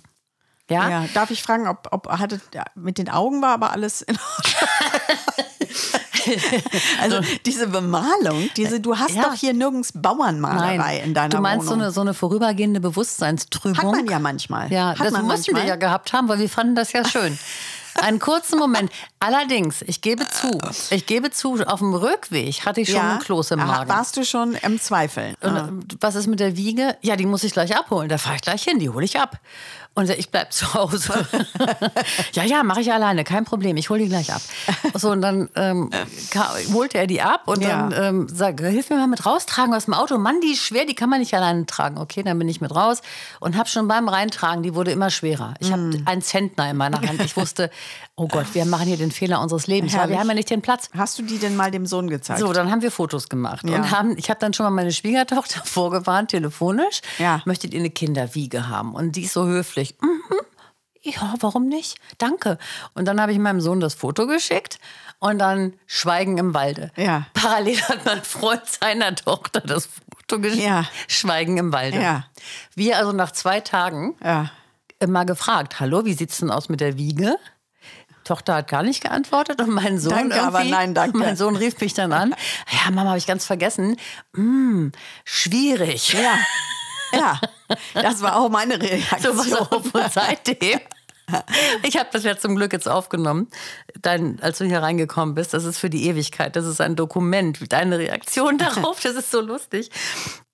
Ja, 0.69 0.89
Ja, 0.89 1.05
darf 1.13 1.31
ich 1.31 1.41
fragen, 1.43 1.67
ob, 1.67 1.87
ob 1.91 2.09
hatte, 2.09 2.41
mit 2.75 2.97
den 2.97 3.09
Augen 3.09 3.41
war 3.41 3.53
aber 3.53 3.71
alles 3.71 4.01
in 4.01 4.17
Also 7.01 7.21
diese 7.45 7.67
Bemalung, 7.67 8.49
diese, 8.57 8.79
du 8.81 8.97
hast 8.97 9.11
Ja. 9.15 9.23
doch 9.23 9.33
hier 9.33 9.53
nirgends 9.53 9.93
Bauernmalerei 9.95 10.99
in 10.99 11.13
deiner 11.13 11.29
du 11.29 11.39
meinst 11.39 11.65
so 11.67 11.71
Wohnung. 11.71 11.83
eine, 11.85 11.91
so 11.93 12.01
eine 12.01 12.13
vorübergehende 12.13 12.79
Bewusstseinstrübung? 12.81 13.77
Hat 13.77 13.91
man 13.91 14.07
ja 14.07 14.19
manchmal. 14.19 14.71
Ja, 14.71 14.89
Hat 14.89 14.99
das 14.99 15.11
man 15.13 15.25
mussten 15.25 15.53
manchmal. 15.53 15.61
wir 15.63 15.69
ja 15.69 15.75
gehabt 15.77 16.11
haben, 16.13 16.27
weil 16.27 16.39
wir 16.39 16.49
fanden 16.49 16.75
das 16.75 16.91
ja 16.91 17.05
schön. 17.05 17.37
Einen 17.99 18.19
kurzen 18.19 18.59
Moment. 18.59 18.91
Allerdings, 19.19 19.81
ich 19.81 20.01
gebe 20.01 20.27
zu, 20.27 20.55
ich 20.91 21.07
gebe 21.07 21.31
zu, 21.31 21.55
auf 21.65 21.79
dem 21.79 21.95
Rückweg 21.95 22.63
hatte 22.63 22.81
ich 22.81 22.89
schon 22.89 22.97
ja. 22.97 23.13
ein 23.13 23.19
Kloß 23.19 23.51
im 23.51 23.59
Magen. 23.59 23.89
Warst 23.89 24.15
du 24.17 24.23
schon 24.23 24.53
im 24.53 24.79
Zweifeln? 24.79 25.35
Und, 25.41 25.55
Ah. 25.57 25.69
was 26.01 26.13
ist 26.13 26.27
mit 26.27 26.39
der 26.39 26.55
Wiege? 26.57 26.95
Ja, 27.01 27.15
die 27.15 27.25
muss 27.25 27.43
ich 27.43 27.53
gleich 27.53 27.75
abholen. 27.75 28.07
Da 28.07 28.19
fahre 28.19 28.35
ich 28.35 28.43
gleich 28.43 28.63
hin, 28.63 28.77
die 28.77 28.89
hole 28.89 29.03
ich 29.03 29.19
ab. 29.19 29.39
Und 29.97 30.07
ich 30.11 30.29
bleib 30.29 30.53
zu 30.53 30.75
Hause. 30.75 31.27
ja, 32.33 32.43
ja, 32.43 32.61
mache 32.61 32.81
ich 32.81 32.93
alleine, 32.93 33.23
kein 33.23 33.45
Problem. 33.45 33.77
Ich 33.77 33.89
hole 33.89 33.99
die 34.03 34.09
gleich 34.09 34.31
ab. 34.31 34.41
So, 34.93 35.09
und 35.09 35.23
dann 35.23 35.49
ähm, 35.55 35.89
holte 36.71 36.99
er 36.99 37.07
die 37.07 37.21
ab 37.23 37.47
und 37.47 37.61
Ja. 37.63 37.89
dann 37.89 38.03
ähm, 38.03 38.27
sag, 38.31 38.59
hilf 38.61 38.91
mir 38.91 38.97
mal 38.97 39.07
mit 39.07 39.25
raustragen 39.25 39.73
aus 39.73 39.85
dem 39.85 39.95
Auto. 39.95 40.19
Mann, 40.19 40.39
die 40.41 40.51
ist 40.51 40.61
schwer, 40.61 40.85
die 40.85 40.93
kann 40.93 41.09
man 41.09 41.19
nicht 41.19 41.33
alleine 41.33 41.65
tragen. 41.65 41.97
Okay, 41.97 42.21
dann 42.21 42.37
bin 42.37 42.47
ich 42.47 42.61
mit 42.61 42.75
raus 42.75 43.01
und 43.39 43.57
habe 43.57 43.67
schon 43.69 43.87
beim 43.87 44.07
Reintragen, 44.07 44.61
die 44.61 44.75
wurde 44.75 44.91
immer 44.91 45.09
schwerer. 45.09 45.55
Ich 45.59 45.71
habe 45.71 45.81
Hm. 45.81 46.03
einen 46.05 46.21
Zentner 46.21 46.69
in 46.69 46.77
meiner 46.77 47.01
Hand. 47.01 47.19
Ich 47.25 47.35
wusste, 47.35 47.71
oh 48.17 48.27
Gott, 48.27 48.47
wir 48.53 48.65
machen 48.65 48.87
hier 48.87 48.97
den 48.97 49.11
Fehler 49.11 49.39
unseres 49.41 49.67
Lebens. 49.67 49.95
weil 49.95 50.09
wir 50.09 50.19
haben 50.19 50.27
ja 50.27 50.33
nicht 50.33 50.49
den 50.49 50.61
Platz. 50.61 50.89
Hast 50.97 51.17
du 51.19 51.23
die 51.23 51.37
denn 51.37 51.55
mal 51.55 51.71
dem 51.71 51.85
Sohn 51.85 52.09
gezeigt? 52.09 52.39
So, 52.39 52.51
dann 52.51 52.69
haben 52.71 52.81
wir 52.81 52.91
Fotos 52.91 53.29
gemacht 53.29 53.67
Ja. 53.69 53.75
und 53.77 53.91
haben, 53.91 54.17
ich 54.17 54.29
habe 54.29 54.39
dann 54.39 54.53
schon 54.53 54.65
mal 54.65 54.71
meine 54.71 54.91
Schwiegertochter 54.91 55.61
vorgewarnt, 55.65 56.31
telefonisch. 56.31 57.01
Ja. 57.19 57.41
Möchtet 57.45 57.73
ihr 57.73 57.79
eine 57.79 57.89
Kinderwiege 57.91 58.67
haben? 58.67 58.93
Und 58.95 59.13
die 59.15 59.23
ist 59.23 59.33
so 59.33 59.45
höflich. 59.45 59.95
Mhm. 60.01 60.19
Ja, 61.03 61.35
warum 61.39 61.69
nicht? 61.69 61.97
Danke. 62.17 62.57
Und 62.93 63.05
dann 63.05 63.21
habe 63.21 63.31
ich 63.31 63.39
meinem 63.39 63.61
Sohn 63.61 63.79
das 63.79 63.93
Foto 63.93 64.27
geschickt 64.27 64.79
und 65.19 65.39
dann 65.39 65.73
Schweigen 65.85 66.37
im 66.37 66.53
Walde. 66.53 66.91
Ja. 66.97 67.27
Parallel 67.33 67.79
hat 67.83 68.03
mein 68.05 68.23
Freund 68.23 68.63
seiner 68.65 69.15
Tochter 69.15 69.61
das 69.61 69.87
Foto 69.87 70.41
geschickt. 70.41 70.63
Ja. 70.63 70.85
Schweigen 71.07 71.57
im 71.57 71.71
Walde. 71.71 72.01
Ja. 72.01 72.25
Wir 72.75 72.97
also 72.97 73.13
nach 73.13 73.31
zwei 73.31 73.61
Tagen 73.61 74.15
Ja. 74.21 74.49
mal 75.07 75.23
gefragt, 75.25 75.79
hallo, 75.79 76.03
wie 76.03 76.13
sieht's 76.13 76.39
denn 76.39 76.51
aus 76.51 76.67
mit 76.67 76.81
der 76.81 76.97
Wiege? 76.97 77.37
Tochter 78.27 78.55
hat 78.55 78.67
gar 78.67 78.83
nicht 78.83 79.01
geantwortet 79.01 79.61
und 79.61 79.69
mein 79.69 79.99
Sohn 79.99 80.11
Danke, 80.11 80.41
aber 80.41 80.63
nein, 80.63 80.93
danke. 80.93 81.17
Mein 81.17 81.35
Sohn 81.35 81.55
rief 81.55 81.79
mich 81.79 81.93
dann 81.93 82.13
an. 82.13 82.35
Ja, 82.71 82.91
Mama, 82.91 83.09
habe 83.09 83.17
ich 83.17 83.27
ganz 83.27 83.45
vergessen. 83.45 83.97
Hm, 84.35 84.91
schwierig. 85.23 86.13
Ja. 86.13 86.37
Ja. 87.13 87.39
Das 87.93 88.21
war 88.21 88.37
auch 88.37 88.49
meine 88.49 88.81
Reaktion. 88.81 89.37
So 89.47 89.67
was 89.93 90.13
seitdem. 90.13 90.79
Ich 91.83 91.97
habe 91.97 92.09
das 92.11 92.23
ja 92.23 92.37
zum 92.37 92.55
Glück 92.55 92.71
jetzt 92.71 92.87
aufgenommen, 92.87 93.47
dein, 94.01 94.39
als 94.41 94.59
du 94.59 94.65
hier 94.65 94.81
reingekommen 94.81 95.35
bist. 95.35 95.53
Das 95.53 95.65
ist 95.65 95.77
für 95.77 95.89
die 95.89 96.05
Ewigkeit. 96.07 96.55
Das 96.55 96.65
ist 96.65 96.79
ein 96.79 96.95
Dokument. 96.95 97.59
Deine 97.71 97.99
Reaktion 97.99 98.57
darauf, 98.57 99.01
das 99.01 99.15
ist 99.15 99.31
so 99.31 99.41
lustig. 99.41 99.89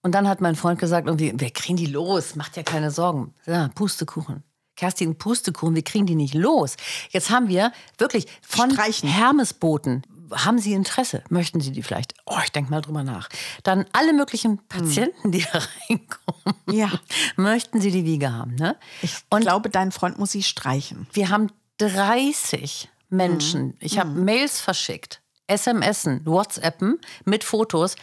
Und 0.01 0.13
dann 0.13 0.27
hat 0.27 0.41
mein 0.41 0.55
Freund 0.55 0.79
gesagt, 0.79 1.07
irgendwie, 1.07 1.33
wir 1.35 1.51
kriegen 1.51 1.77
die 1.77 1.85
los, 1.85 2.35
macht 2.35 2.57
ja 2.57 2.63
keine 2.63 2.91
Sorgen. 2.91 3.33
Ja, 3.45 3.69
Pustekuchen. 3.75 4.43
Kerstin, 4.75 5.17
Pustekuchen, 5.17 5.75
wir 5.75 5.83
kriegen 5.83 6.05
die 6.05 6.15
nicht 6.15 6.33
los. 6.33 6.75
Jetzt 7.11 7.29
haben 7.29 7.47
wir 7.47 7.71
wirklich 7.97 8.25
von 8.41 8.71
Streichen. 8.71 9.07
Hermesboten. 9.09 10.03
Haben 10.31 10.57
Sie 10.57 10.73
Interesse? 10.73 11.23
Möchten 11.29 11.61
Sie 11.61 11.71
die 11.71 11.83
vielleicht? 11.83 12.15
Oh, 12.25 12.37
ich 12.43 12.51
denke 12.51 12.71
mal 12.71 12.81
drüber 12.81 13.03
nach. 13.03 13.29
Dann 13.61 13.85
alle 13.93 14.13
möglichen 14.13 14.57
Patienten, 14.67 15.31
die 15.31 15.45
da 15.53 15.59
reinkommen. 15.89 16.55
Ja. 16.71 16.89
Möchten 17.35 17.79
Sie 17.81 17.91
die 17.91 18.03
Wiege 18.03 18.31
haben, 18.33 18.55
ne? 18.55 18.75
Ich 19.03 19.15
Und 19.29 19.41
glaube, 19.41 19.69
dein 19.69 19.91
Freund 19.91 20.17
muss 20.17 20.31
sie 20.31 20.41
streichen. 20.41 21.05
wir 21.13 21.29
haben 21.29 21.49
30 21.77 22.89
Menschen. 23.09 23.75
Ich 23.79 23.99
habe 23.99 24.09
Mails 24.09 24.59
verschickt, 24.59 25.21
SMSen, 25.47 26.25
WhatsAppen 26.25 26.99
mit 27.25 27.43
Fotos. 27.43 27.95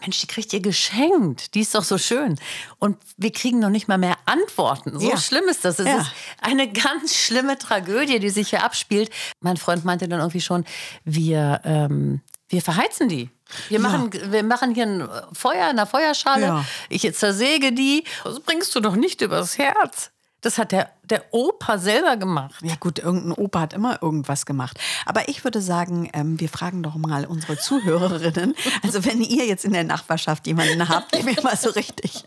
Mensch, 0.00 0.20
die 0.20 0.26
kriegt 0.26 0.52
ihr 0.52 0.60
geschenkt. 0.60 1.54
Die 1.54 1.60
ist 1.60 1.74
doch 1.74 1.84
so 1.84 1.96
schön. 1.98 2.38
Und 2.78 2.98
wir 3.16 3.32
kriegen 3.32 3.58
noch 3.60 3.70
nicht 3.70 3.88
mal 3.88 3.96
mehr 3.98 4.16
Antworten. 4.26 4.98
So 4.98 5.08
Ja. 5.08 5.16
schlimm 5.16 5.44
ist 5.48 5.64
das. 5.64 5.78
Es 5.78 5.86
Ja. 5.86 5.98
ist 6.00 6.10
eine 6.42 6.70
ganz 6.70 7.14
schlimme 7.14 7.56
Tragödie, 7.58 8.18
die 8.18 8.28
sich 8.30 8.50
hier 8.50 8.62
abspielt. 8.62 9.10
Mein 9.40 9.56
Freund 9.56 9.84
meinte 9.84 10.06
dann 10.08 10.20
irgendwie 10.20 10.40
schon, 10.42 10.64
wir, 11.04 11.60
ähm, 11.64 12.20
wir 12.48 12.60
verheizen 12.62 13.08
die. 13.08 13.30
Wir 13.68 13.78
machen, 13.80 14.10
wir 14.12 14.42
machen 14.42 14.74
hier 14.74 14.86
ein 14.86 15.08
Feuer 15.32 15.70
in 15.70 15.76
der 15.76 15.86
Feuerschale. 15.86 16.46
Ja. 16.46 16.64
Ich 16.88 17.10
zersäge 17.14 17.72
die. 17.72 18.04
Das 18.24 18.40
bringst 18.40 18.74
du 18.74 18.80
doch 18.80 18.96
nicht 18.96 19.20
übers 19.22 19.56
Herz. 19.56 20.10
Das 20.42 20.58
hat 20.58 20.72
der, 20.72 20.90
der 21.10 21.24
Opa 21.30 21.78
selber 21.78 22.16
gemacht. 22.16 22.54
Ja 22.62 22.74
gut, 22.78 22.98
irgendein 22.98 23.32
Opa 23.32 23.60
hat 23.60 23.72
immer 23.72 24.02
irgendwas 24.02 24.46
gemacht. 24.46 24.78
Aber 25.04 25.28
ich 25.28 25.44
würde 25.44 25.60
sagen, 25.60 26.10
ähm, 26.12 26.40
wir 26.40 26.48
fragen 26.48 26.82
doch 26.82 26.96
mal 26.96 27.26
unsere 27.26 27.58
Zuhörerinnen. 27.58 28.54
Also 28.82 29.04
wenn 29.04 29.20
ihr 29.20 29.46
jetzt 29.46 29.64
in 29.64 29.72
der 29.72 29.84
Nachbarschaft 29.84 30.46
jemanden 30.46 30.88
habt, 30.88 31.14
dem 31.14 31.26
ihr 31.26 31.42
mal 31.42 31.56
so 31.56 31.70
richtig 31.70 32.24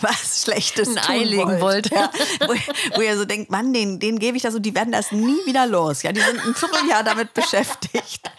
was 0.00 0.42
Schlechtes 0.42 0.88
Ein 0.88 0.96
tun 0.96 1.14
Ei 1.14 1.24
legen 1.24 1.60
wollt. 1.60 1.90
Ja, 1.90 2.10
wo, 2.46 2.54
wo 2.96 3.00
ihr 3.00 3.16
so 3.16 3.24
denkt, 3.24 3.50
Mann, 3.50 3.72
den, 3.72 3.98
den 3.98 4.18
gebe 4.18 4.36
ich 4.36 4.42
das 4.42 4.54
und 4.54 4.62
die 4.62 4.74
werden 4.74 4.92
das 4.92 5.12
nie 5.12 5.38
wieder 5.46 5.66
los. 5.66 6.02
Ja, 6.02 6.12
die 6.12 6.20
sind 6.20 6.44
ein 6.44 6.54
Vierteljahr 6.54 7.02
damit 7.04 7.34
beschäftigt, 7.34 8.30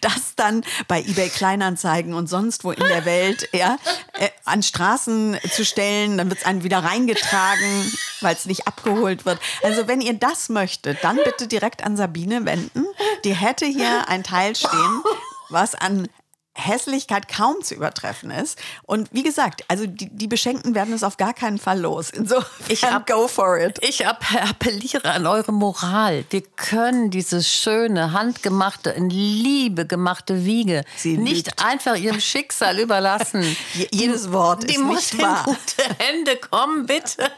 das 0.00 0.34
dann 0.36 0.64
bei 0.88 1.00
eBay 1.00 1.28
Kleinanzeigen 1.28 2.14
und 2.14 2.28
sonst 2.28 2.64
wo 2.64 2.72
in 2.72 2.86
der 2.86 3.04
Welt 3.04 3.48
ja, 3.52 3.78
äh, 4.18 4.28
an 4.44 4.62
Straßen 4.62 5.38
zu 5.50 5.64
stellen. 5.64 6.18
Dann 6.18 6.28
wird 6.28 6.40
es 6.40 6.46
einem 6.46 6.64
wieder 6.64 6.78
reingetragen, 6.78 7.92
weil 8.20 8.34
es 8.34 8.46
nicht 8.46 8.66
abgeholt 8.66 9.23
wird. 9.26 9.38
Also 9.62 9.86
wenn 9.88 10.00
ihr 10.00 10.14
das 10.14 10.48
möchtet, 10.48 10.98
dann 11.02 11.16
bitte 11.24 11.46
direkt 11.48 11.84
an 11.84 11.96
Sabine 11.96 12.44
wenden. 12.44 12.84
Die 13.24 13.34
hätte 13.34 13.66
hier 13.66 14.08
ein 14.08 14.22
Teil 14.22 14.54
stehen, 14.56 15.02
was 15.48 15.74
an 15.74 16.08
Hässlichkeit 16.56 17.26
kaum 17.26 17.56
zu 17.64 17.74
übertreffen 17.74 18.30
ist. 18.30 18.60
Und 18.84 19.08
wie 19.10 19.24
gesagt, 19.24 19.64
also 19.66 19.88
die, 19.88 20.08
die 20.08 20.28
Beschenkten 20.28 20.76
werden 20.76 20.94
es 20.94 21.02
auf 21.02 21.16
gar 21.16 21.34
keinen 21.34 21.58
Fall 21.58 21.80
los. 21.80 22.10
Insofern, 22.10 22.46
Ich 22.68 22.84
hab- 22.84 23.08
go 23.08 23.26
for 23.26 23.58
it. 23.58 23.80
Ich 23.82 24.04
app- 24.04 24.24
appelliere 24.40 25.10
an 25.10 25.26
eure 25.26 25.50
Moral. 25.50 26.24
Wir 26.30 26.42
können 26.42 27.10
diese 27.10 27.42
schöne, 27.42 28.12
handgemachte, 28.12 28.90
in 28.90 29.10
Liebe 29.10 29.84
gemachte 29.84 30.44
Wiege 30.44 30.84
Sie 30.96 31.16
nicht 31.18 31.46
lügt. 31.48 31.64
einfach 31.64 31.96
ihrem 31.96 32.20
Schicksal 32.20 32.78
überlassen. 32.78 33.42
Je- 33.74 33.88
jedes 33.90 34.30
Wort 34.30 34.62
Die 34.70 34.74
ist 34.76 34.80
muss 34.80 34.96
nicht 34.96 35.14
in 35.14 35.20
wahr. 35.22 35.42
gute 35.46 35.82
Hände 35.98 36.36
kommen, 36.36 36.86
bitte. 36.86 37.32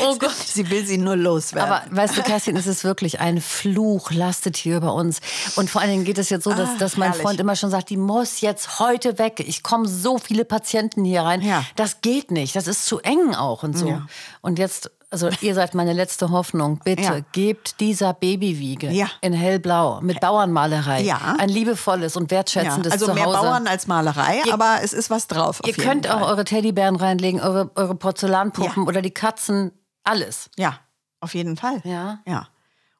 Oh 0.00 0.16
Gott. 0.18 0.34
Sie 0.34 0.68
will 0.70 0.84
sie 0.84 0.98
nur 0.98 1.16
loswerden. 1.16 1.70
Aber 1.72 1.84
weißt 1.96 2.16
du, 2.16 2.22
Kerstin, 2.22 2.56
es 2.56 2.66
ist 2.66 2.82
wirklich 2.82 3.20
ein 3.20 3.40
Fluch, 3.40 4.10
lastet 4.10 4.56
hier 4.56 4.76
über 4.76 4.92
uns. 4.94 5.20
Und 5.54 5.70
vor 5.70 5.80
allen 5.80 5.90
Dingen 5.90 6.04
geht 6.04 6.18
es 6.18 6.30
jetzt 6.30 6.44
so, 6.44 6.52
dass, 6.52 6.70
Ah, 6.70 6.76
dass 6.78 6.96
mein 6.96 7.10
herrlich. 7.10 7.22
Freund 7.22 7.40
immer 7.40 7.54
schon 7.54 7.70
sagt, 7.70 7.90
die 7.90 7.96
muss 7.96 8.40
jetzt 8.40 8.80
heute 8.80 9.18
weg. 9.18 9.38
Ich 9.46 9.62
komme 9.62 9.86
so 9.88 10.18
viele 10.18 10.44
Patienten 10.44 11.04
hier 11.04 11.22
rein. 11.22 11.42
Ja. 11.42 11.64
Das 11.76 12.00
geht 12.00 12.30
nicht. 12.32 12.56
Das 12.56 12.66
ist 12.66 12.86
zu 12.86 12.98
eng 13.00 13.34
auch 13.34 13.62
und 13.62 13.78
so. 13.78 13.86
Ja. 13.88 14.06
Und 14.40 14.58
jetzt, 14.58 14.90
also 15.12 15.28
ihr 15.40 15.54
seid 15.54 15.74
meine 15.74 15.92
letzte 15.92 16.30
Hoffnung. 16.30 16.80
Bitte 16.84 17.02
Ja. 17.02 17.20
gebt 17.32 17.78
dieser 17.80 18.14
Babywiege 18.14 18.90
Ja. 18.90 19.06
in 19.20 19.32
hellblau 19.32 20.00
mit 20.00 20.20
Bauernmalerei 20.20 21.02
Ja. 21.02 21.36
ein 21.38 21.48
liebevolles 21.48 22.16
und 22.16 22.30
ja, 22.32 22.38
wertschätzendes 22.38 22.92
also 22.92 23.12
mehr 23.14 23.24
Zuhause. 23.24 23.38
Bauern 23.46 23.66
als 23.68 23.86
Malerei, 23.86 24.42
aber 24.50 24.78
es 24.82 24.92
ist 24.92 25.10
was 25.10 25.26
drauf. 25.28 25.60
auf 25.60 25.66
Ihr 25.68 25.74
könnt 25.74 26.08
auch 26.10 26.20
Fall. 26.20 26.30
eure 26.30 26.44
Teddybären 26.44 26.96
reinlegen, 26.96 27.40
eure, 27.40 27.70
eure 27.74 27.94
Porzellanpuppen 27.94 28.82
Ja. 28.84 28.88
oder 28.88 29.02
die 29.02 29.10
Katzen, 29.12 29.70
alles. 30.04 30.50
Ja, 30.56 30.78
auf 31.20 31.34
jeden 31.34 31.56
Fall. 31.56 31.80
Ja. 31.84 32.18
Ja. 32.26 32.48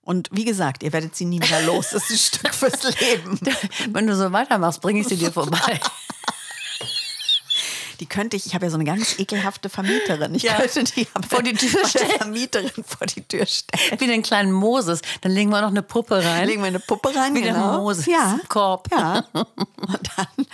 Und 0.04 0.28
wie 0.32 0.44
gesagt, 0.44 0.82
ihr 0.82 0.92
werdet 0.92 1.14
sie 1.16 1.24
nie 1.24 1.40
wieder 1.40 1.62
los. 1.62 1.90
Das 1.92 2.10
ist 2.10 2.34
ein 2.34 2.38
Stück 2.40 2.54
fürs 2.54 2.82
Leben. 3.00 3.38
Wenn 3.90 4.06
du 4.06 4.14
so 4.16 4.32
weitermachst, 4.32 4.80
bringe 4.80 5.00
ich 5.00 5.08
sie 5.08 5.16
dir 5.16 5.32
vorbei. 5.32 5.80
Die 8.02 8.06
könnte 8.06 8.36
ich, 8.36 8.46
ich 8.46 8.54
habe 8.56 8.64
ja 8.66 8.70
so 8.70 8.76
eine 8.76 8.84
ganz 8.84 9.16
ekelhafte 9.20 9.68
Vermieterin. 9.68 10.34
Ich 10.34 10.42
Ja. 10.42 10.54
könnte 10.54 10.82
die 10.82 11.06
Vor 11.30 11.40
die 11.44 11.52
Tür 11.52 11.86
stellen. 11.86 12.10
Vermieterin 12.18 12.70
vor 12.84 13.06
die 13.06 13.22
Tür 13.22 13.46
stellen. 13.46 14.00
Wie 14.00 14.08
den 14.08 14.22
kleinen 14.24 14.50
Moses. 14.50 15.02
Dann 15.20 15.30
legen 15.30 15.50
wir 15.50 15.60
noch 15.60 15.68
eine 15.68 15.82
Puppe 15.82 16.16
rein. 16.24 16.48
Legen 16.48 16.62
wir 16.62 16.66
eine 16.66 16.80
Puppe 16.80 17.14
rein, 17.14 17.32
Wie 17.36 17.42
der 17.42 17.52
genau. 17.54 17.78
Moses 17.78 18.06
ja. 18.06 18.40
Korb. 18.48 18.88
Ja. 18.90 19.24
Und 19.32 20.00
dann, 20.16 20.46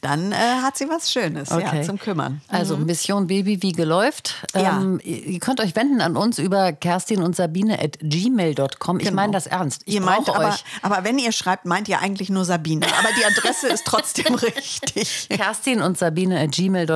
dann 0.00 0.32
äh, 0.32 0.36
hat 0.62 0.78
sie 0.78 0.88
was 0.88 1.12
Schönes 1.12 1.50
ja, 1.50 1.82
zum 1.82 1.98
Kümmern. 1.98 2.40
Also 2.48 2.78
Mission 2.78 3.26
Babywiege 3.26 3.84
läuft. 3.84 4.34
Mhm. 4.54 4.60
Ja. 4.62 4.80
Ähm, 4.80 5.00
ihr 5.04 5.40
könnt 5.40 5.60
euch 5.60 5.76
wenden 5.76 6.00
an 6.00 6.16
uns 6.16 6.38
über 6.38 6.72
kerstin 6.72 7.22
und 7.22 7.36
sabine 7.36 7.78
at 7.80 7.98
gmail.com. 8.00 8.98
Ich 8.98 9.04
Genau. 9.04 9.16
meine 9.16 9.32
das 9.34 9.46
ernst. 9.46 9.82
Ich 9.84 9.96
ihr 9.96 10.00
meint 10.00 10.28
aber, 10.30 10.48
euch. 10.48 10.64
aber 10.80 11.04
wenn 11.04 11.18
ihr 11.18 11.32
schreibt, 11.32 11.66
meint 11.66 11.86
ihr 11.88 11.98
eigentlich 12.00 12.30
nur 12.30 12.46
Sabine. 12.46 12.86
Aber 12.98 13.08
die 13.18 13.24
Adresse 13.26 13.68
ist 13.68 13.84
trotzdem 13.84 14.34
richtig. 14.34 15.28
Kerstin 15.28 15.82
und 15.82 15.98
sabine 15.98 16.40
at 16.40 16.52
gmail.com. 16.52 16.93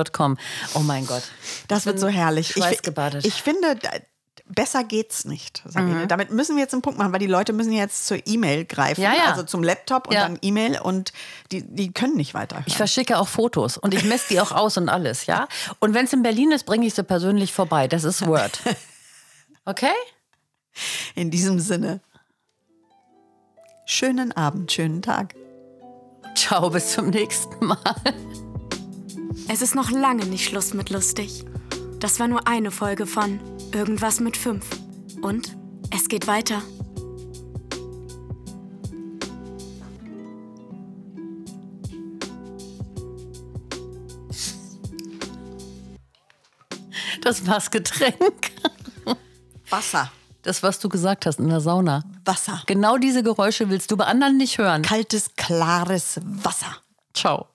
Oh 0.73 0.79
mein 0.79 1.05
Gott. 1.05 1.23
Das 1.67 1.85
wird 1.85 1.99
so 1.99 2.07
herrlich. 2.07 2.55
Ich, 2.55 2.63
ich 3.25 3.33
finde, 3.41 3.77
besser 4.47 4.83
geht's 4.83 5.25
nicht, 5.25 5.61
Sabine. 5.65 6.07
Damit 6.07 6.31
müssen 6.31 6.55
wir 6.55 6.63
jetzt 6.63 6.73
einen 6.73 6.81
Punkt 6.81 6.97
machen, 6.97 7.11
weil 7.13 7.19
die 7.19 7.27
Leute 7.27 7.53
müssen 7.53 7.71
jetzt 7.71 8.07
zur 8.07 8.17
E-Mail 8.25 8.65
greifen, 8.65 9.01
Ja, 9.01 9.13
ja. 9.13 9.25
also 9.25 9.43
zum 9.43 9.63
Laptop 9.63 10.07
und 10.07 10.13
Ja. 10.15 10.21
dann 10.21 10.39
E-Mail 10.41 10.79
und 10.81 11.13
die, 11.51 11.61
die 11.63 11.91
können 11.93 12.15
nicht 12.15 12.33
weiterhören. 12.33 12.65
Ich 12.67 12.75
verschicke 12.77 13.19
auch 13.19 13.27
Fotos 13.27 13.77
und 13.77 13.93
ich 13.93 14.03
messe 14.05 14.29
die 14.29 14.41
auch 14.41 14.51
aus 14.51 14.77
und 14.77 14.89
alles, 14.89 15.25
ja? 15.27 15.47
Und 15.79 15.93
wenn 15.93 16.05
es 16.05 16.13
in 16.13 16.23
Berlin 16.23 16.51
ist, 16.51 16.65
bringe 16.65 16.87
ich 16.87 16.93
sie 16.95 17.03
persönlich 17.03 17.53
vorbei. 17.53 17.87
Das 17.87 18.03
ist 18.03 18.25
Word. 18.25 18.59
Okay? 19.65 19.93
In 21.13 21.29
diesem 21.29 21.59
Sinne. 21.59 22.01
Schönen 23.85 24.31
Abend, 24.31 24.71
schönen 24.71 25.01
Tag. 25.01 25.35
Ciao, 26.35 26.69
bis 26.69 26.93
zum 26.93 27.09
nächsten 27.09 27.65
Mal. 27.65 27.77
Es 29.51 29.63
ist 29.63 29.73
noch 29.73 29.89
lange 29.89 30.27
nicht 30.27 30.47
Schluss 30.47 30.75
mit 30.75 30.91
lustig. 30.91 31.43
Das 31.99 32.19
war 32.19 32.27
nur 32.27 32.47
eine 32.47 32.69
Folge 32.69 33.07
von 33.07 33.39
Irgendwas 33.73 34.19
mit 34.19 34.37
fünf. 34.37 34.63
Und 35.23 35.57
es 35.89 36.07
geht 36.07 36.27
weiter. 36.27 36.61
Das 47.23 47.45
war's 47.47 47.71
Getränk. 47.71 48.51
Wasser. 49.69 50.11
Das, 50.43 50.61
was 50.61 50.79
du 50.79 50.89
gesagt 50.89 51.25
hast 51.25 51.39
in 51.39 51.49
der 51.49 51.59
Sauna. 51.59 52.03
Wasser. 52.23 52.61
Genau 52.67 52.97
diese 52.97 53.23
Geräusche 53.23 53.69
willst 53.69 53.89
du 53.89 53.97
bei 53.97 54.05
anderen 54.05 54.37
nicht 54.37 54.59
hören. 54.59 54.83
Kaltes, 54.83 55.31
klares 55.35 56.19
Wasser. 56.23 56.77
Ciao. 57.13 57.49